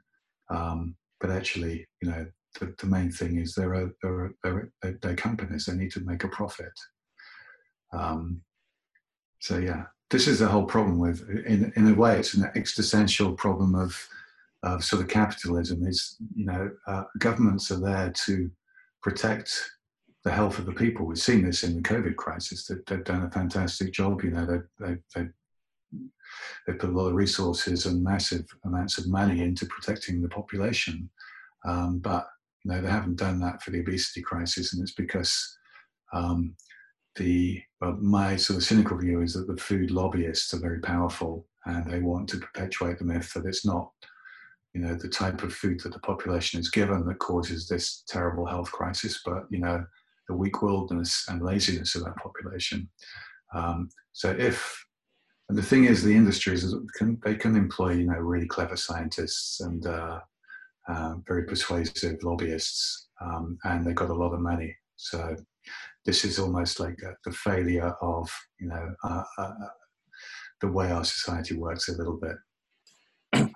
um, 0.48 0.96
but 1.20 1.30
actually, 1.30 1.86
you 2.02 2.10
know, 2.10 2.26
the, 2.58 2.74
the 2.78 2.86
main 2.86 3.10
thing 3.10 3.38
is 3.38 3.54
they're, 3.54 3.74
a, 3.74 3.90
they're, 4.02 4.26
a, 4.26 4.30
they're, 4.42 4.98
they're, 5.02 5.16
companies, 5.16 5.66
they 5.66 5.74
need 5.74 5.92
to 5.92 6.00
make 6.00 6.24
a 6.24 6.28
profit. 6.28 6.72
Um, 7.92 8.42
so, 9.40 9.58
yeah, 9.58 9.84
this 10.10 10.26
is 10.26 10.38
the 10.38 10.48
whole 10.48 10.64
problem 10.64 10.98
with, 10.98 11.28
in, 11.46 11.72
in 11.76 11.88
a 11.88 11.94
way, 11.94 12.18
it's 12.18 12.34
an 12.34 12.50
existential 12.54 13.32
problem 13.32 13.74
of, 13.74 13.96
of 14.62 14.84
sort 14.84 15.02
of 15.02 15.08
capitalism 15.08 15.86
is, 15.86 16.16
you 16.34 16.44
know, 16.44 16.70
uh, 16.86 17.04
governments 17.18 17.70
are 17.70 17.80
there 17.80 18.12
to 18.26 18.50
protect 19.02 19.70
the 20.24 20.30
health 20.30 20.58
of 20.58 20.66
the 20.66 20.72
people. 20.72 21.06
We've 21.06 21.18
seen 21.18 21.44
this 21.44 21.64
in 21.64 21.74
the 21.74 21.82
COVID 21.82 22.16
crisis. 22.16 22.66
They've, 22.66 22.84
they've 22.86 23.04
done 23.04 23.24
a 23.24 23.30
fantastic 23.30 23.92
job. 23.92 24.22
You 24.22 24.30
know, 24.30 24.46
they've, 24.46 24.68
they've, 24.78 25.02
they've, 25.14 25.32
they've, 26.66 26.78
put 26.78 26.90
a 26.90 26.92
lot 26.92 27.08
of 27.08 27.14
resources 27.14 27.86
and 27.86 28.04
massive 28.04 28.46
amounts 28.64 28.98
of 28.98 29.08
money 29.08 29.42
into 29.42 29.66
protecting 29.66 30.20
the 30.20 30.28
population. 30.28 31.08
Um, 31.64 31.98
but 31.98 32.28
you 32.64 32.72
know, 32.72 32.82
they 32.82 32.90
haven't 32.90 33.16
done 33.16 33.40
that 33.40 33.62
for 33.62 33.70
the 33.70 33.80
obesity 33.80 34.20
crisis, 34.20 34.72
and 34.72 34.82
it's 34.82 34.92
because 34.92 35.56
um, 36.12 36.54
the 37.16 37.62
well, 37.80 37.96
my 38.00 38.36
sort 38.36 38.58
of 38.58 38.64
cynical 38.64 38.98
view 38.98 39.22
is 39.22 39.32
that 39.34 39.46
the 39.46 39.60
food 39.60 39.90
lobbyists 39.90 40.52
are 40.52 40.60
very 40.60 40.80
powerful, 40.80 41.46
and 41.64 41.90
they 41.90 42.00
want 42.00 42.28
to 42.30 42.38
perpetuate 42.38 42.98
the 42.98 43.04
myth 43.04 43.32
that 43.32 43.46
it's 43.46 43.64
not, 43.64 43.90
you 44.74 44.82
know, 44.82 44.94
the 44.94 45.08
type 45.08 45.42
of 45.42 45.54
food 45.54 45.80
that 45.80 45.92
the 45.92 46.00
population 46.00 46.60
is 46.60 46.70
given 46.70 47.06
that 47.06 47.18
causes 47.18 47.66
this 47.66 48.04
terrible 48.06 48.44
health 48.44 48.70
crisis, 48.70 49.22
but 49.24 49.44
you 49.50 49.58
know, 49.58 49.84
the 50.30 50.36
weak 50.36 50.54
willedness 50.62 51.28
and 51.28 51.42
laziness 51.42 51.96
of 51.96 52.04
that 52.04 52.16
population. 52.16 52.88
Um, 53.52 53.88
so 54.12 54.30
if 54.30 54.80
and 55.48 55.58
the 55.58 55.62
thing 55.62 55.86
is, 55.86 56.04
the 56.04 56.14
industries 56.14 56.72
can, 56.96 57.18
they 57.24 57.34
can 57.34 57.56
employ 57.56 57.94
you 57.94 58.06
know 58.06 58.18
really 58.18 58.46
clever 58.46 58.76
scientists 58.76 59.60
and 59.60 59.84
uh, 59.84 60.20
uh, 60.88 61.14
very 61.26 61.44
persuasive 61.44 62.22
lobbyists, 62.22 63.08
um, 63.20 63.58
and 63.64 63.84
they've 63.84 64.02
got 64.02 64.10
a 64.10 64.14
lot 64.22 64.32
of 64.32 64.38
money. 64.38 64.72
So 64.94 65.34
this 66.06 66.24
is 66.24 66.38
almost 66.38 66.78
like 66.78 66.98
a, 67.04 67.14
the 67.24 67.32
failure 67.32 67.92
of 68.00 68.30
you 68.60 68.68
know 68.68 68.94
uh, 69.02 69.24
uh, 69.38 69.42
uh 69.42 69.74
the 70.60 70.68
way 70.68 70.92
our 70.92 71.04
society 71.04 71.56
works 71.56 71.88
a 71.88 71.96
little 71.96 72.18
bit. 72.20 72.36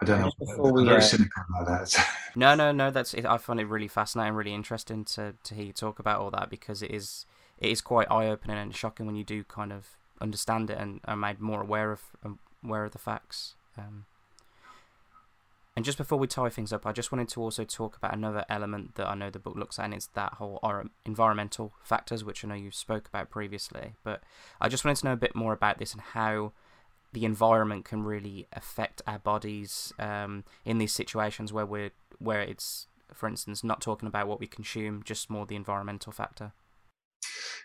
I 0.01 0.05
don't 0.05 0.21
know. 0.21 0.31
I'm 0.65 0.87
very 0.87 0.97
uh, 0.97 1.01
cynical 1.01 1.43
about 1.49 1.67
that. 1.67 2.07
no, 2.37 2.55
no, 2.55 2.73
no. 2.73 2.91
That's. 2.91 3.15
I 3.15 3.39
find 3.39 3.61
it 3.61 3.67
really 3.67 3.89
fascinating, 3.89 4.35
really 4.35 4.55
interesting 4.55 5.05
to 5.07 5.35
to 5.43 5.55
hear 5.55 5.65
you 5.65 5.73
talk 5.73 5.99
about 5.99 6.21
all 6.21 6.31
that 6.31 6.51
because 6.51 6.83
it 6.83 6.91
is 6.91 7.27
it 7.59 7.71
is 7.71 7.81
quite 7.81 8.11
eye 8.11 8.29
opening 8.29 8.59
and 8.59 8.75
shocking 8.75 9.07
when 9.07 9.17
you 9.17 9.25
do 9.25 9.45
kind 9.45 9.73
of 9.73 9.97
understand 10.21 10.71
it 10.71 10.79
and 10.79 11.01
are 11.07 11.17
made 11.17 11.41
more 11.41 11.63
aware 11.63 11.93
of 11.93 12.03
aware 12.65 12.85
of 12.85 12.93
the 12.93 12.99
facts. 12.99 13.55
Um, 13.77 14.07
and 15.77 15.83
And 15.83 15.85
just 15.85 15.99
before 15.99 16.19
we 16.19 16.29
tie 16.29 16.51
things 16.51 16.73
up, 16.73 16.87
I 16.87 16.93
just 16.93 17.11
wanted 17.11 17.29
to 17.31 17.41
also 17.41 17.65
talk 17.65 17.97
about 17.97 18.15
another 18.15 18.45
element 18.49 18.95
that 18.95 19.09
I 19.09 19.15
know 19.15 19.29
the 19.29 19.41
book 19.41 19.57
looks 19.57 19.79
at, 19.79 19.87
and 19.87 19.95
it's 19.95 20.07
that 20.09 20.35
whole 20.35 20.61
environmental 21.05 21.73
factors, 21.83 22.23
which 22.25 22.45
I 22.45 22.49
know 22.49 22.55
you 22.55 22.71
spoke 22.71 23.09
about 23.09 23.29
previously. 23.29 23.95
But 24.05 24.23
I 24.61 24.69
just 24.69 24.85
wanted 24.85 24.99
to 25.01 25.07
know 25.07 25.13
a 25.15 25.17
bit 25.17 25.35
more 25.35 25.53
about 25.53 25.79
this 25.79 25.93
and 25.93 26.01
how 26.01 26.53
the 27.15 27.25
environment 27.25 27.85
can 27.85 28.03
really 28.03 28.47
affect 28.53 29.01
our 29.07 29.19
bodies 29.19 29.93
um, 29.99 30.45
in 30.65 30.79
these 30.79 30.93
situations 30.93 31.53
where 31.53 31.65
we're 31.65 31.93
where 32.19 32.41
it's, 32.41 32.87
for 33.13 33.29
instance, 33.29 33.65
not 33.65 33.81
talking 33.81 34.07
about 34.07 34.29
what 34.29 34.41
we 34.41 34.47
consume, 34.47 35.03
just 35.05 35.31
more 35.31 35.47
the 35.47 35.57
environmental 35.57 36.13
factor. 36.13 36.53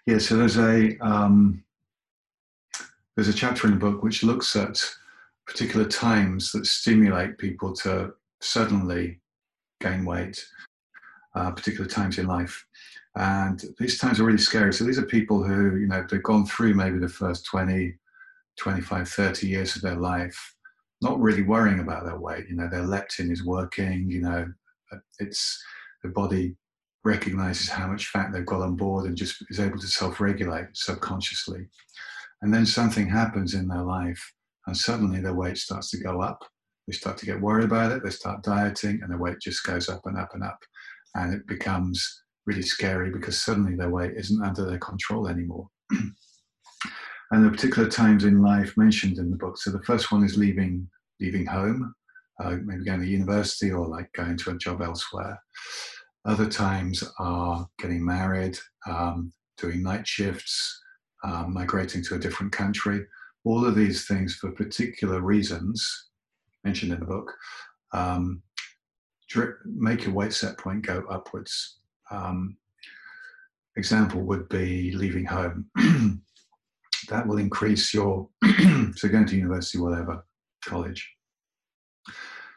Yeah. 0.06 0.20
So 0.20 0.38
there's 0.38 0.58
a 0.58 0.97
um, 1.00 1.64
there's 3.16 3.28
a 3.28 3.34
chapter 3.34 3.68
in 3.68 3.74
the 3.74 3.80
book 3.80 4.04
which 4.04 4.24
looks 4.24 4.56
at 4.56 4.80
particular 5.45 5.86
times 5.86 6.52
that 6.52 6.66
stimulate 6.66 7.38
people 7.38 7.74
to 7.74 8.14
suddenly 8.39 9.20
gain 9.82 10.06
weight, 10.06 10.45
uh, 11.36 11.52
particular 11.52 11.89
times 11.89 12.20
in 12.20 12.28
life. 12.28 12.66
And 13.16 13.64
these 13.80 13.97
times 13.97 14.20
are 14.20 14.26
really 14.26 14.38
scary. 14.38 14.72
So 14.74 14.84
these 14.84 15.00
are 15.00 15.06
people 15.06 15.43
who, 15.43 15.78
you 15.78 15.88
know, 15.88 16.06
they've 16.10 16.22
gone 16.22 16.45
through 16.45 16.76
maybe 16.76 17.00
the 17.00 17.10
first 17.10 17.45
20, 17.45 17.95
25, 18.60 19.07
30 19.07 19.47
years 19.47 19.76
of 19.76 19.82
their 19.82 19.95
life, 19.95 20.55
not 21.01 21.20
really 21.20 21.43
worrying 21.43 21.80
about 21.80 22.05
their 22.05 22.20
weight. 22.20 22.45
You 22.49 22.55
know, 22.55 22.70
their 22.70 22.84
leptin 22.84 23.32
is 23.32 23.45
working, 23.45 24.10
you 24.10 24.22
know, 24.22 24.45
uh, 24.91 24.97
it's 25.20 25.62
the 26.03 26.10
body 26.10 26.55
recognizes 27.03 27.70
how 27.70 27.88
much 27.88 28.07
fat 28.07 28.32
they've 28.32 28.45
got 28.45 28.62
on 28.62 28.76
board 28.76 29.05
and 29.05 29.16
just 29.16 29.43
is 29.49 29.60
able 29.60 29.80
to 29.80 29.88
self 29.88 30.20
regulate 30.20 30.68
subconsciously. 30.74 31.68
And 32.41 32.53
then 32.53 32.66
something 32.66 33.07
happens 33.07 33.53
in 33.53 33.68
their 33.68 33.84
life 33.84 34.22
and 34.68 34.76
suddenly 34.76 35.20
their 35.20 35.34
weight 35.34 35.57
starts 35.57 35.89
to 35.91 36.03
go 36.03 36.22
up. 36.22 36.39
They 36.88 36.93
start 36.93 37.18
to 37.18 37.26
get 37.26 37.41
worried 37.41 37.66
about 37.66 37.91
it, 37.91 38.03
they 38.03 38.10
start 38.10 38.43
dieting, 38.43 38.99
and 39.01 39.12
their 39.12 39.20
weight 39.20 39.39
just 39.41 39.64
goes 39.64 39.89
up 39.89 40.01
and 40.05 40.18
up 40.18 40.30
and 40.34 40.43
up. 40.43 40.60
And 41.16 41.34
it 41.34 41.47
becomes 41.47 42.24
really 42.45 42.62
scary 42.62 43.12
because 43.12 43.43
suddenly 43.43 43.76
their 43.76 43.89
weight 43.89 44.14
isn't 44.16 44.43
under 44.43 44.66
their 44.66 44.80
control 44.80 45.28
anymore. 45.28 45.68
and 47.32 47.45
the 47.45 47.49
particular 47.49 47.89
times 47.89 48.23
in 48.23 48.41
life 48.41 48.75
mentioned 48.77 49.17
in 49.17 49.30
the 49.30 49.38
book. 49.38 49.57
So 49.57 49.71
the 49.71 49.84
first 49.84 50.11
one 50.11 50.23
is 50.23 50.38
leaving 50.38 50.88
leaving 51.19 51.45
home, 51.45 51.93
uh, 52.41 52.57
maybe 52.63 52.86
going 52.86 53.01
to 53.01 53.05
university 53.05 53.71
or 53.71 53.88
like 53.88 54.11
going 54.13 54.38
to 54.38 54.51
a 54.51 54.57
job 54.57 54.82
elsewhere. 54.82 55.38
Other 56.25 56.49
times 56.49 57.03
are 57.19 57.67
getting 57.77 58.05
married, 58.05 58.57
um, 58.88 59.32
doing 59.57 59.84
night 59.84 60.07
shifts, 60.07 60.82
um, 61.23 61.53
migrating 61.53 62.03
to 62.05 62.15
a 62.15 62.19
different 62.19 62.51
country 62.51 63.05
all 63.43 63.65
of 63.65 63.75
these 63.75 64.05
things 64.05 64.36
for 64.36 64.51
particular 64.51 65.21
reasons 65.21 66.09
mentioned 66.63 66.91
in 66.91 66.99
the 66.99 67.05
book 67.05 67.34
um, 67.93 68.41
make 69.65 70.03
your 70.03 70.13
weight 70.13 70.34
set 70.34 70.57
point 70.57 70.86
go 70.86 71.03
upwards. 71.09 71.80
Um, 72.11 72.57
example 73.75 74.21
would 74.21 74.49
be 74.49 74.91
leaving 74.91 75.25
home. 75.25 75.69
that 77.10 77.28
will 77.28 77.38
increase 77.38 77.93
your, 77.93 78.30
so 78.95 79.10
going 79.10 79.26
to 79.26 79.36
university, 79.36 79.78
whatever, 79.78 80.26
college. 80.66 81.12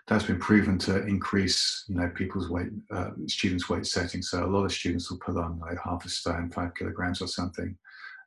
That's 0.08 0.24
been 0.24 0.38
proven 0.38 0.78
to 0.80 1.06
increase, 1.06 1.84
you 1.88 1.96
know, 1.96 2.10
people's 2.14 2.50
weight, 2.50 2.68
uh, 2.90 3.10
students' 3.26 3.68
weight 3.68 3.86
setting. 3.86 4.20
So 4.20 4.44
a 4.44 4.46
lot 4.46 4.64
of 4.64 4.72
students 4.72 5.10
will 5.10 5.18
put 5.18 5.36
on 5.36 5.58
like 5.60 5.78
half 5.82 6.04
a 6.04 6.08
stone, 6.08 6.50
five 6.50 6.74
kilograms 6.74 7.22
or 7.22 7.28
something. 7.28 7.76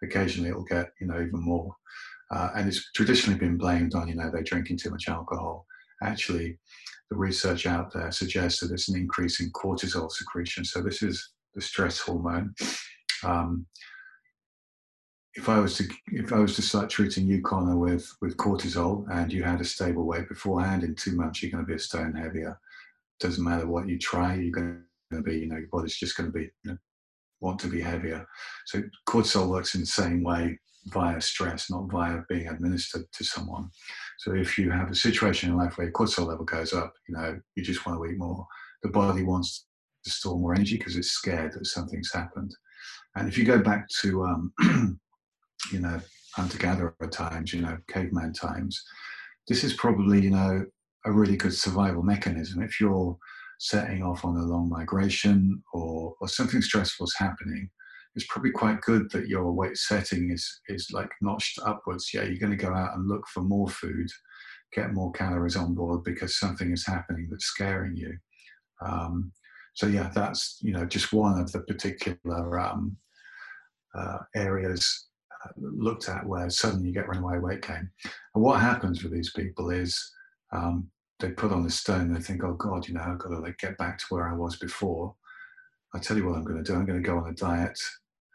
Occasionally, 0.04 0.50
it'll 0.50 0.64
get, 0.64 0.92
you 1.00 1.08
know, 1.08 1.22
even 1.22 1.40
more. 1.40 1.76
Uh, 2.32 2.50
and 2.56 2.68
it's 2.68 2.92
traditionally 2.94 3.38
been 3.38 3.58
blamed 3.58 3.94
on, 3.94 4.08
you 4.08 4.16
know, 4.16 4.32
they're 4.32 4.42
drinking 4.42 4.78
too 4.78 4.90
much 4.90 5.08
alcohol. 5.08 5.66
Actually, 6.02 6.58
the 7.12 7.18
research 7.18 7.68
out 7.68 7.94
there 7.94 8.12
suggests 8.12 8.60
that 8.60 8.68
there's 8.68 8.90
an 8.90 8.98
increase 8.98 9.40
in 9.40 9.52
cortisol 9.52 10.12
secretion. 10.12 10.66
So 10.66 10.82
this 10.82 11.04
is 11.04 11.32
the 11.54 11.62
stress 11.62 12.00
hormone. 12.00 12.56
Um, 13.24 13.66
if 15.36 15.50
I 15.50 15.60
was 15.60 15.76
to 15.78 15.88
if 16.08 16.32
I 16.32 16.40
was 16.40 16.56
to 16.56 16.62
start 16.62 16.90
treating 16.90 17.28
you, 17.28 17.42
Connor, 17.42 17.78
with 17.78 18.10
with 18.22 18.38
cortisol, 18.38 19.06
and 19.12 19.32
you 19.32 19.44
had 19.44 19.62
a 19.62 19.66
stable 19.66 20.06
weight 20.06 20.30
beforehand, 20.30 20.84
in 20.84 20.96
two 20.96 21.16
months 21.16 21.42
you're 21.42 21.52
going 21.52 21.66
to 21.66 21.68
be 21.68 21.76
a 21.76 21.80
stone 21.80 22.14
heavier. 22.14 22.58
Doesn't 23.20 23.44
matter 23.44 23.68
what 23.68 23.88
you 23.88 23.98
try, 23.98 24.36
you're 24.36 24.52
going 24.52 24.84
to 25.12 25.22
be, 25.22 25.40
you 25.40 25.48
know, 25.48 25.58
your 25.58 25.70
body's 25.72 25.98
just 25.98 26.18
going 26.18 26.32
to 26.32 26.38
be 26.38 26.50
you 26.64 26.72
know, 26.72 26.78
want 27.42 27.60
to 27.60 27.68
be 27.68 27.82
heavier. 27.82 28.26
So 28.66 28.84
cortisol 29.08 29.50
works 29.50 29.76
in 29.76 29.82
the 29.82 29.88
same 29.88 30.24
way 30.24 30.60
via 30.88 31.20
stress, 31.20 31.70
not 31.70 31.92
via 31.92 32.22
being 32.30 32.48
administered 32.48 33.06
to 33.12 33.24
someone. 33.24 33.70
So 34.20 34.34
if 34.34 34.58
you 34.58 34.72
have 34.72 34.92
a 34.92 34.96
situation 34.96 35.50
in 35.50 35.58
life 35.58 35.78
where 35.78 35.88
your 35.88 35.94
cortisol 35.94 36.28
level 36.28 36.46
goes 36.46 36.74
up, 36.74 36.94
you 37.08 37.16
know, 37.16 37.40
you 37.56 37.64
just 37.64 37.86
want 37.86 38.00
to 38.00 38.06
eat 38.06 38.18
more. 38.18 38.46
The 38.84 38.90
body 38.90 39.24
wants 39.24 39.66
to 40.04 40.12
store 40.12 40.40
more 40.40 40.54
energy 40.54 40.78
because 40.78 40.96
it's 40.96 41.12
scared 41.12 41.54
that 41.54 41.66
something's 41.66 42.14
happened. 42.14 42.56
And 43.16 43.28
if 43.28 43.38
you 43.38 43.46
go 43.46 43.60
back 43.60 43.88
to, 44.02 44.24
um, 44.24 45.00
you 45.72 45.80
know, 45.80 46.00
hunter-gatherer 46.36 46.96
times, 47.12 47.54
you 47.54 47.62
know, 47.62 47.78
caveman 47.88 48.34
times, 48.34 48.84
this 49.48 49.64
is 49.64 49.74
probably, 49.74 50.22
you 50.22 50.32
know, 50.32 50.66
a 51.06 51.12
really 51.12 51.38
good 51.38 51.54
survival 51.54 52.04
mechanism. 52.04 52.62
If 52.62 52.80
you're 52.82 53.18
setting 53.60 54.04
off 54.04 54.26
on 54.26 54.38
a 54.38 54.44
long 54.44 54.70
migration 54.70 55.64
or, 55.74 56.16
or 56.20 56.28
something 56.28 56.62
stressful 56.62 57.06
is 57.06 57.16
happening, 57.18 57.70
it's 58.16 58.26
probably 58.28 58.52
quite 58.52 58.82
good 58.82 59.12
that 59.12 59.28
your 59.28 59.52
weight 59.52 59.78
setting 59.78 60.32
is 60.32 60.62
is 60.70 60.90
like 60.94 61.10
notched 61.22 61.60
upwards. 61.66 62.12
Yeah, 62.14 62.24
you're 62.24 62.40
going 62.40 62.58
to 62.58 62.66
go 62.66 62.74
out 62.74 62.96
and 62.96 63.08
look 63.08 63.28
for 63.28 63.42
more 63.42 63.68
food, 63.68 64.08
get 64.74 64.94
more 64.94 65.12
calories 65.12 65.58
on 65.58 65.76
board 65.76 66.04
because 66.04 66.40
something 66.40 66.72
is 66.72 66.86
happening 66.86 67.28
that's 67.30 67.46
scaring 67.46 67.96
you. 67.96 68.18
Um, 68.82 69.32
so 69.74 69.88
yeah, 69.88 70.10
that's 70.16 70.60
you 70.62 70.72
know 70.72 70.86
just 70.86 71.12
one 71.12 71.40
of 71.40 71.52
the 71.52 71.60
particular 71.62 72.60
um, 72.60 72.96
uh, 73.94 74.20
areas 74.34 75.08
looked 75.58 76.10
at 76.10 76.26
where 76.26 76.50
suddenly 76.50 76.88
you 76.88 76.94
get 76.94 77.08
runaway 77.08 77.40
weight 77.40 77.62
gain. 77.62 77.90
And 78.34 78.44
what 78.44 78.60
happens 78.60 79.04
with 79.04 79.12
these 79.12 79.32
people 79.32 79.70
is 79.70 80.12
um, 80.52 80.90
they 81.20 81.32
put 81.32 81.52
on 81.52 81.64
the 81.64 81.70
stone. 81.70 82.14
They 82.14 82.22
think, 82.22 82.44
oh 82.44 82.54
God, 82.54 82.88
you 82.88 82.94
know, 82.94 83.02
I've 83.02 83.20
got 83.20 83.30
to 83.30 83.40
like 83.40 83.58
get 83.58 83.78
back 83.78 83.98
to 84.00 84.06
where 84.10 84.28
I 84.28 84.34
was 84.34 84.58
before. 84.58 85.16
I 85.94 86.00
tell 86.00 86.18
you 86.18 86.26
what 86.26 86.36
I'm 86.36 86.44
going 86.44 86.62
to 86.62 86.64
do. 86.64 86.78
I'm 86.78 86.86
going 86.86 87.02
to 87.02 87.08
go 87.08 87.18
on 87.18 87.30
a 87.30 87.34
diet 87.34 87.80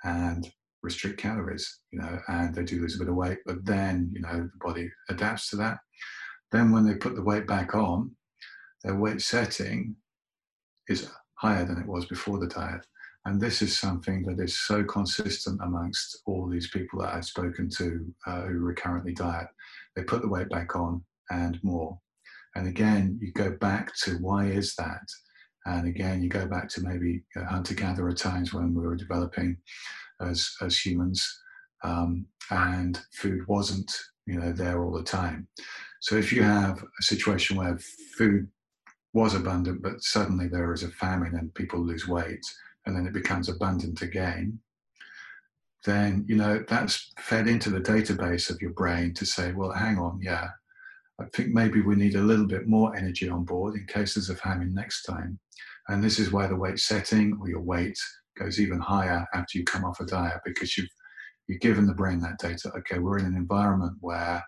and 0.04 0.50
restrict 0.82 1.18
calories, 1.18 1.80
you 1.90 2.00
know, 2.00 2.18
and 2.28 2.54
they 2.54 2.64
do 2.64 2.80
lose 2.80 2.96
a 2.96 2.98
bit 2.98 3.08
of 3.08 3.14
weight, 3.14 3.38
but 3.44 3.64
then, 3.64 4.10
you 4.14 4.20
know, 4.22 4.48
the 4.50 4.50
body 4.60 4.90
adapts 5.08 5.50
to 5.50 5.56
that. 5.56 5.78
Then 6.52 6.72
when 6.72 6.86
they 6.86 6.94
put 6.94 7.14
the 7.14 7.22
weight 7.22 7.46
back 7.46 7.74
on, 7.74 8.12
their 8.82 8.96
weight 8.96 9.20
setting 9.20 9.94
is 10.88 11.10
higher 11.34 11.64
than 11.64 11.78
it 11.78 11.86
was 11.86 12.06
before 12.06 12.38
the 12.38 12.46
diet. 12.46 12.84
And 13.26 13.40
this 13.40 13.60
is 13.60 13.78
something 13.78 14.22
that 14.24 14.42
is 14.42 14.58
so 14.58 14.82
consistent 14.82 15.60
amongst 15.62 16.22
all 16.26 16.48
these 16.48 16.70
people 16.70 17.00
that 17.00 17.14
I've 17.14 17.26
spoken 17.26 17.68
to 17.76 18.14
uh, 18.26 18.42
who 18.42 18.58
recurrently 18.58 19.12
diet. 19.12 19.48
They 19.94 20.02
put 20.02 20.22
the 20.22 20.28
weight 20.28 20.48
back 20.48 20.74
on 20.74 21.02
and 21.30 21.58
more. 21.62 21.98
And 22.54 22.66
again, 22.66 23.18
you 23.20 23.32
go 23.32 23.50
back 23.50 23.94
to 24.04 24.12
why 24.16 24.46
is 24.46 24.74
that? 24.76 25.06
And 25.66 25.86
again, 25.86 26.22
you 26.22 26.28
go 26.28 26.46
back 26.46 26.68
to 26.70 26.82
maybe 26.82 27.22
uh, 27.36 27.44
hunter 27.44 27.74
gatherer 27.74 28.12
times 28.12 28.54
when 28.54 28.74
we 28.74 28.82
were 28.82 28.96
developing 28.96 29.58
as, 30.20 30.50
as 30.62 30.78
humans, 30.78 31.40
um, 31.84 32.26
and 32.50 33.00
food 33.12 33.46
wasn't 33.46 33.90
you 34.26 34.38
know 34.38 34.52
there 34.52 34.84
all 34.84 34.92
the 34.92 35.02
time. 35.02 35.48
So 36.00 36.16
if 36.16 36.32
you 36.32 36.42
have 36.42 36.82
a 36.82 37.02
situation 37.02 37.56
where 37.56 37.78
food 38.16 38.48
was 39.12 39.34
abundant, 39.34 39.82
but 39.82 40.02
suddenly 40.02 40.46
there 40.46 40.72
is 40.72 40.82
a 40.82 40.88
famine 40.88 41.34
and 41.34 41.52
people 41.54 41.80
lose 41.80 42.06
weight, 42.06 42.44
and 42.86 42.96
then 42.96 43.06
it 43.06 43.12
becomes 43.12 43.48
abundant 43.48 44.02
again, 44.02 44.58
then 45.84 46.24
you 46.28 46.36
know 46.36 46.62
that's 46.68 47.12
fed 47.18 47.46
into 47.46 47.70
the 47.70 47.80
database 47.80 48.50
of 48.50 48.60
your 48.60 48.72
brain 48.72 49.14
to 49.14 49.24
say, 49.24 49.52
well, 49.52 49.72
hang 49.72 49.98
on, 49.98 50.20
yeah, 50.22 50.48
I 51.20 51.24
think 51.34 51.50
maybe 51.50 51.80
we 51.80 51.96
need 51.96 52.14
a 52.14 52.22
little 52.22 52.46
bit 52.46 52.66
more 52.66 52.96
energy 52.96 53.28
on 53.28 53.44
board 53.44 53.74
in 53.74 53.86
cases 53.86 54.30
of 54.30 54.40
famine 54.40 54.74
next 54.74 55.02
time. 55.02 55.38
And 55.88 56.02
this 56.02 56.18
is 56.18 56.32
where 56.32 56.48
the 56.48 56.56
weight 56.56 56.78
setting 56.78 57.36
or 57.40 57.48
your 57.48 57.60
weight 57.60 57.98
goes 58.38 58.60
even 58.60 58.80
higher 58.80 59.26
after 59.34 59.58
you 59.58 59.64
come 59.64 59.84
off 59.84 60.00
a 60.00 60.06
diet 60.06 60.40
because 60.44 60.76
you've 60.76 60.88
you've 61.46 61.60
given 61.60 61.86
the 61.86 61.94
brain 61.94 62.20
that 62.20 62.38
data. 62.38 62.70
Okay, 62.78 62.98
we're 62.98 63.18
in 63.18 63.26
an 63.26 63.36
environment 63.36 63.96
where 64.00 64.42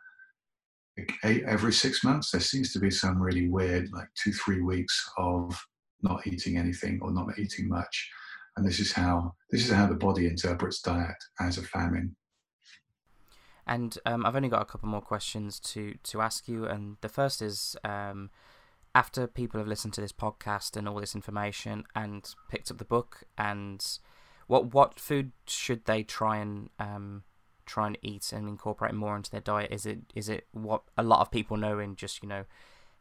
every 1.24 1.72
six 1.72 2.04
months 2.04 2.30
there 2.30 2.40
seems 2.40 2.72
to 2.72 2.78
be 2.78 2.90
some 2.90 3.20
really 3.20 3.48
weird, 3.48 3.88
like 3.92 4.08
two 4.22 4.32
three 4.32 4.60
weeks 4.60 5.10
of 5.18 5.58
not 6.02 6.26
eating 6.26 6.56
anything 6.56 6.98
or 7.02 7.12
not 7.12 7.38
eating 7.38 7.68
much, 7.68 8.10
and 8.56 8.66
this 8.66 8.78
is 8.80 8.92
how 8.92 9.34
this 9.50 9.64
is 9.64 9.70
how 9.70 9.86
the 9.86 9.94
body 9.94 10.26
interprets 10.26 10.80
diet 10.80 11.16
as 11.40 11.58
a 11.58 11.62
famine. 11.62 12.16
And 13.66 13.96
um, 14.06 14.26
I've 14.26 14.34
only 14.34 14.48
got 14.48 14.62
a 14.62 14.66
couple 14.66 14.88
more 14.88 15.00
questions 15.00 15.60
to 15.60 15.94
to 16.02 16.20
ask 16.20 16.48
you, 16.48 16.66
and 16.66 16.96
the 17.00 17.08
first 17.08 17.42
is. 17.42 17.76
Um, 17.84 18.30
after 18.94 19.26
people 19.26 19.58
have 19.58 19.66
listened 19.66 19.94
to 19.94 20.02
this 20.02 20.12
podcast 20.12 20.76
and 20.76 20.86
all 20.86 21.00
this 21.00 21.14
information 21.14 21.82
and 21.96 22.34
picked 22.50 22.70
up 22.70 22.76
the 22.76 22.84
book 22.84 23.22
and 23.38 23.98
what 24.48 24.74
what 24.74 25.00
food 25.00 25.32
should 25.46 25.86
they 25.86 26.02
try 26.02 26.36
and 26.36 26.68
um, 26.78 27.22
try 27.64 27.86
and 27.86 27.96
eat 28.02 28.32
and 28.32 28.46
incorporate 28.46 28.92
more 28.92 29.16
into 29.16 29.30
their 29.30 29.40
diet 29.40 29.70
is 29.72 29.86
it 29.86 30.00
is 30.14 30.28
it 30.28 30.46
what 30.52 30.82
a 30.98 31.02
lot 31.02 31.20
of 31.20 31.30
people 31.30 31.56
know 31.56 31.78
in 31.78 31.96
just 31.96 32.22
you 32.22 32.28
know 32.28 32.44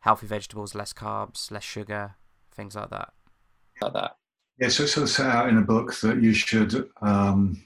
healthy 0.02 0.28
vegetables, 0.28 0.76
less 0.76 0.94
carbs, 0.94 1.50
less 1.50 1.64
sugar, 1.64 2.16
things 2.62 2.76
like 2.76 2.92
that. 2.92 3.10
Like 3.82 3.94
that. 3.94 4.18
Yeah, 4.60 4.70
so 4.70 4.84
it's 4.84 4.94
sort 4.94 5.06
of 5.06 5.10
set 5.10 5.26
out 5.26 5.50
in 5.50 5.58
a 5.58 5.62
book 5.62 5.96
that 6.02 6.22
you 6.22 6.32
should 6.34 6.88
um, 7.02 7.64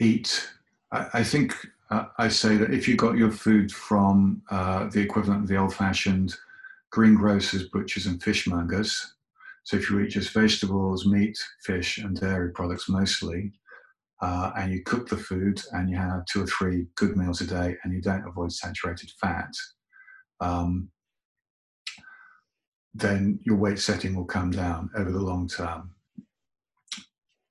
eat. 0.00 0.48
I, 0.90 1.08
I 1.14 1.22
think 1.22 1.54
uh, 1.90 2.06
I 2.16 2.28
say 2.28 2.56
that 2.56 2.72
if 2.72 2.88
you 2.88 2.96
got 2.96 3.18
your 3.18 3.30
food 3.30 3.70
from 3.70 4.40
uh, 4.50 4.88
the 4.88 5.02
equivalent 5.02 5.42
of 5.42 5.48
the 5.48 5.58
old-fashioned 5.58 6.34
greengrocers, 6.90 7.68
butchers, 7.68 8.06
and 8.06 8.18
fishmongers, 8.22 8.98
so 9.64 9.76
if 9.76 9.90
you 9.90 10.00
eat 10.00 10.10
just 10.10 10.32
vegetables, 10.32 11.04
meat, 11.06 11.36
fish, 11.62 11.98
and 11.98 12.18
dairy 12.18 12.50
products 12.52 12.88
mostly, 12.88 13.52
uh, 14.22 14.52
and 14.56 14.72
you 14.72 14.82
cook 14.84 15.06
the 15.10 15.18
food 15.18 15.60
and 15.72 15.90
you 15.90 15.96
have 15.96 16.24
two 16.24 16.44
or 16.44 16.46
three 16.46 16.86
good 16.94 17.14
meals 17.14 17.42
a 17.42 17.46
day 17.46 17.76
and 17.82 17.92
you 17.92 18.00
don't 18.00 18.26
avoid 18.26 18.52
saturated 18.52 19.10
fat, 19.20 19.52
um, 20.40 20.88
then 22.94 23.38
your 23.42 23.56
weight 23.56 23.78
setting 23.78 24.14
will 24.14 24.24
come 24.24 24.50
down 24.50 24.90
over 24.96 25.10
the 25.10 25.20
long 25.20 25.48
term. 25.48 25.90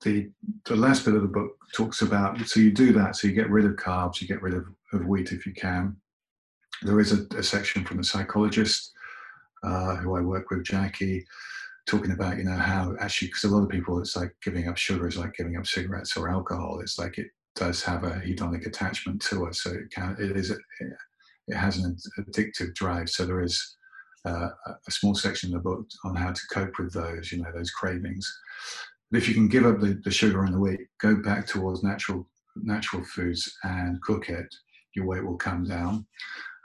The, 0.04 0.30
the 0.66 0.76
last 0.76 1.06
bit 1.06 1.16
of 1.16 1.22
the 1.22 1.28
book 1.28 1.52
talks 1.74 2.02
about 2.02 2.39
so 2.48 2.60
you 2.60 2.72
do 2.72 2.91
that, 2.94 3.16
so 3.16 3.28
you 3.28 3.34
get 3.34 3.50
rid 3.50 3.66
of 3.66 3.74
carbs, 3.74 4.22
you 4.22 4.28
get 4.28 4.41
rid 4.41 4.54
of, 4.54 4.66
of 4.91 5.06
wheat 5.06 5.32
if 5.32 5.46
you 5.46 5.54
can. 5.54 5.96
There 6.82 7.00
is 7.00 7.14
a, 7.14 7.26
a 7.38 7.44
section 7.44 7.86
from 7.86 8.00
a 8.00 8.04
psychologist 8.04 8.91
uh, 9.64 9.96
who 9.98 10.18
I 10.18 10.22
work 10.22 10.50
with, 10.50 10.66
Jackie, 10.66 11.26
talking 11.86 12.12
about 12.12 12.38
you 12.38 12.44
know 12.44 12.56
how 12.56 12.96
actually 13.00 13.28
because 13.28 13.44
a 13.44 13.50
lot 13.50 13.64
of 13.64 13.70
people 13.70 14.00
it's 14.00 14.16
like 14.16 14.34
giving 14.41 14.68
up 14.68 14.78
sugar 14.78 15.08
is 15.08 15.18
like 15.18 15.34
giving 15.34 15.58
up 15.58 15.68
cigarettes 15.68 16.16
or 16.16 16.30
alcohol 16.30 16.80
it's 16.80 16.98
like 16.98 17.18
it 17.18 17.28
does 17.56 17.84
have 17.84 18.04
a 18.04 18.22
hedonic 18.22 18.66
attachment 18.66 19.22
to 19.22 19.46
us 19.46 19.62
so 19.62 19.72
it 19.72 19.91
can 19.91 20.16
it 20.20 20.38
is 20.38 20.50
it 20.50 21.56
has 21.56 21.78
an 21.78 21.96
addictive 22.20 22.74
drive 22.74 23.10
so 23.10 23.26
there 23.26 23.41
is 23.41 23.76
uh, 24.26 24.49
a 24.65 24.91
small 24.91 25.15
section 25.15 25.49
in 25.49 25.53
the 25.55 25.61
book 25.61 25.86
on 26.03 26.15
how 26.15 26.32
to 26.32 26.41
cope 26.51 26.78
with 26.80 26.93
those 26.93 27.32
you 27.32 27.41
know 27.41 27.51
those 27.53 27.71
cravings 27.71 28.32
but 29.11 29.17
if 29.17 29.28
you 29.28 29.34
can 29.34 29.47
give 29.47 29.65
up 29.65 29.80
the, 29.80 29.99
the 30.03 30.11
sugar 30.11 30.43
and 30.43 30.53
the 30.53 30.59
wheat 30.59 30.80
go 31.01 31.15
back 31.15 31.45
towards 31.45 31.84
natural 31.84 32.28
natural 32.55 33.03
foods 33.03 33.57
and 33.63 34.01
cook 34.01 34.30
it 34.30 34.47
your 34.95 35.05
weight 35.05 35.26
will 35.26 35.38
come 35.38 35.63
down 35.63 36.05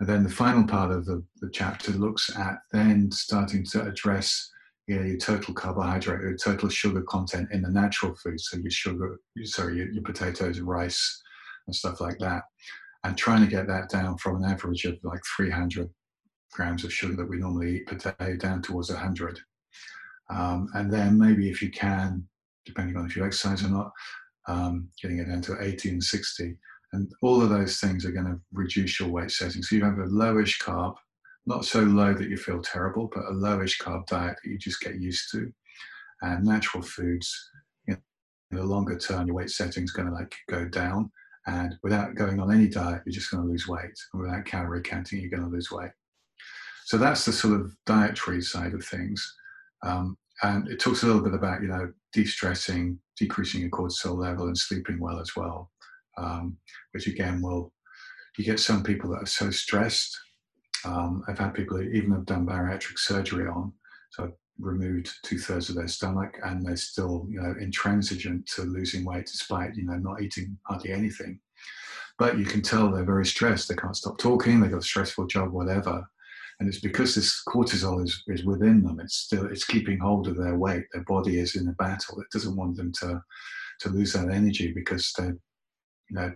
and 0.00 0.08
then 0.08 0.22
the 0.22 0.30
final 0.30 0.64
part 0.64 0.92
of 0.92 1.04
the, 1.06 1.24
the 1.40 1.50
chapter 1.52 1.92
looks 1.92 2.30
at 2.36 2.58
then 2.72 3.10
starting 3.10 3.64
to 3.64 3.82
address 3.82 4.50
you 4.88 4.96
know, 4.96 5.04
your 5.04 5.18
total 5.18 5.52
carbohydrate, 5.52 6.22
your 6.22 6.36
total 6.36 6.68
sugar 6.68 7.02
content 7.02 7.48
in 7.52 7.62
the 7.62 7.70
natural 7.70 8.14
food. 8.14 8.40
So 8.40 8.56
your 8.56 8.70
sugar, 8.70 9.20
sorry, 9.44 9.76
your, 9.76 9.90
your 9.90 10.02
potatoes 10.02 10.58
and 10.58 10.66
rice 10.66 11.22
and 11.66 11.76
stuff 11.76 12.00
like 12.00 12.18
that. 12.18 12.44
And 13.04 13.16
trying 13.16 13.44
to 13.44 13.50
get 13.50 13.66
that 13.68 13.90
down 13.90 14.16
from 14.16 14.42
an 14.42 14.50
average 14.50 14.84
of 14.86 14.98
like 15.02 15.20
300 15.36 15.90
grams 16.52 16.84
of 16.84 16.92
sugar 16.92 17.16
that 17.16 17.28
we 17.28 17.38
normally 17.38 17.76
eat 17.76 17.86
per 17.86 17.96
day 17.96 18.36
down 18.36 18.62
towards 18.62 18.90
100. 18.90 19.38
Um, 20.30 20.68
and 20.74 20.92
then 20.92 21.18
maybe 21.18 21.50
if 21.50 21.62
you 21.62 21.70
can, 21.70 22.26
depending 22.66 22.96
on 22.96 23.06
if 23.06 23.16
you 23.16 23.24
exercise 23.24 23.64
or 23.64 23.68
not, 23.68 23.92
um, 24.46 24.88
getting 25.00 25.18
it 25.18 25.28
down 25.28 25.42
to 25.42 25.62
80 25.62 25.90
and 25.90 26.04
60. 26.04 26.56
And 26.92 27.12
all 27.22 27.42
of 27.42 27.50
those 27.50 27.78
things 27.78 28.04
are 28.04 28.12
going 28.12 28.26
to 28.26 28.40
reduce 28.52 28.98
your 28.98 29.10
weight 29.10 29.30
setting. 29.30 29.62
So 29.62 29.76
you 29.76 29.84
have 29.84 29.98
a 29.98 30.06
lowish 30.06 30.60
carb, 30.62 30.96
not 31.46 31.64
so 31.64 31.80
low 31.80 32.14
that 32.14 32.28
you 32.28 32.36
feel 32.36 32.62
terrible, 32.62 33.10
but 33.14 33.24
a 33.24 33.32
lowish 33.32 33.80
carb 33.80 34.06
diet 34.06 34.36
that 34.42 34.50
you 34.50 34.58
just 34.58 34.80
get 34.80 35.00
used 35.00 35.30
to. 35.32 35.52
And 36.22 36.44
natural 36.44 36.82
foods, 36.82 37.50
in 37.86 37.98
the 38.50 38.64
longer 38.64 38.98
term, 38.98 39.26
your 39.26 39.36
weight 39.36 39.50
setting 39.50 39.84
is 39.84 39.92
going 39.92 40.08
to 40.08 40.14
like 40.14 40.34
go 40.48 40.66
down. 40.66 41.10
And 41.46 41.76
without 41.82 42.14
going 42.14 42.40
on 42.40 42.52
any 42.52 42.68
diet, 42.68 43.02
you're 43.04 43.12
just 43.12 43.30
going 43.30 43.42
to 43.42 43.48
lose 43.48 43.68
weight. 43.68 43.94
And 44.12 44.22
without 44.22 44.44
calorie 44.44 44.82
counting, 44.82 45.20
you're 45.20 45.30
going 45.30 45.44
to 45.44 45.48
lose 45.48 45.70
weight. 45.70 45.90
So 46.88 46.96
that's 46.96 47.24
the 47.24 47.32
sort 47.32 47.60
of 47.60 47.72
dietary 47.84 48.40
side 48.40 48.72
of 48.72 48.84
things. 48.84 49.20
Um, 49.82 50.16
and 50.42 50.68
it 50.68 50.80
talks 50.80 51.02
a 51.02 51.06
little 51.06 51.22
bit 51.22 51.34
about, 51.34 51.60
you 51.60 51.68
know, 51.68 51.92
de-stressing, 52.12 52.98
decreasing 53.18 53.60
your 53.60 53.70
cortisol 53.70 54.16
level 54.16 54.46
and 54.46 54.56
sleeping 54.56 54.98
well 54.98 55.20
as 55.20 55.36
well, 55.36 55.70
um, 56.16 56.56
which 56.92 57.06
again 57.06 57.42
will, 57.42 57.72
you 58.38 58.44
get 58.44 58.60
some 58.60 58.82
people 58.82 59.10
that 59.10 59.22
are 59.22 59.26
so 59.26 59.50
stressed 59.50 60.16
um, 60.84 61.24
I've 61.26 61.38
had 61.38 61.54
people 61.54 61.80
even 61.82 62.12
have 62.12 62.26
done 62.26 62.46
bariatric 62.46 62.98
surgery 62.98 63.48
on, 63.48 63.72
so 64.10 64.24
I've 64.24 64.32
removed 64.58 65.10
two 65.24 65.38
thirds 65.38 65.68
of 65.68 65.76
their 65.76 65.88
stomach, 65.88 66.38
and 66.44 66.64
they're 66.64 66.76
still, 66.76 67.26
you 67.28 67.40
know, 67.40 67.54
intransigent 67.60 68.46
to 68.54 68.62
losing 68.62 69.04
weight 69.04 69.26
despite, 69.26 69.74
you 69.74 69.84
know, 69.84 69.96
not 69.96 70.22
eating 70.22 70.56
hardly 70.66 70.92
anything. 70.92 71.40
But 72.18 72.38
you 72.38 72.44
can 72.44 72.62
tell 72.62 72.90
they're 72.90 73.04
very 73.04 73.26
stressed. 73.26 73.68
They 73.68 73.76
can't 73.76 73.96
stop 73.96 74.18
talking. 74.18 74.60
They've 74.60 74.70
got 74.70 74.78
a 74.78 74.82
stressful 74.82 75.26
job, 75.26 75.52
whatever. 75.52 76.04
And 76.60 76.68
it's 76.68 76.80
because 76.80 77.14
this 77.14 77.42
cortisol 77.46 78.04
is, 78.04 78.22
is 78.26 78.44
within 78.44 78.82
them. 78.82 78.98
It's 79.00 79.16
still 79.16 79.46
it's 79.46 79.64
keeping 79.64 79.98
hold 79.98 80.26
of 80.26 80.36
their 80.36 80.58
weight. 80.58 80.84
Their 80.92 81.04
body 81.04 81.38
is 81.38 81.54
in 81.54 81.68
a 81.68 81.72
battle. 81.72 82.20
It 82.20 82.26
doesn't 82.32 82.56
want 82.56 82.76
them 82.76 82.92
to 83.00 83.22
to 83.80 83.88
lose 83.90 84.12
that 84.12 84.30
energy 84.30 84.72
because 84.74 85.12
they're, 85.16 85.36
you 86.10 86.16
know, 86.16 86.32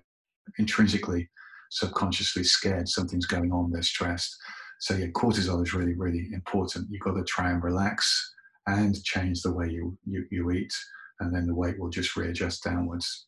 intrinsically 0.59 1.29
subconsciously 1.73 2.45
scared 2.45 2.89
something's 2.89 3.27
going 3.27 3.51
on, 3.51 3.71
they're 3.71 3.83
stressed. 3.83 4.37
So 4.81 4.95
yeah, 4.95 5.07
cortisol 5.07 5.63
is 5.63 5.75
really, 5.75 5.95
really 5.95 6.29
important. 6.33 6.89
You've 6.91 7.03
got 7.03 7.15
to 7.15 7.25
try 7.25 7.51
and 7.51 7.63
relax 7.63 8.35
and 8.67 9.03
change 9.03 9.43
the 9.43 9.53
way 9.53 9.71
you, 9.71 9.97
you, 10.05 10.25
you 10.31 10.51
eat, 10.51 10.73
and 11.21 11.35
then 11.35 11.47
the 11.47 11.55
weight 11.55 11.79
will 11.79 11.89
just 11.89 12.17
readjust 12.17 12.63
downwards. 12.63 13.27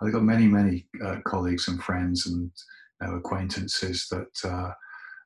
I've 0.00 0.12
got 0.12 0.22
many, 0.22 0.46
many 0.46 0.86
uh, 1.04 1.16
colleagues 1.26 1.68
and 1.68 1.82
friends 1.82 2.26
and 2.26 2.50
know, 3.00 3.14
acquaintances 3.16 4.06
that 4.10 4.48
uh, 4.48 4.72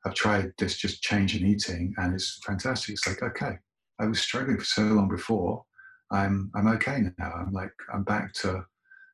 have 0.05 0.13
tried 0.13 0.53
this 0.57 0.77
just 0.77 1.01
change 1.01 1.35
in 1.35 1.45
eating, 1.45 1.93
and 1.97 2.13
it's 2.13 2.39
fantastic. 2.45 2.93
It's 2.93 3.07
like, 3.07 3.23
okay, 3.23 3.57
I 3.99 4.05
was 4.05 4.19
struggling 4.19 4.57
for 4.57 4.65
so 4.65 4.83
long 4.83 5.09
before. 5.09 5.63
I'm 6.11 6.51
I'm 6.55 6.67
okay 6.67 7.03
now. 7.17 7.31
I'm 7.31 7.51
like 7.51 7.73
I'm 7.93 8.03
back 8.03 8.33
to 8.33 8.65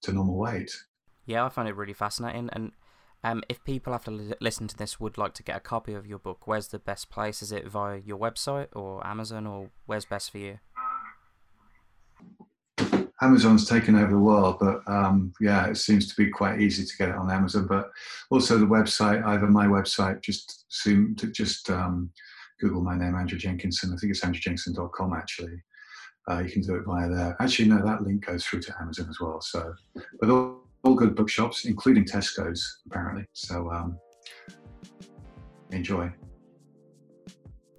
to 0.04 0.12
normal 0.12 0.38
weight. 0.38 0.72
Yeah, 1.26 1.46
I 1.46 1.50
find 1.50 1.68
it 1.68 1.76
really 1.76 1.94
fascinating, 1.94 2.50
and 2.52 2.72
um, 3.24 3.44
if 3.48 3.64
people 3.64 3.94
after 3.94 4.12
li- 4.12 4.34
listen 4.42 4.68
to 4.68 4.78
this 4.78 5.00
would 5.00 5.18
like 5.18 5.34
to 5.36 5.44
get 5.44 5.56
a 5.56 5.60
copy 5.60 5.94
of 5.94 6.08
your 6.08 6.20
book, 6.20 6.48
where's 6.48 6.70
the 6.70 6.80
best 6.80 7.10
place? 7.10 7.42
Is 7.42 7.52
it 7.52 7.68
via 7.68 8.00
your 8.00 8.18
website 8.18 8.68
or 8.74 9.06
Amazon, 9.06 9.48
or 9.48 9.70
where's 9.86 10.06
best 10.06 10.32
for 10.32 10.40
you? 10.40 10.60
Amazon's 13.22 13.68
taken 13.68 13.96
over 13.96 14.12
the 14.12 14.20
world, 14.20 14.58
but 14.60 14.82
um, 14.88 15.32
yeah, 15.40 15.68
it 15.68 15.78
seems 15.78 16.08
to 16.08 16.16
be 16.16 16.30
quite 16.30 16.60
easy 16.60 16.84
to 16.84 16.98
get 16.98 17.10
it 17.10 17.16
on 17.16 17.30
Amazon. 17.30 17.68
But 17.68 17.90
also 18.32 18.58
the 18.58 18.66
website, 18.66 19.24
either 19.26 19.48
my 19.48 19.68
website, 19.68 20.22
just 20.22 20.66
soon 20.70 21.16
to 21.18 21.28
just 21.28 21.70
um, 21.70 22.10
Google 22.60 22.82
my 22.82 22.98
name, 22.98 23.16
Andrew 23.16 23.38
Jenkinson. 23.38 23.94
I 23.94 23.98
think 23.98 24.12
it's 24.12 24.22
andrewjenkinson.com 24.22 25.14
actually. 25.14 25.62
Uh, 26.30 26.40
you 26.40 26.52
can 26.52 26.62
do 26.62 26.76
it 26.76 26.84
via 26.86 27.10
there. 27.10 27.36
Actually, 27.40 27.70
no, 27.70 27.84
that 27.84 28.04
link 28.04 28.26
goes 28.26 28.46
through 28.46 28.62
to 28.62 28.76
Amazon 28.80 29.08
as 29.10 29.20
well. 29.20 29.42
So, 29.42 29.74
but 30.20 30.30
all, 30.30 30.64
all 30.84 30.96
good 30.96 31.16
bookshops, 31.16 31.66
including 31.66 32.06
Tesco's, 32.06 32.82
apparently. 32.88 33.26
So 33.34 33.72
um, 33.72 33.98
enjoy. 35.72 36.12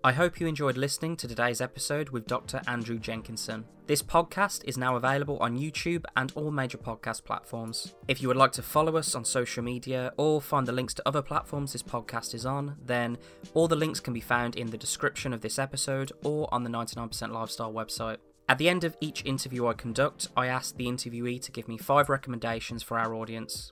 I 0.04 0.10
hope 0.10 0.40
you 0.40 0.48
enjoyed 0.48 0.76
listening 0.76 1.16
to 1.18 1.28
today's 1.28 1.60
episode 1.60 2.08
with 2.08 2.26
Dr. 2.26 2.60
Andrew 2.66 2.98
Jenkinson. 2.98 3.64
This 3.86 4.02
podcast 4.02 4.64
is 4.64 4.76
now 4.76 4.96
available 4.96 5.38
on 5.38 5.56
YouTube 5.56 6.04
and 6.16 6.32
all 6.34 6.50
major 6.50 6.76
podcast 6.76 7.22
platforms. 7.22 7.94
If 8.08 8.20
you 8.20 8.26
would 8.26 8.36
like 8.36 8.50
to 8.52 8.62
follow 8.62 8.96
us 8.96 9.14
on 9.14 9.24
social 9.24 9.62
media 9.62 10.12
or 10.16 10.40
find 10.40 10.66
the 10.66 10.72
links 10.72 10.92
to 10.94 11.06
other 11.06 11.22
platforms 11.22 11.72
this 11.72 11.84
podcast 11.84 12.34
is 12.34 12.44
on, 12.44 12.78
then 12.84 13.16
all 13.54 13.68
the 13.68 13.76
links 13.76 14.00
can 14.00 14.12
be 14.12 14.20
found 14.20 14.56
in 14.56 14.70
the 14.70 14.76
description 14.76 15.32
of 15.32 15.40
this 15.40 15.56
episode 15.56 16.10
or 16.24 16.52
on 16.52 16.64
the 16.64 16.70
99% 16.70 17.30
Lifestyle 17.30 17.72
website. 17.72 18.16
At 18.48 18.58
the 18.58 18.68
end 18.68 18.82
of 18.82 18.96
each 19.00 19.24
interview 19.24 19.68
I 19.68 19.74
conduct, 19.74 20.26
I 20.36 20.48
ask 20.48 20.76
the 20.76 20.86
interviewee 20.86 21.40
to 21.42 21.52
give 21.52 21.68
me 21.68 21.78
five 21.78 22.08
recommendations 22.08 22.82
for 22.82 22.98
our 22.98 23.14
audience. 23.14 23.70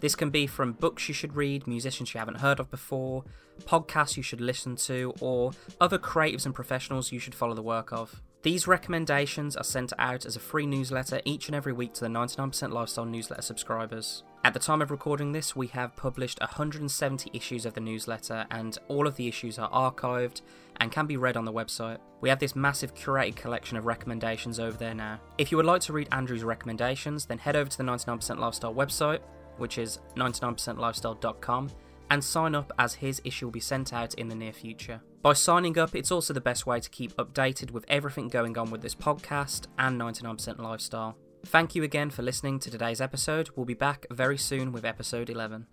This 0.00 0.14
can 0.14 0.30
be 0.30 0.46
from 0.46 0.72
books 0.72 1.08
you 1.08 1.14
should 1.14 1.34
read, 1.34 1.66
musicians 1.66 2.14
you 2.14 2.18
haven't 2.18 2.40
heard 2.40 2.60
of 2.60 2.70
before, 2.70 3.24
podcasts 3.62 4.16
you 4.16 4.22
should 4.22 4.40
listen 4.40 4.76
to, 4.76 5.12
or 5.20 5.52
other 5.80 5.98
creatives 5.98 6.46
and 6.46 6.54
professionals 6.54 7.12
you 7.12 7.18
should 7.18 7.34
follow 7.34 7.54
the 7.54 7.62
work 7.62 7.92
of. 7.92 8.22
These 8.42 8.66
recommendations 8.66 9.54
are 9.54 9.64
sent 9.64 9.92
out 9.98 10.24
as 10.24 10.34
a 10.34 10.40
free 10.40 10.64
newsletter 10.64 11.20
each 11.26 11.48
and 11.48 11.54
every 11.54 11.74
week 11.74 11.92
to 11.94 12.00
the 12.00 12.08
99% 12.08 12.72
Lifestyle 12.72 13.04
newsletter 13.04 13.42
subscribers. 13.42 14.22
At 14.42 14.54
the 14.54 14.60
time 14.60 14.80
of 14.80 14.90
recording 14.90 15.32
this, 15.32 15.54
we 15.54 15.66
have 15.68 15.94
published 15.94 16.40
170 16.40 17.30
issues 17.34 17.66
of 17.66 17.74
the 17.74 17.82
newsletter, 17.82 18.46
and 18.50 18.78
all 18.88 19.06
of 19.06 19.16
the 19.16 19.28
issues 19.28 19.58
are 19.58 19.70
archived 19.70 20.40
and 20.80 20.90
can 20.90 21.06
be 21.06 21.18
read 21.18 21.36
on 21.36 21.44
the 21.44 21.52
website. 21.52 21.98
We 22.22 22.30
have 22.30 22.38
this 22.38 22.56
massive 22.56 22.94
curated 22.94 23.36
collection 23.36 23.76
of 23.76 23.84
recommendations 23.84 24.58
over 24.58 24.78
there 24.78 24.94
now. 24.94 25.20
If 25.36 25.50
you 25.50 25.58
would 25.58 25.66
like 25.66 25.82
to 25.82 25.92
read 25.92 26.08
Andrew's 26.10 26.42
recommendations, 26.42 27.26
then 27.26 27.36
head 27.36 27.56
over 27.56 27.68
to 27.68 27.76
the 27.76 27.84
99% 27.84 28.38
Lifestyle 28.38 28.74
website, 28.74 29.20
which 29.58 29.78
is 29.78 30.00
99percentlifestyle.com, 30.16 31.70
and 32.10 32.22
sign 32.22 32.54
up 32.54 32.72
as 32.78 32.94
his 32.94 33.20
issue 33.24 33.46
will 33.46 33.52
be 33.52 33.60
sent 33.60 33.92
out 33.92 34.14
in 34.14 34.28
the 34.28 34.34
near 34.34 34.52
future. 34.52 35.00
By 35.22 35.34
signing 35.34 35.78
up, 35.78 35.94
it's 35.94 36.10
also 36.10 36.32
the 36.32 36.40
best 36.40 36.66
way 36.66 36.80
to 36.80 36.90
keep 36.90 37.14
updated 37.16 37.70
with 37.70 37.84
everything 37.88 38.28
going 38.28 38.56
on 38.56 38.70
with 38.70 38.82
this 38.82 38.94
podcast 38.94 39.66
and 39.78 40.00
99% 40.00 40.58
Lifestyle. 40.58 41.16
Thank 41.44 41.74
you 41.74 41.82
again 41.82 42.10
for 42.10 42.22
listening 42.22 42.58
to 42.60 42.70
today's 42.70 43.00
episode. 43.00 43.50
We'll 43.54 43.66
be 43.66 43.74
back 43.74 44.06
very 44.10 44.38
soon 44.38 44.72
with 44.72 44.84
episode 44.84 45.30
11. 45.30 45.66